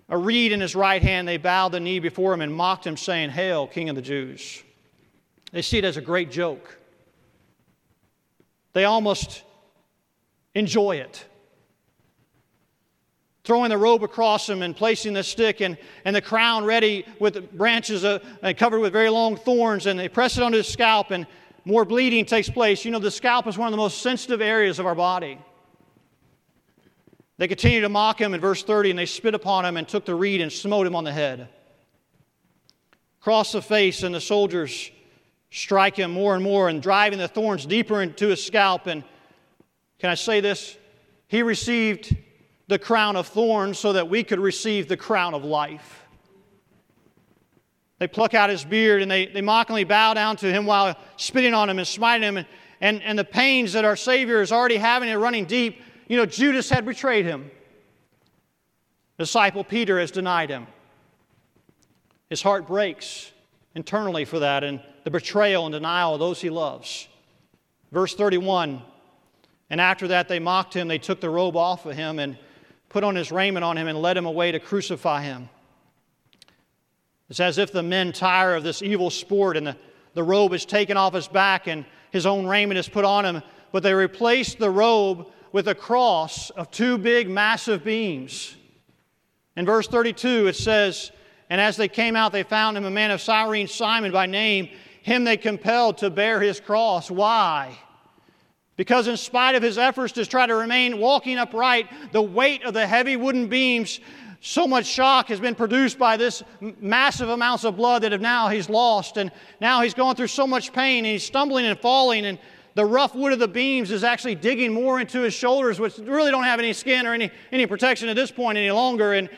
a 0.08 0.16
reed 0.16 0.52
in 0.52 0.60
his 0.60 0.74
right 0.74 1.02
hand. 1.02 1.26
They 1.26 1.36
bowed 1.36 1.70
the 1.72 1.80
knee 1.80 1.98
before 1.98 2.32
him 2.32 2.40
and 2.40 2.52
mocked 2.52 2.86
him, 2.86 2.96
saying, 2.96 3.30
Hail, 3.30 3.66
King 3.66 3.88
of 3.88 3.96
the 3.96 4.02
Jews. 4.02 4.62
They 5.52 5.62
see 5.62 5.78
it 5.78 5.84
as 5.84 5.96
a 5.96 6.00
great 6.00 6.30
joke. 6.30 6.79
They 8.72 8.84
almost 8.84 9.42
enjoy 10.54 10.96
it. 10.96 11.26
Throwing 13.42 13.70
the 13.70 13.78
robe 13.78 14.04
across 14.04 14.48
him 14.48 14.62
and 14.62 14.76
placing 14.76 15.14
the 15.14 15.24
stick 15.24 15.60
and, 15.60 15.78
and 16.04 16.14
the 16.14 16.20
crown 16.20 16.64
ready 16.64 17.04
with 17.18 17.50
branches 17.52 18.04
uh, 18.04 18.20
covered 18.56 18.80
with 18.80 18.92
very 18.92 19.08
long 19.08 19.36
thorns, 19.36 19.86
and 19.86 19.98
they 19.98 20.08
press 20.08 20.36
it 20.36 20.42
onto 20.42 20.58
his 20.58 20.68
scalp, 20.68 21.10
and 21.10 21.26
more 21.64 21.84
bleeding 21.84 22.26
takes 22.26 22.50
place. 22.50 22.84
You 22.84 22.90
know, 22.90 22.98
the 22.98 23.10
scalp 23.10 23.46
is 23.46 23.56
one 23.56 23.66
of 23.66 23.72
the 23.72 23.78
most 23.78 24.02
sensitive 24.02 24.40
areas 24.40 24.78
of 24.78 24.86
our 24.86 24.94
body. 24.94 25.38
They 27.38 27.48
continue 27.48 27.80
to 27.80 27.88
mock 27.88 28.20
him 28.20 28.34
in 28.34 28.40
verse 28.40 28.62
30, 28.62 28.90
and 28.90 28.98
they 28.98 29.06
spit 29.06 29.34
upon 29.34 29.64
him 29.64 29.78
and 29.78 29.88
took 29.88 30.04
the 30.04 30.14
reed 30.14 30.42
and 30.42 30.52
smote 30.52 30.86
him 30.86 30.94
on 30.94 31.04
the 31.04 31.12
head. 31.12 31.48
Across 33.22 33.52
the 33.52 33.62
face, 33.62 34.02
and 34.02 34.14
the 34.14 34.20
soldiers 34.20 34.90
strike 35.50 35.96
him 35.96 36.12
more 36.12 36.34
and 36.34 36.42
more 36.44 36.68
and 36.68 36.82
driving 36.82 37.18
the 37.18 37.28
thorns 37.28 37.66
deeper 37.66 38.02
into 38.02 38.28
his 38.28 38.44
scalp. 38.44 38.86
And 38.86 39.04
can 39.98 40.10
I 40.10 40.14
say 40.14 40.40
this? 40.40 40.76
He 41.28 41.42
received 41.42 42.16
the 42.68 42.78
crown 42.78 43.16
of 43.16 43.26
thorns 43.26 43.78
so 43.78 43.92
that 43.92 44.08
we 44.08 44.22
could 44.22 44.38
receive 44.38 44.88
the 44.88 44.96
crown 44.96 45.34
of 45.34 45.44
life. 45.44 46.04
They 47.98 48.08
pluck 48.08 48.32
out 48.32 48.48
his 48.48 48.64
beard 48.64 49.02
and 49.02 49.10
they, 49.10 49.26
they 49.26 49.42
mockingly 49.42 49.84
bow 49.84 50.14
down 50.14 50.36
to 50.36 50.50
him 50.50 50.64
while 50.64 50.96
spitting 51.16 51.52
on 51.52 51.68
him 51.68 51.78
and 51.78 51.86
smiting 51.86 52.26
him. 52.26 52.36
And, 52.38 52.46
and, 52.80 53.02
and 53.02 53.18
the 53.18 53.24
pains 53.24 53.74
that 53.74 53.84
our 53.84 53.96
Savior 53.96 54.40
is 54.40 54.52
already 54.52 54.76
having 54.76 55.10
and 55.10 55.20
running 55.20 55.44
deep. 55.44 55.82
You 56.08 56.16
know, 56.16 56.24
Judas 56.24 56.70
had 56.70 56.86
betrayed 56.86 57.26
him. 57.26 57.50
Disciple 59.18 59.64
Peter 59.64 60.00
has 60.00 60.10
denied 60.10 60.48
him. 60.48 60.66
His 62.30 62.40
heart 62.40 62.66
breaks 62.66 63.32
internally 63.74 64.24
for 64.24 64.40
that 64.40 64.64
and 64.64 64.80
the 65.04 65.10
betrayal 65.10 65.66
and 65.66 65.72
denial 65.72 66.14
of 66.14 66.20
those 66.20 66.40
he 66.40 66.50
loves. 66.50 67.08
Verse 67.92 68.14
31 68.14 68.82
And 69.68 69.80
after 69.80 70.08
that 70.08 70.28
they 70.28 70.38
mocked 70.38 70.74
him, 70.74 70.88
they 70.88 70.98
took 70.98 71.20
the 71.20 71.30
robe 71.30 71.56
off 71.56 71.86
of 71.86 71.96
him 71.96 72.18
and 72.18 72.38
put 72.88 73.04
on 73.04 73.14
his 73.14 73.32
raiment 73.32 73.64
on 73.64 73.78
him 73.78 73.88
and 73.88 74.00
led 74.00 74.16
him 74.16 74.26
away 74.26 74.52
to 74.52 74.60
crucify 74.60 75.22
him. 75.22 75.48
It's 77.28 77.40
as 77.40 77.58
if 77.58 77.70
the 77.70 77.82
men 77.82 78.12
tire 78.12 78.56
of 78.56 78.64
this 78.64 78.82
evil 78.82 79.08
sport 79.08 79.56
and 79.56 79.68
the, 79.68 79.76
the 80.14 80.24
robe 80.24 80.52
is 80.52 80.64
taken 80.64 80.96
off 80.96 81.14
his 81.14 81.28
back 81.28 81.68
and 81.68 81.84
his 82.10 82.26
own 82.26 82.46
raiment 82.46 82.78
is 82.78 82.88
put 82.88 83.04
on 83.04 83.24
him, 83.24 83.42
but 83.70 83.84
they 83.84 83.94
replaced 83.94 84.58
the 84.58 84.70
robe 84.70 85.28
with 85.52 85.68
a 85.68 85.74
cross 85.74 86.50
of 86.50 86.70
two 86.72 86.98
big, 86.98 87.30
massive 87.30 87.84
beams. 87.84 88.56
In 89.56 89.64
verse 89.64 89.86
32, 89.86 90.48
it 90.48 90.56
says, 90.56 91.12
and 91.50 91.60
as 91.60 91.76
they 91.76 91.88
came 91.88 92.14
out, 92.14 92.30
they 92.30 92.44
found 92.44 92.76
him 92.76 92.84
a 92.84 92.90
man 92.90 93.10
of 93.10 93.20
Cyrene, 93.20 93.66
Simon 93.66 94.12
by 94.12 94.26
name. 94.26 94.68
Him 95.02 95.24
they 95.24 95.36
compelled 95.36 95.98
to 95.98 96.08
bear 96.08 96.40
his 96.40 96.60
cross. 96.60 97.10
Why? 97.10 97.76
Because, 98.76 99.08
in 99.08 99.16
spite 99.16 99.56
of 99.56 99.62
his 99.62 99.76
efforts 99.76 100.14
to 100.14 100.24
try 100.24 100.46
to 100.46 100.54
remain 100.54 100.98
walking 100.98 101.36
upright, 101.36 101.88
the 102.12 102.22
weight 102.22 102.64
of 102.64 102.72
the 102.72 102.86
heavy 102.86 103.16
wooden 103.16 103.48
beams, 103.48 104.00
so 104.40 104.66
much 104.66 104.86
shock 104.86 105.28
has 105.28 105.38
been 105.38 105.54
produced 105.54 105.98
by 105.98 106.16
this 106.16 106.42
massive 106.80 107.28
amounts 107.28 107.64
of 107.64 107.76
blood 107.76 108.02
that 108.02 108.12
have 108.12 108.22
now 108.22 108.48
he's 108.48 108.70
lost. 108.70 109.18
And 109.18 109.30
now 109.60 109.82
he's 109.82 109.92
going 109.92 110.16
through 110.16 110.28
so 110.28 110.46
much 110.46 110.72
pain 110.72 111.04
and 111.04 111.12
he's 111.12 111.24
stumbling 111.24 111.66
and 111.66 111.78
falling. 111.78 112.24
And 112.24 112.38
the 112.74 112.86
rough 112.86 113.14
wood 113.14 113.34
of 113.34 113.38
the 113.38 113.48
beams 113.48 113.90
is 113.90 114.02
actually 114.02 114.36
digging 114.36 114.72
more 114.72 114.98
into 114.98 115.20
his 115.20 115.34
shoulders, 115.34 115.78
which 115.78 115.98
really 115.98 116.30
don't 116.30 116.44
have 116.44 116.58
any 116.58 116.72
skin 116.72 117.06
or 117.06 117.12
any, 117.12 117.30
any 117.52 117.66
protection 117.66 118.08
at 118.08 118.16
this 118.16 118.30
point 118.30 118.56
any 118.56 118.70
longer. 118.70 119.12
And 119.12 119.28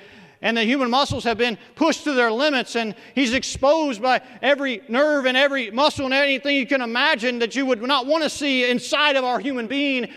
and 0.42 0.56
the 0.56 0.64
human 0.64 0.90
muscles 0.90 1.22
have 1.22 1.38
been 1.38 1.56
pushed 1.76 2.02
to 2.04 2.12
their 2.12 2.30
limits, 2.30 2.74
and 2.74 2.96
he's 3.14 3.32
exposed 3.32 4.02
by 4.02 4.20
every 4.42 4.82
nerve 4.88 5.24
and 5.24 5.36
every 5.36 5.70
muscle 5.70 6.04
and 6.04 6.12
anything 6.12 6.56
you 6.56 6.66
can 6.66 6.82
imagine 6.82 7.38
that 7.38 7.54
you 7.54 7.64
would 7.64 7.80
not 7.80 8.06
want 8.06 8.24
to 8.24 8.30
see 8.30 8.68
inside 8.68 9.14
of 9.14 9.24
our 9.24 9.38
human 9.38 9.68
being. 9.68 10.08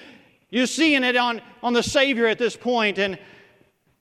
You're 0.49 0.65
seeing 0.65 1.03
it 1.03 1.15
on, 1.15 1.41
on 1.61 1.73
the 1.73 1.83
Savior 1.83 2.25
at 2.25 2.39
this 2.39 2.57
point, 2.57 2.97
and 2.97 3.19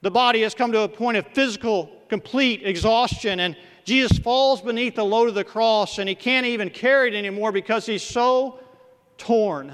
the 0.01 0.11
body 0.11 0.41
has 0.43 0.55
come 0.55 0.73
to 0.73 0.81
a 0.81 0.89
point 0.89 1.19
of 1.19 1.27
physical 1.29 1.91
complete 2.09 2.63
exhaustion. 2.65 3.41
And 3.41 3.55
Jesus 3.85 4.19
falls 4.19 4.63
beneath 4.63 4.95
the 4.95 5.05
load 5.05 5.29
of 5.29 5.35
the 5.35 5.45
cross 5.45 5.99
and 5.99 6.09
he 6.09 6.15
can't 6.15 6.47
even 6.47 6.71
carry 6.71 7.09
it 7.09 7.15
anymore 7.19 7.53
because 7.53 7.87
he's 7.87 8.03
so 8.03 8.61
torn. 9.19 9.73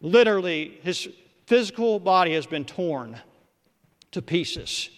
Literally, 0.00 0.78
his 0.82 1.08
physical 1.46 1.98
body 1.98 2.34
has 2.34 2.46
been 2.46 2.64
torn 2.64 3.20
to 4.12 4.22
pieces. 4.22 4.90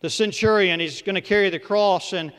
The 0.00 0.10
centurion, 0.10 0.80
he's 0.80 1.02
going 1.02 1.14
to 1.14 1.20
carry 1.20 1.50
the 1.50 1.58
cross 1.58 2.12
and 2.12 2.32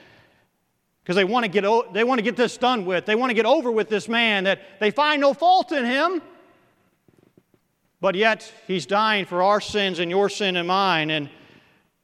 because 1.01 1.15
they 1.17 1.25
want 1.25 1.43
to 1.43 1.49
get 1.49 1.63
they 1.93 2.05
want 2.05 2.19
to 2.19 2.23
get 2.23 2.37
this 2.37 2.57
done 2.57 2.85
with. 2.85 3.05
They 3.05 3.15
want 3.15 3.29
to 3.29 3.33
get 3.33 3.45
over 3.45 3.71
with 3.71 3.89
this 3.89 4.07
man 4.07 4.45
that 4.45 4.61
they 4.79 4.89
find 4.89 5.19
no 5.19 5.33
fault 5.33 5.71
in 5.71 5.83
him. 5.83 6.21
But 7.99 8.15
yet 8.15 8.51
he's 8.67 8.85
dying 8.85 9.25
for 9.25 9.43
our 9.43 9.59
sins 9.59 9.99
and 9.99 10.09
your 10.09 10.29
sin 10.29 10.55
and 10.55 10.67
mine 10.67 11.09
and 11.09 11.29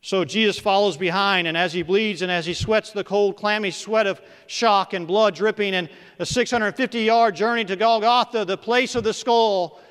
so 0.01 0.23
Jesus 0.23 0.57
follows 0.57 0.95
behind, 0.95 1.45
and 1.45 1.57
as 1.57 1.73
he 1.73 1.81
bleeds 1.81 2.21
and 2.21 2.31
as 2.31 2.45
he 2.45 2.53
sweats 2.53 2.91
the 2.91 3.03
cold, 3.03 3.35
clammy 3.35 3.69
sweat 3.69 4.07
of 4.07 4.21
shock 4.47 4.93
and 4.93 5.05
blood 5.05 5.35
dripping, 5.35 5.75
and 5.75 5.89
a 6.19 6.25
650 6.25 7.01
yard 7.01 7.35
journey 7.35 7.65
to 7.65 7.75
Golgotha, 7.75 8.45
the 8.45 8.57
place 8.57 8.95
of 8.95 9.03
the 9.03 9.13
skull, 9.13 9.81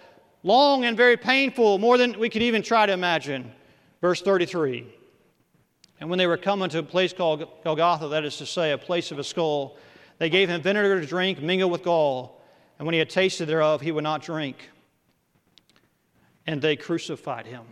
long 0.49 0.87
and 0.87 0.97
very 0.97 1.19
painful, 1.19 1.79
more 1.79 1.99
than 1.99 2.19
we 2.19 2.31
could 2.31 2.43
even 2.43 2.63
try 2.63 2.87
to 2.87 2.93
imagine. 2.93 3.53
Verse 4.01 4.23
33. 4.23 4.87
And 6.01 6.09
when 6.09 6.19
they 6.19 6.27
were 6.27 6.39
coming 6.39 6.71
to 6.71 6.79
a 6.79 6.83
place 6.83 7.13
called 7.13 7.47
Golgotha, 7.63 8.09
that 8.09 8.25
is 8.25 8.39
to 8.39 8.47
say, 8.47 8.73
a 8.73 8.79
place 8.79 9.13
of 9.13 9.19
a 9.19 9.25
skull, 9.25 9.77
they 10.17 10.31
gave 10.31 10.49
him 10.49 10.63
vinegar 10.63 11.01
to 11.01 11.07
drink 11.07 11.43
mingled 11.43 11.71
with 11.71 11.83
gall. 11.83 12.41
And 12.79 12.87
when 12.87 12.95
he 12.95 12.99
had 12.99 13.11
tasted 13.11 13.47
thereof, 13.47 13.83
he 13.83 13.93
would 13.93 14.05
not 14.05 14.23
drink. 14.23 14.57
And 16.47 16.63
they 16.63 16.77
crucified 16.77 17.47
him. 17.47 17.65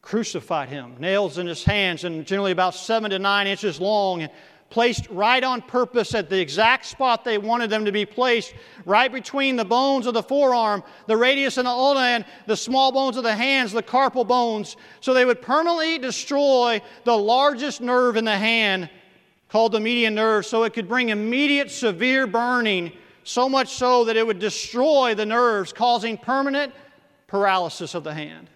Crucified 0.00 0.68
him. 0.68 0.96
Nails 1.00 1.38
in 1.38 1.46
his 1.48 1.64
hands, 1.64 2.04
and 2.04 2.24
generally 2.24 2.52
about 2.52 2.74
seven 2.76 3.10
to 3.10 3.18
nine 3.18 3.48
inches 3.48 3.80
long 3.80 4.28
placed 4.74 5.08
right 5.08 5.44
on 5.44 5.62
purpose 5.62 6.16
at 6.16 6.28
the 6.28 6.40
exact 6.40 6.84
spot 6.84 7.24
they 7.24 7.38
wanted 7.38 7.70
them 7.70 7.84
to 7.84 7.92
be 7.92 8.04
placed, 8.04 8.52
right 8.84 9.12
between 9.12 9.54
the 9.54 9.64
bones 9.64 10.04
of 10.04 10.14
the 10.14 10.22
forearm, 10.22 10.82
the 11.06 11.16
radius 11.16 11.58
and 11.58 11.66
the 11.66 11.70
ulna, 11.70 12.00
and 12.00 12.24
the 12.48 12.56
small 12.56 12.90
bones 12.90 13.16
of 13.16 13.22
the 13.22 13.32
hands, 13.32 13.70
the 13.70 13.80
carpal 13.80 14.26
bones, 14.26 14.76
so 15.00 15.14
they 15.14 15.24
would 15.24 15.40
permanently 15.40 15.96
destroy 15.96 16.82
the 17.04 17.16
largest 17.16 17.80
nerve 17.80 18.16
in 18.16 18.24
the 18.24 18.36
hand, 18.36 18.90
called 19.48 19.70
the 19.70 19.78
median 19.78 20.16
nerve, 20.16 20.44
so 20.44 20.64
it 20.64 20.72
could 20.72 20.88
bring 20.88 21.10
immediate 21.10 21.70
severe 21.70 22.26
burning, 22.26 22.90
so 23.22 23.48
much 23.48 23.68
so 23.68 24.04
that 24.04 24.16
it 24.16 24.26
would 24.26 24.40
destroy 24.40 25.14
the 25.14 25.24
nerves, 25.24 25.72
causing 25.72 26.18
permanent 26.18 26.74
paralysis 27.28 27.94
of 27.94 28.02
the 28.02 28.12
hand. 28.12 28.50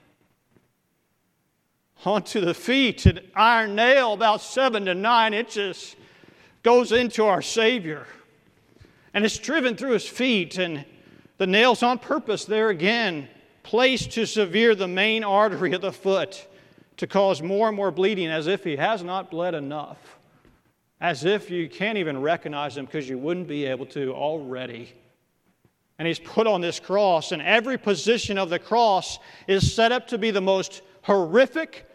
Onto 2.05 2.41
the 2.41 2.55
feet, 2.55 3.07
an 3.07 3.21
iron 3.37 3.77
nail 3.77 4.15
about 4.15 4.41
seven 4.41 4.85
to 4.87 4.97
nine 4.97 5.33
inches 5.33 5.95
goes 6.69 6.93
into 6.93 7.25
our 7.25 7.41
Savior. 7.41 8.07
And 9.15 9.25
it's 9.25 9.39
driven 9.39 9.75
through 9.75 9.93
his 9.93 10.07
feet, 10.07 10.59
and 10.59 10.85
the 11.39 11.47
nails 11.47 11.83
on 11.83 11.99
purpose 11.99 12.45
there 12.45 12.69
again, 12.69 13.27
placed 13.63 14.11
to 14.11 14.27
severe 14.27 14.75
the 14.75 14.87
main 14.87 15.25
artery 15.25 15.73
of 15.73 15.81
the 15.81 15.93
foot 15.93 16.47
to 16.99 17.07
cause 17.07 17.41
more 17.41 17.69
and 17.69 17.77
more 17.77 17.91
bleeding 17.91 18.29
as 18.29 18.49
if 18.49 18.65
he 18.65 18.77
has 18.77 19.03
not 19.03 19.31
bled 19.31 19.55
enough. 19.55 20.19
As 21.01 21.25
if 21.25 21.51
you 21.51 21.71
can't 21.71 21.97
even 21.97 22.21
recognize 22.21 22.77
him 22.77 22.85
because 22.85 23.09
you 23.09 23.17
wouldn't 23.17 23.49
be 23.49 23.65
able 23.65 23.87
to 23.87 24.13
already. 24.13 24.93
And 25.99 26.07
he's 26.07 26.19
put 26.19 26.47
on 26.47 26.61
this 26.61 26.79
cross, 26.79 27.33
and 27.33 27.41
every 27.41 27.79
position 27.79 28.37
of 28.37 28.51
the 28.51 28.59
cross 28.59 29.19
is 29.47 29.75
set 29.75 29.91
up 29.91 30.07
to 30.09 30.19
be 30.19 30.31
the 30.31 30.43
most 30.43 30.83
horrific 31.01 31.91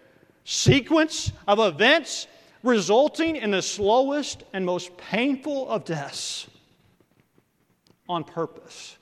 sequence 0.46 1.32
of 1.48 1.60
events 1.60 2.26
resulting 2.64 3.36
in 3.36 3.52
the 3.52 3.62
slowest 3.62 4.44
and 4.54 4.66
most 4.66 4.96
painful 4.98 5.70
of 5.70 5.86
deaths 5.86 6.48
on 8.10 8.24
purpose 8.24 8.98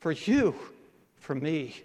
for 0.00 0.12
you, 0.12 0.54
for 1.20 1.34
me. 1.34 1.76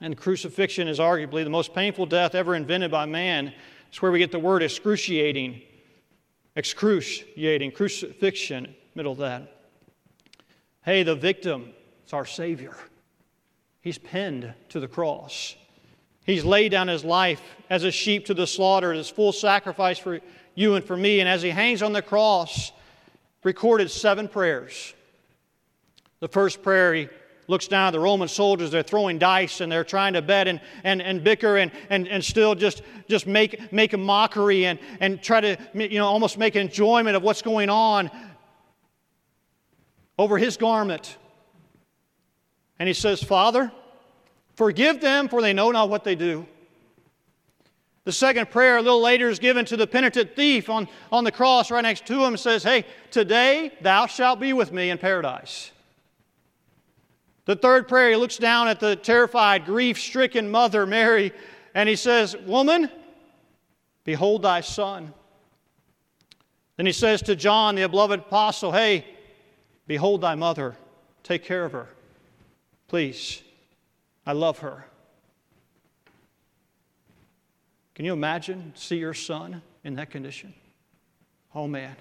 And 0.00 0.16
crucifixion 0.16 0.88
is 0.88 0.98
arguably 0.98 1.44
the 1.44 1.50
most 1.50 1.74
painful 1.74 2.06
death 2.06 2.34
ever 2.34 2.54
invented 2.54 2.90
by 2.90 3.04
man. 3.04 3.52
It's 3.88 4.00
where 4.00 4.10
we 4.10 4.18
get 4.18 4.32
the 4.32 4.38
word 4.38 4.62
excruciating. 4.62 5.60
Excruciating, 6.56 7.72
crucifixion, 7.72 8.74
middle 8.94 9.12
of 9.12 9.18
that. 9.18 9.56
Hey, 10.82 11.02
the 11.02 11.14
victim, 11.14 11.72
it's 12.02 12.14
our 12.14 12.24
Savior. 12.24 12.74
He's 13.82 13.98
pinned 13.98 14.52
to 14.70 14.80
the 14.80 14.88
cross. 14.88 15.54
He's 16.30 16.44
laid 16.44 16.70
down 16.70 16.88
his 16.88 17.04
life 17.04 17.42
as 17.68 17.84
a 17.84 17.90
sheep 17.90 18.26
to 18.26 18.34
the 18.34 18.46
slaughter, 18.46 18.92
as 18.92 19.08
full 19.08 19.32
sacrifice 19.32 19.98
for 19.98 20.20
you 20.54 20.74
and 20.74 20.84
for 20.84 20.96
me. 20.96 21.20
And 21.20 21.28
as 21.28 21.42
he 21.42 21.50
hangs 21.50 21.82
on 21.82 21.92
the 21.92 22.02
cross, 22.02 22.72
recorded 23.42 23.90
seven 23.90 24.28
prayers. 24.28 24.94
The 26.20 26.28
first 26.28 26.62
prayer, 26.62 26.94
he 26.94 27.08
looks 27.48 27.66
down 27.66 27.88
at 27.88 27.90
the 27.90 28.00
Roman 28.00 28.28
soldiers. 28.28 28.70
They're 28.70 28.82
throwing 28.84 29.18
dice 29.18 29.60
and 29.60 29.72
they're 29.72 29.82
trying 29.82 30.12
to 30.12 30.22
bet 30.22 30.46
and, 30.46 30.60
and, 30.84 31.02
and 31.02 31.24
bicker 31.24 31.56
and, 31.56 31.72
and, 31.88 32.06
and 32.06 32.24
still 32.24 32.54
just, 32.54 32.82
just 33.08 33.26
make, 33.26 33.72
make 33.72 33.92
a 33.92 33.98
mockery 33.98 34.66
and, 34.66 34.78
and 35.00 35.20
try 35.20 35.40
to, 35.40 35.56
you 35.74 35.98
know, 35.98 36.06
almost 36.06 36.38
make 36.38 36.54
enjoyment 36.54 37.16
of 37.16 37.24
what's 37.24 37.42
going 37.42 37.70
on 37.70 38.08
over 40.16 40.38
his 40.38 40.56
garment. 40.56 41.16
And 42.78 42.86
he 42.86 42.94
says, 42.94 43.22
Father, 43.22 43.72
Forgive 44.54 45.00
them, 45.00 45.28
for 45.28 45.40
they 45.40 45.52
know 45.52 45.70
not 45.70 45.88
what 45.88 46.04
they 46.04 46.14
do. 46.14 46.46
The 48.04 48.12
second 48.12 48.50
prayer, 48.50 48.78
a 48.78 48.82
little 48.82 49.00
later, 49.00 49.28
is 49.28 49.38
given 49.38 49.64
to 49.66 49.76
the 49.76 49.86
penitent 49.86 50.34
thief 50.34 50.70
on, 50.70 50.88
on 51.12 51.24
the 51.24 51.32
cross 51.32 51.70
right 51.70 51.82
next 51.82 52.06
to 52.06 52.24
him. 52.24 52.36
says, 52.36 52.62
Hey, 52.62 52.84
today 53.10 53.72
thou 53.82 54.06
shalt 54.06 54.40
be 54.40 54.52
with 54.52 54.72
me 54.72 54.90
in 54.90 54.98
paradise. 54.98 55.70
The 57.44 57.56
third 57.56 57.88
prayer, 57.88 58.10
he 58.10 58.16
looks 58.16 58.36
down 58.36 58.68
at 58.68 58.80
the 58.80 58.96
terrified, 58.96 59.64
grief 59.66 59.98
stricken 59.98 60.50
mother, 60.50 60.86
Mary, 60.86 61.32
and 61.74 61.88
he 61.88 61.96
says, 61.96 62.36
Woman, 62.36 62.90
behold 64.04 64.42
thy 64.42 64.60
son. 64.60 65.12
Then 66.76 66.86
he 66.86 66.92
says 66.92 67.20
to 67.22 67.36
John, 67.36 67.74
the 67.74 67.86
beloved 67.88 68.20
apostle, 68.20 68.72
Hey, 68.72 69.04
behold 69.86 70.22
thy 70.22 70.34
mother. 70.34 70.74
Take 71.22 71.44
care 71.44 71.64
of 71.64 71.72
her, 71.72 71.88
please. 72.88 73.42
I 74.26 74.32
love 74.32 74.58
her. 74.60 74.84
Can 77.94 78.04
you 78.04 78.12
imagine 78.12 78.72
see 78.74 78.96
your 78.96 79.14
son 79.14 79.62
in 79.84 79.94
that 79.96 80.10
condition? 80.10 80.54
Oh 81.54 81.66
man. 81.66 81.96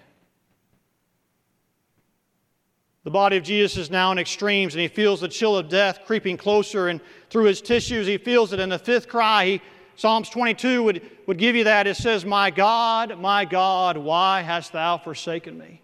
The 3.04 3.12
body 3.12 3.38
of 3.38 3.44
Jesus 3.44 3.78
is 3.78 3.90
now 3.90 4.12
in 4.12 4.20
extremes, 4.20 4.76
and 4.76 4.82
he 4.82 4.88
feels 4.88 5.22
the 5.22 5.28
chill 5.28 5.58
of 5.58 5.70
death 5.70 6.02
creeping 6.06 6.38
closer, 6.38 6.90
and 6.90 7.02
through 7.30 7.46
his 7.46 7.62
tissues, 7.62 8.06
he 8.06 8.18
feels 8.18 8.54
it. 8.54 8.60
In 8.60 8.70
the 8.70 8.78
fifth 8.78 9.08
cry, 9.08 9.46
he, 9.46 9.62
Psalms 9.96 10.30
22 10.30 10.84
would, 10.84 11.10
would 11.26 11.38
give 11.38 11.56
you 11.56 11.64
that. 11.64 11.88
It 11.88 11.98
says, 11.98 12.24
My 12.24 12.52
God, 12.52 13.20
my 13.20 13.46
God, 13.46 13.98
why 13.98 14.42
hast 14.42 14.74
thou 14.74 14.98
forsaken 14.98 15.58
me? 15.58 15.82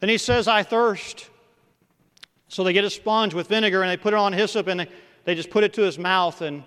Then 0.00 0.10
he 0.10 0.18
says, 0.18 0.48
I 0.48 0.62
thirst. 0.62 1.30
So 2.54 2.62
they 2.62 2.72
get 2.72 2.84
a 2.84 2.90
sponge 2.90 3.34
with 3.34 3.48
vinegar 3.48 3.82
and 3.82 3.90
they 3.90 3.96
put 3.96 4.14
it 4.14 4.16
on 4.16 4.32
hyssop 4.32 4.68
and 4.68 4.86
they, 5.24 5.34
just 5.34 5.50
put 5.50 5.64
it 5.64 5.72
to 5.72 5.82
his 5.82 5.98
mouth. 5.98 6.40
And 6.40 6.58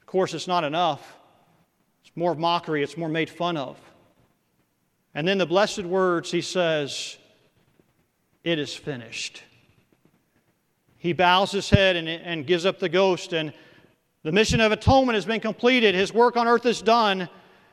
of 0.00 0.06
course, 0.06 0.34
it's 0.34 0.48
not 0.48 0.64
enough. 0.64 1.16
It's 2.04 2.10
more 2.16 2.32
of 2.32 2.40
mockery, 2.40 2.82
it's 2.82 2.96
more 2.96 3.08
made 3.08 3.30
fun 3.30 3.56
of. 3.56 3.78
And 5.14 5.28
then 5.28 5.38
the 5.38 5.46
blessed 5.46 5.84
words 5.84 6.32
he 6.32 6.40
says, 6.40 7.18
It 8.42 8.58
is 8.58 8.74
finished. 8.74 9.44
He 10.98 11.12
bows 11.12 11.52
his 11.52 11.70
head 11.70 11.94
and, 11.94 12.08
and 12.08 12.44
gives 12.44 12.66
up 12.66 12.80
the 12.80 12.88
ghost, 12.88 13.32
and 13.32 13.52
the 14.24 14.32
mission 14.32 14.60
of 14.60 14.72
atonement 14.72 15.14
has 15.14 15.24
been 15.24 15.38
completed. 15.38 15.94
His 15.94 16.12
work 16.12 16.36
on 16.36 16.48
earth 16.48 16.66
is 16.66 16.82
done. 16.82 17.28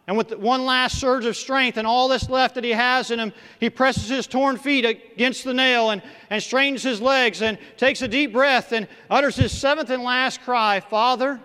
And 0.10 0.18
with 0.18 0.36
one 0.36 0.66
last 0.66 1.00
surge 1.00 1.26
of 1.26 1.38
strength 1.38 1.78
and 1.78 1.86
all 1.86 2.08
that's 2.08 2.32
left 2.32 2.56
that 2.56 2.64
he 2.64 2.72
has 2.72 3.12
in 3.12 3.20
him, 3.20 3.32
he 3.60 3.70
presses 3.70 4.10
his 4.10 4.26
torn 4.26 4.58
feet 4.58 4.84
against 4.84 5.44
the 5.44 5.54
nail 5.54 5.92
and, 5.92 6.02
and 6.32 6.42
straightens 6.42 6.82
his 6.82 7.00
legs 7.00 7.44
and 7.44 7.60
takes 7.78 8.02
a 8.02 8.08
deep 8.08 8.34
breath 8.34 8.72
and 8.72 8.88
utters 9.08 9.36
his 9.36 9.56
seventh 9.56 9.92
and 9.92 10.02
last 10.02 10.42
cry 10.42 10.80
Father, 10.80 11.40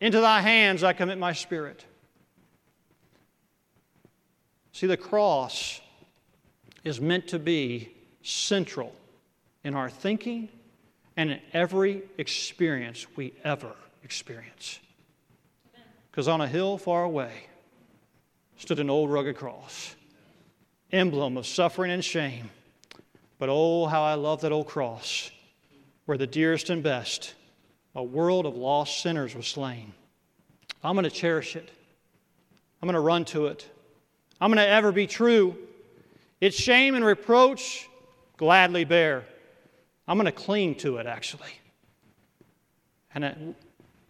into 0.00 0.20
thy 0.20 0.40
hands 0.40 0.84
I 0.84 0.92
commit 0.92 1.18
my 1.18 1.32
spirit. 1.32 1.84
See, 4.70 4.86
the 4.86 4.96
cross 4.96 5.80
is 6.84 7.00
meant 7.00 7.26
to 7.26 7.40
be 7.40 7.92
central 8.22 8.94
in 9.64 9.74
our 9.74 9.90
thinking 9.90 10.48
and 11.16 11.32
in 11.32 11.40
every 11.52 12.04
experience 12.18 13.04
we 13.16 13.34
ever 13.42 13.74
experience. 14.04 14.78
Because 16.12 16.28
on 16.28 16.40
a 16.40 16.46
hill 16.46 16.78
far 16.78 17.02
away, 17.02 17.32
stood 18.56 18.78
an 18.78 18.90
old 18.90 19.10
rugged 19.10 19.36
cross, 19.36 19.94
emblem 20.92 21.36
of 21.36 21.46
suffering 21.46 21.90
and 21.90 22.04
shame. 22.04 22.50
But 23.38 23.48
oh, 23.50 23.86
how 23.86 24.02
I 24.02 24.14
love 24.14 24.40
that 24.42 24.52
old 24.52 24.66
cross, 24.66 25.30
where 26.06 26.16
the 26.16 26.26
dearest 26.26 26.70
and 26.70 26.82
best 26.82 27.34
a 27.94 28.02
world 28.02 28.44
of 28.44 28.56
lost 28.56 29.00
sinners 29.00 29.34
was 29.34 29.46
slain. 29.46 29.92
I'm 30.84 30.94
going 30.94 31.04
to 31.04 31.10
cherish 31.10 31.56
it. 31.56 31.70
I'm 32.80 32.86
going 32.86 32.94
to 32.94 33.00
run 33.00 33.24
to 33.26 33.46
it. 33.46 33.68
I'm 34.40 34.50
going 34.50 34.64
to 34.64 34.68
ever 34.68 34.92
be 34.92 35.06
true. 35.06 35.56
Its 36.40 36.56
shame 36.56 36.94
and 36.94 37.04
reproach, 37.04 37.88
gladly 38.36 38.84
bear. 38.84 39.24
I'm 40.06 40.18
going 40.18 40.26
to 40.26 40.32
cling 40.32 40.74
to 40.76 40.98
it, 40.98 41.06
actually. 41.06 41.48
And 43.14 43.54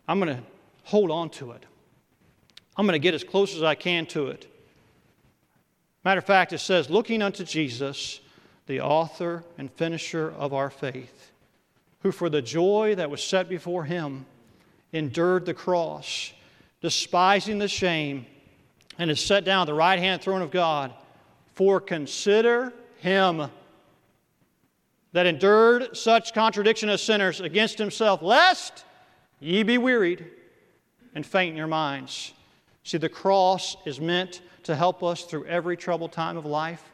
I'm 0.09 0.21
going 0.21 0.37
to 0.37 0.43
hold 0.83 1.13
on 1.13 1.31
to 1.31 1.53
it. 1.53 1.65
I'm 2.77 2.87
going 2.87 2.93
to 2.93 2.99
get 2.99 3.15
as 3.15 3.25
close 3.25 3.55
as 3.57 3.63
I 3.63 3.75
can 3.75 4.07
to 4.07 4.29
it. 4.29 4.47
Matter 6.05 6.19
of 6.19 6.25
fact, 6.25 6.53
it 6.53 6.59
says, 6.59 6.91
looking 6.91 7.23
unto 7.23 7.45
Jesus, 7.45 8.21
the 8.67 8.81
author 8.81 9.45
and 9.59 9.71
finisher 9.73 10.31
of 10.31 10.53
our 10.53 10.71
faith, 10.71 11.33
who 12.01 12.13
for 12.13 12.29
the 12.29 12.43
joy 12.43 12.95
that 12.97 13.11
was 13.11 13.23
set 13.23 13.49
before 13.49 13.85
him 13.85 14.27
endured 14.93 15.47
the 15.47 15.55
cross, 15.55 16.33
despising 16.81 17.59
the 17.59 17.69
shame, 17.69 18.27
and 18.99 19.11
is 19.11 19.21
set 19.21 19.45
down 19.45 19.63
at 19.63 19.67
the 19.67 19.75
right 19.75 19.99
hand 19.99 20.23
throne 20.23 20.43
of 20.43 20.51
God. 20.51 20.93
For 21.55 21.81
consider 21.81 22.73
him 22.99 23.49
that 25.13 25.27
endured 25.27 25.97
such 25.97 26.35
contradiction 26.35 26.89
of 26.89 27.01
sinners 27.01 27.41
against 27.41 27.79
himself, 27.79 28.23
lest 28.23 28.85
ye 29.41 29.63
be 29.63 29.79
wearied 29.79 30.27
and 31.15 31.25
faint 31.25 31.53
in 31.53 31.57
your 31.57 31.67
minds. 31.67 32.33
See, 32.87 32.99
the 32.99 33.09
cross 33.09 33.77
is 33.85 34.01
meant 34.01 34.43
to 34.63 34.77
help 34.77 35.03
us 35.03 35.25
through 35.25 35.47
every 35.47 35.77
troubled 35.77 36.13
time 36.13 36.37
of 36.37 36.47
life 36.47 36.85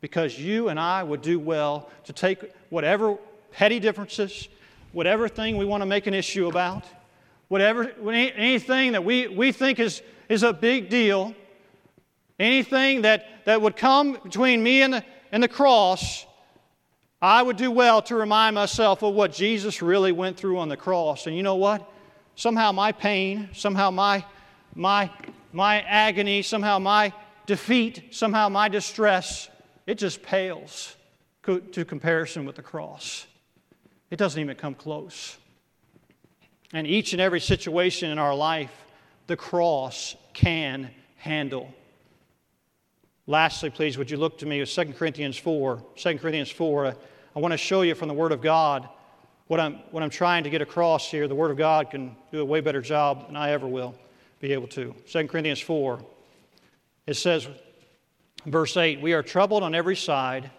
because 0.00 0.38
you 0.38 0.70
and 0.70 0.80
I 0.80 1.02
would 1.02 1.20
do 1.20 1.38
well 1.38 1.90
to 2.04 2.14
take 2.14 2.50
whatever 2.70 3.18
petty 3.50 3.78
differences, 3.78 4.48
whatever 4.92 5.28
thing 5.28 5.58
we 5.58 5.66
want 5.66 5.82
to 5.82 5.86
make 5.86 6.06
an 6.06 6.14
issue 6.14 6.48
about, 6.48 6.84
whatever 7.48 7.82
anything 8.10 8.92
that 8.92 9.04
we, 9.04 9.28
we 9.28 9.52
think 9.52 9.78
is, 9.78 10.00
is 10.30 10.42
a 10.42 10.54
big 10.54 10.88
deal, 10.88 11.34
anything 12.38 13.02
that, 13.02 13.44
that 13.44 13.60
would 13.60 13.76
come 13.76 14.18
between 14.22 14.62
me 14.62 14.80
and 14.80 14.94
the, 14.94 15.04
and 15.32 15.42
the 15.42 15.48
cross, 15.48 16.24
I 17.20 17.42
would 17.42 17.58
do 17.58 17.70
well 17.70 18.00
to 18.04 18.14
remind 18.14 18.54
myself 18.54 19.02
of 19.02 19.12
what 19.12 19.34
Jesus 19.34 19.82
really 19.82 20.12
went 20.12 20.38
through 20.38 20.60
on 20.60 20.70
the 20.70 20.78
cross. 20.78 21.26
And 21.26 21.36
you 21.36 21.42
know 21.42 21.56
what? 21.56 21.86
Somehow 22.36 22.72
my 22.72 22.90
pain, 22.90 23.50
somehow 23.52 23.90
my, 23.90 24.24
my, 24.74 25.10
my 25.52 25.80
agony, 25.82 26.42
somehow 26.42 26.78
my 26.78 27.12
defeat, 27.46 28.14
somehow 28.14 28.48
my 28.48 28.68
distress 28.68 29.48
it 29.86 29.98
just 29.98 30.22
pales 30.22 30.96
to 31.44 31.84
comparison 31.84 32.44
with 32.44 32.56
the 32.56 32.62
cross. 32.62 33.26
It 34.10 34.16
doesn't 34.16 34.40
even 34.40 34.56
come 34.56 34.74
close. 34.74 35.36
And 36.72 36.86
each 36.86 37.12
and 37.12 37.20
every 37.20 37.40
situation 37.40 38.10
in 38.10 38.18
our 38.18 38.34
life, 38.34 38.72
the 39.26 39.36
cross 39.36 40.14
can 40.32 40.90
handle. 41.16 41.72
Lastly, 43.26 43.70
please, 43.70 43.98
would 43.98 44.10
you 44.10 44.16
look 44.16 44.38
to 44.38 44.46
me 44.46 44.60
with 44.60 44.70
2 44.70 44.92
Corinthians 44.92 45.36
4? 45.36 45.82
2 45.96 46.18
Corinthians 46.18 46.50
4, 46.50 46.94
I 47.34 47.40
want 47.40 47.52
to 47.52 47.58
show 47.58 47.82
you 47.82 47.94
from 47.94 48.08
the 48.08 48.14
Word 48.14 48.32
of 48.32 48.40
God 48.40 48.88
what 49.48 49.58
I'm, 49.58 49.74
what 49.90 50.02
I'm 50.02 50.10
trying 50.10 50.44
to 50.44 50.50
get 50.50 50.62
across 50.62 51.10
here. 51.10 51.26
The 51.26 51.34
Word 51.34 51.50
of 51.50 51.56
God 51.56 51.90
can 51.90 52.16
do 52.30 52.40
a 52.40 52.44
way 52.44 52.60
better 52.60 52.80
job 52.80 53.26
than 53.26 53.36
I 53.36 53.50
ever 53.50 53.66
will 53.66 53.94
be 54.42 54.52
able 54.52 54.66
to. 54.66 54.92
2 55.06 55.28
Corinthians 55.28 55.60
4, 55.60 56.04
it 57.06 57.14
says, 57.14 57.48
Verse 58.44 58.76
8 58.76 59.00
We 59.00 59.12
are 59.12 59.22
troubled 59.22 59.62
on 59.62 59.72
every 59.74 59.94
side. 59.94 60.50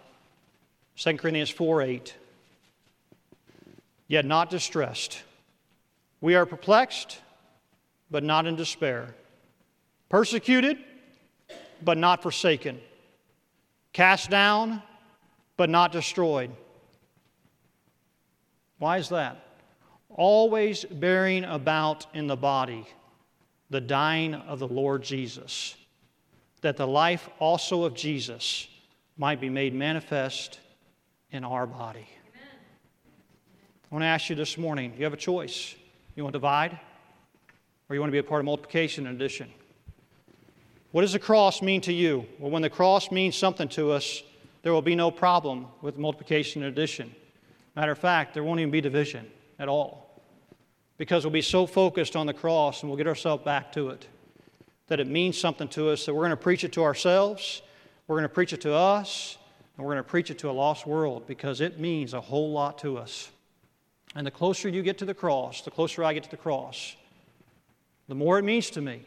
2 0.96 1.18
Corinthians 1.18 1.50
4 1.50 1.82
8. 1.82 2.16
Yet 4.08 4.26
not 4.26 4.50
distressed. 4.50 5.22
We 6.22 6.36
are 6.36 6.46
perplexed, 6.46 7.20
but 8.10 8.24
not 8.24 8.46
in 8.46 8.56
despair. 8.56 9.14
Persecuted, 10.08 10.78
but 11.84 11.98
not 11.98 12.24
forsaken. 12.24 12.80
Cast 13.92 14.30
down, 14.30 14.82
but 15.58 15.70
not 15.70 15.92
destroyed. 15.92 16.52
Why 18.80 18.98
is 18.98 19.10
that? 19.10 19.44
Always 20.10 20.86
bearing 20.86 21.44
about 21.44 22.06
in 22.14 22.28
the 22.28 22.38
body 22.38 22.88
the 23.74 23.82
dying 23.82 24.36
of 24.36 24.60
the 24.60 24.68
Lord 24.68 25.02
Jesus 25.02 25.76
that 26.62 26.78
the 26.78 26.86
life 26.86 27.28
also 27.40 27.86
of 27.86 27.96
Jesus 27.96 28.68
might 29.18 29.42
be 29.42 29.50
made 29.50 29.74
manifest 29.74 30.60
in 31.32 31.44
our 31.44 31.66
body. 31.66 32.08
Amen. 32.30 32.48
I 33.92 33.96
want 33.96 34.04
to 34.04 34.08
ask 34.08 34.30
you 34.30 34.36
this 34.36 34.60
morning 34.60 34.94
you 34.96 35.04
have 35.06 35.14
a 35.14 35.18
choice. 35.18 35.74
You 36.16 36.22
want 36.22 36.34
to 36.34 36.38
divide, 36.38 36.80
or 37.90 37.96
you 37.96 38.00
want 38.00 38.10
to 38.10 38.14
be 38.14 38.20
a 38.20 38.24
part 38.24 38.42
of 38.42 38.46
multiplication 38.46 39.08
and 39.08 39.20
addition? 39.20 39.50
What 40.92 41.02
does 41.02 41.14
the 41.14 41.20
cross 41.20 41.64
mean 41.64 41.82
to 41.82 41.94
you? 41.94 42.28
Well, 42.38 42.52
when 42.52 42.62
the 42.62 42.70
cross 42.70 43.10
means 43.10 43.36
something 43.36 43.68
to 43.70 43.90
us, 43.90 44.22
there 44.62 44.72
will 44.72 44.84
be 44.84 44.94
no 44.94 45.10
problem 45.10 45.66
with 45.82 45.98
multiplication 45.98 46.62
and 46.62 46.72
addition. 46.72 47.14
Matter 47.76 47.92
of 47.92 47.98
fact, 47.98 48.36
there 48.36 48.44
won't 48.44 48.60
even 48.60 48.70
be 48.70 48.82
division 48.82 49.26
at 49.58 49.68
all 49.68 50.03
because 50.98 51.26
we'll 51.26 51.32
be 51.32 51.42
so 51.42 51.66
focused 51.66 52.16
on 52.16 52.28
the 52.28 52.34
cross 52.34 52.82
and 52.82 52.90
we'll 52.90 52.98
get 52.98 53.08
ourselves 53.08 53.44
back 53.44 53.72
to 53.74 53.90
it 53.90 54.08
that 54.88 55.00
it 55.00 55.08
means 55.08 55.38
something 55.38 55.68
to 55.70 55.90
us, 55.90 56.06
that 56.06 56.14
we're 56.14 56.22
going 56.22 56.32
to 56.32 56.38
preach 56.38 56.64
it 56.64 56.74
to 56.74 56.84
ourselves, 56.84 57.62
we're 58.08 58.18
going 58.18 58.28
to 58.28 58.34
preach 58.34 58.54
it 58.54 58.62
to 58.62 58.74
us, 58.74 59.38
and 59.76 59.86
we're 59.86 59.94
going 59.94 60.04
to 60.04 60.10
preach 60.10 60.30
it 60.30 60.38
to 60.40 60.50
a 60.50 60.52
lost 60.52 60.86
world 60.86 61.26
because 61.26 61.62
it 61.62 61.80
means 61.80 62.14
a 62.14 62.22
whole 62.22 62.52
lot 62.52 62.78
to 62.80 62.98
us. 62.98 63.32
And 64.16 64.28
the 64.28 64.32
closer 64.32 64.70
you 64.70 64.84
get 64.84 64.98
to 65.00 65.06
the 65.06 65.14
cross, 65.14 65.62
the 65.62 65.72
closer 65.72 66.04
I 66.04 66.14
get 66.14 66.24
to 66.24 66.30
the 66.30 66.38
cross, 66.38 66.96
the 68.08 68.16
more 68.16 68.38
it 68.38 68.44
means 68.44 68.70
to 68.72 68.82
me, 68.82 69.02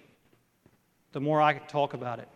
the 1.12 1.20
more 1.20 1.41
I 1.41 1.53
can 1.53 1.68
talk 1.68 1.95
about 1.95 2.18
it, 2.18 2.28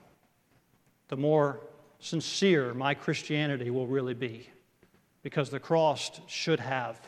the 1.08 1.16
more 1.16 1.60
sincere 1.98 2.72
my 2.72 2.94
Christianity 2.94 3.70
will 3.70 3.86
really 3.86 4.14
be. 4.14 4.48
Because 5.22 5.50
the 5.50 5.60
cross 5.60 6.10
should 6.26 6.60
have 6.60 7.00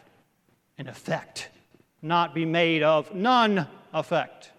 an 0.76 0.88
effect, 0.88 1.48
not 2.02 2.34
be 2.34 2.44
made 2.44 2.82
of 2.82 3.14
none 3.14 3.66
effect. 3.94 4.50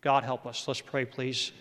God 0.00 0.24
help 0.24 0.46
us. 0.46 0.66
Let's 0.66 0.80
pray, 0.80 1.04
please. 1.04 1.52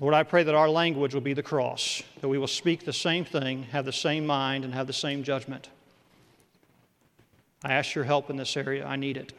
Lord, 0.00 0.14
I 0.14 0.22
pray 0.22 0.42
that 0.42 0.54
our 0.54 0.68
language 0.68 1.14
will 1.14 1.20
be 1.20 1.34
the 1.34 1.42
cross, 1.42 2.02
that 2.20 2.28
we 2.28 2.38
will 2.38 2.46
speak 2.46 2.84
the 2.84 2.92
same 2.92 3.24
thing, 3.24 3.64
have 3.64 3.84
the 3.84 3.92
same 3.92 4.26
mind, 4.26 4.64
and 4.64 4.74
have 4.74 4.86
the 4.86 4.92
same 4.92 5.22
judgment. 5.22 5.68
I 7.62 7.74
ask 7.74 7.94
your 7.94 8.04
help 8.04 8.30
in 8.30 8.36
this 8.36 8.56
area. 8.56 8.86
I 8.86 8.96
need 8.96 9.18
it. 9.18 9.34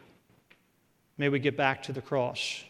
May 1.17 1.29
we 1.29 1.39
get 1.39 1.57
back 1.57 1.83
to 1.83 1.93
the 1.93 2.01
cross. 2.01 2.63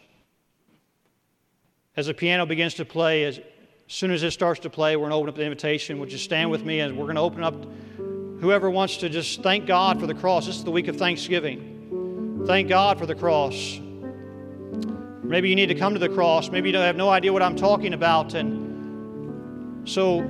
As 1.94 2.06
the 2.06 2.14
piano 2.14 2.46
begins 2.46 2.74
to 2.74 2.86
play, 2.86 3.24
as 3.24 3.38
soon 3.86 4.10
as 4.10 4.22
it 4.22 4.30
starts 4.30 4.60
to 4.60 4.70
play, 4.70 4.96
we're 4.96 5.02
going 5.02 5.10
to 5.10 5.16
open 5.16 5.28
up 5.28 5.36
the 5.36 5.44
invitation. 5.44 6.00
Would 6.00 6.10
you 6.10 6.16
stand 6.16 6.50
with 6.50 6.64
me 6.64 6.80
and 6.80 6.96
we're 6.96 7.04
going 7.04 7.16
to 7.16 7.22
open 7.22 7.44
up 7.44 7.54
whoever 8.42 8.68
wants 8.68 8.96
to 8.96 9.08
just 9.08 9.40
thank 9.40 9.66
God 9.66 10.00
for 10.00 10.08
the 10.08 10.14
cross. 10.14 10.46
This 10.46 10.56
is 10.56 10.64
the 10.64 10.72
week 10.72 10.88
of 10.88 10.96
Thanksgiving. 10.96 12.42
Thank 12.44 12.68
God 12.68 12.98
for 12.98 13.06
the 13.06 13.14
cross. 13.14 13.78
Maybe 15.22 15.48
you 15.48 15.54
need 15.54 15.68
to 15.68 15.76
come 15.76 15.92
to 15.92 16.00
the 16.00 16.08
cross. 16.08 16.50
Maybe 16.50 16.68
you 16.68 16.76
have 16.76 16.96
no 16.96 17.08
idea 17.08 17.32
what 17.32 17.40
I'm 17.40 17.54
talking 17.54 17.94
about. 17.94 18.34
And 18.34 19.88
so 19.88 20.22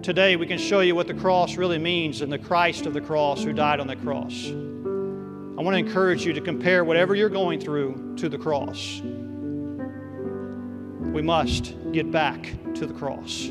today 0.00 0.36
we 0.36 0.46
can 0.46 0.58
show 0.58 0.78
you 0.78 0.94
what 0.94 1.08
the 1.08 1.14
cross 1.14 1.56
really 1.56 1.78
means 1.78 2.20
and 2.20 2.32
the 2.32 2.38
Christ 2.38 2.86
of 2.86 2.94
the 2.94 3.00
cross 3.00 3.42
who 3.42 3.52
died 3.52 3.80
on 3.80 3.88
the 3.88 3.96
cross. 3.96 4.46
I 4.46 5.62
want 5.62 5.74
to 5.74 5.78
encourage 5.78 6.24
you 6.24 6.32
to 6.34 6.40
compare 6.40 6.84
whatever 6.84 7.16
you're 7.16 7.28
going 7.28 7.58
through 7.58 8.14
to 8.18 8.28
the 8.28 8.38
cross. 8.38 9.00
We 11.12 11.20
must 11.20 11.74
get 11.90 12.12
back 12.12 12.54
to 12.76 12.86
the 12.86 12.94
cross. 12.94 13.50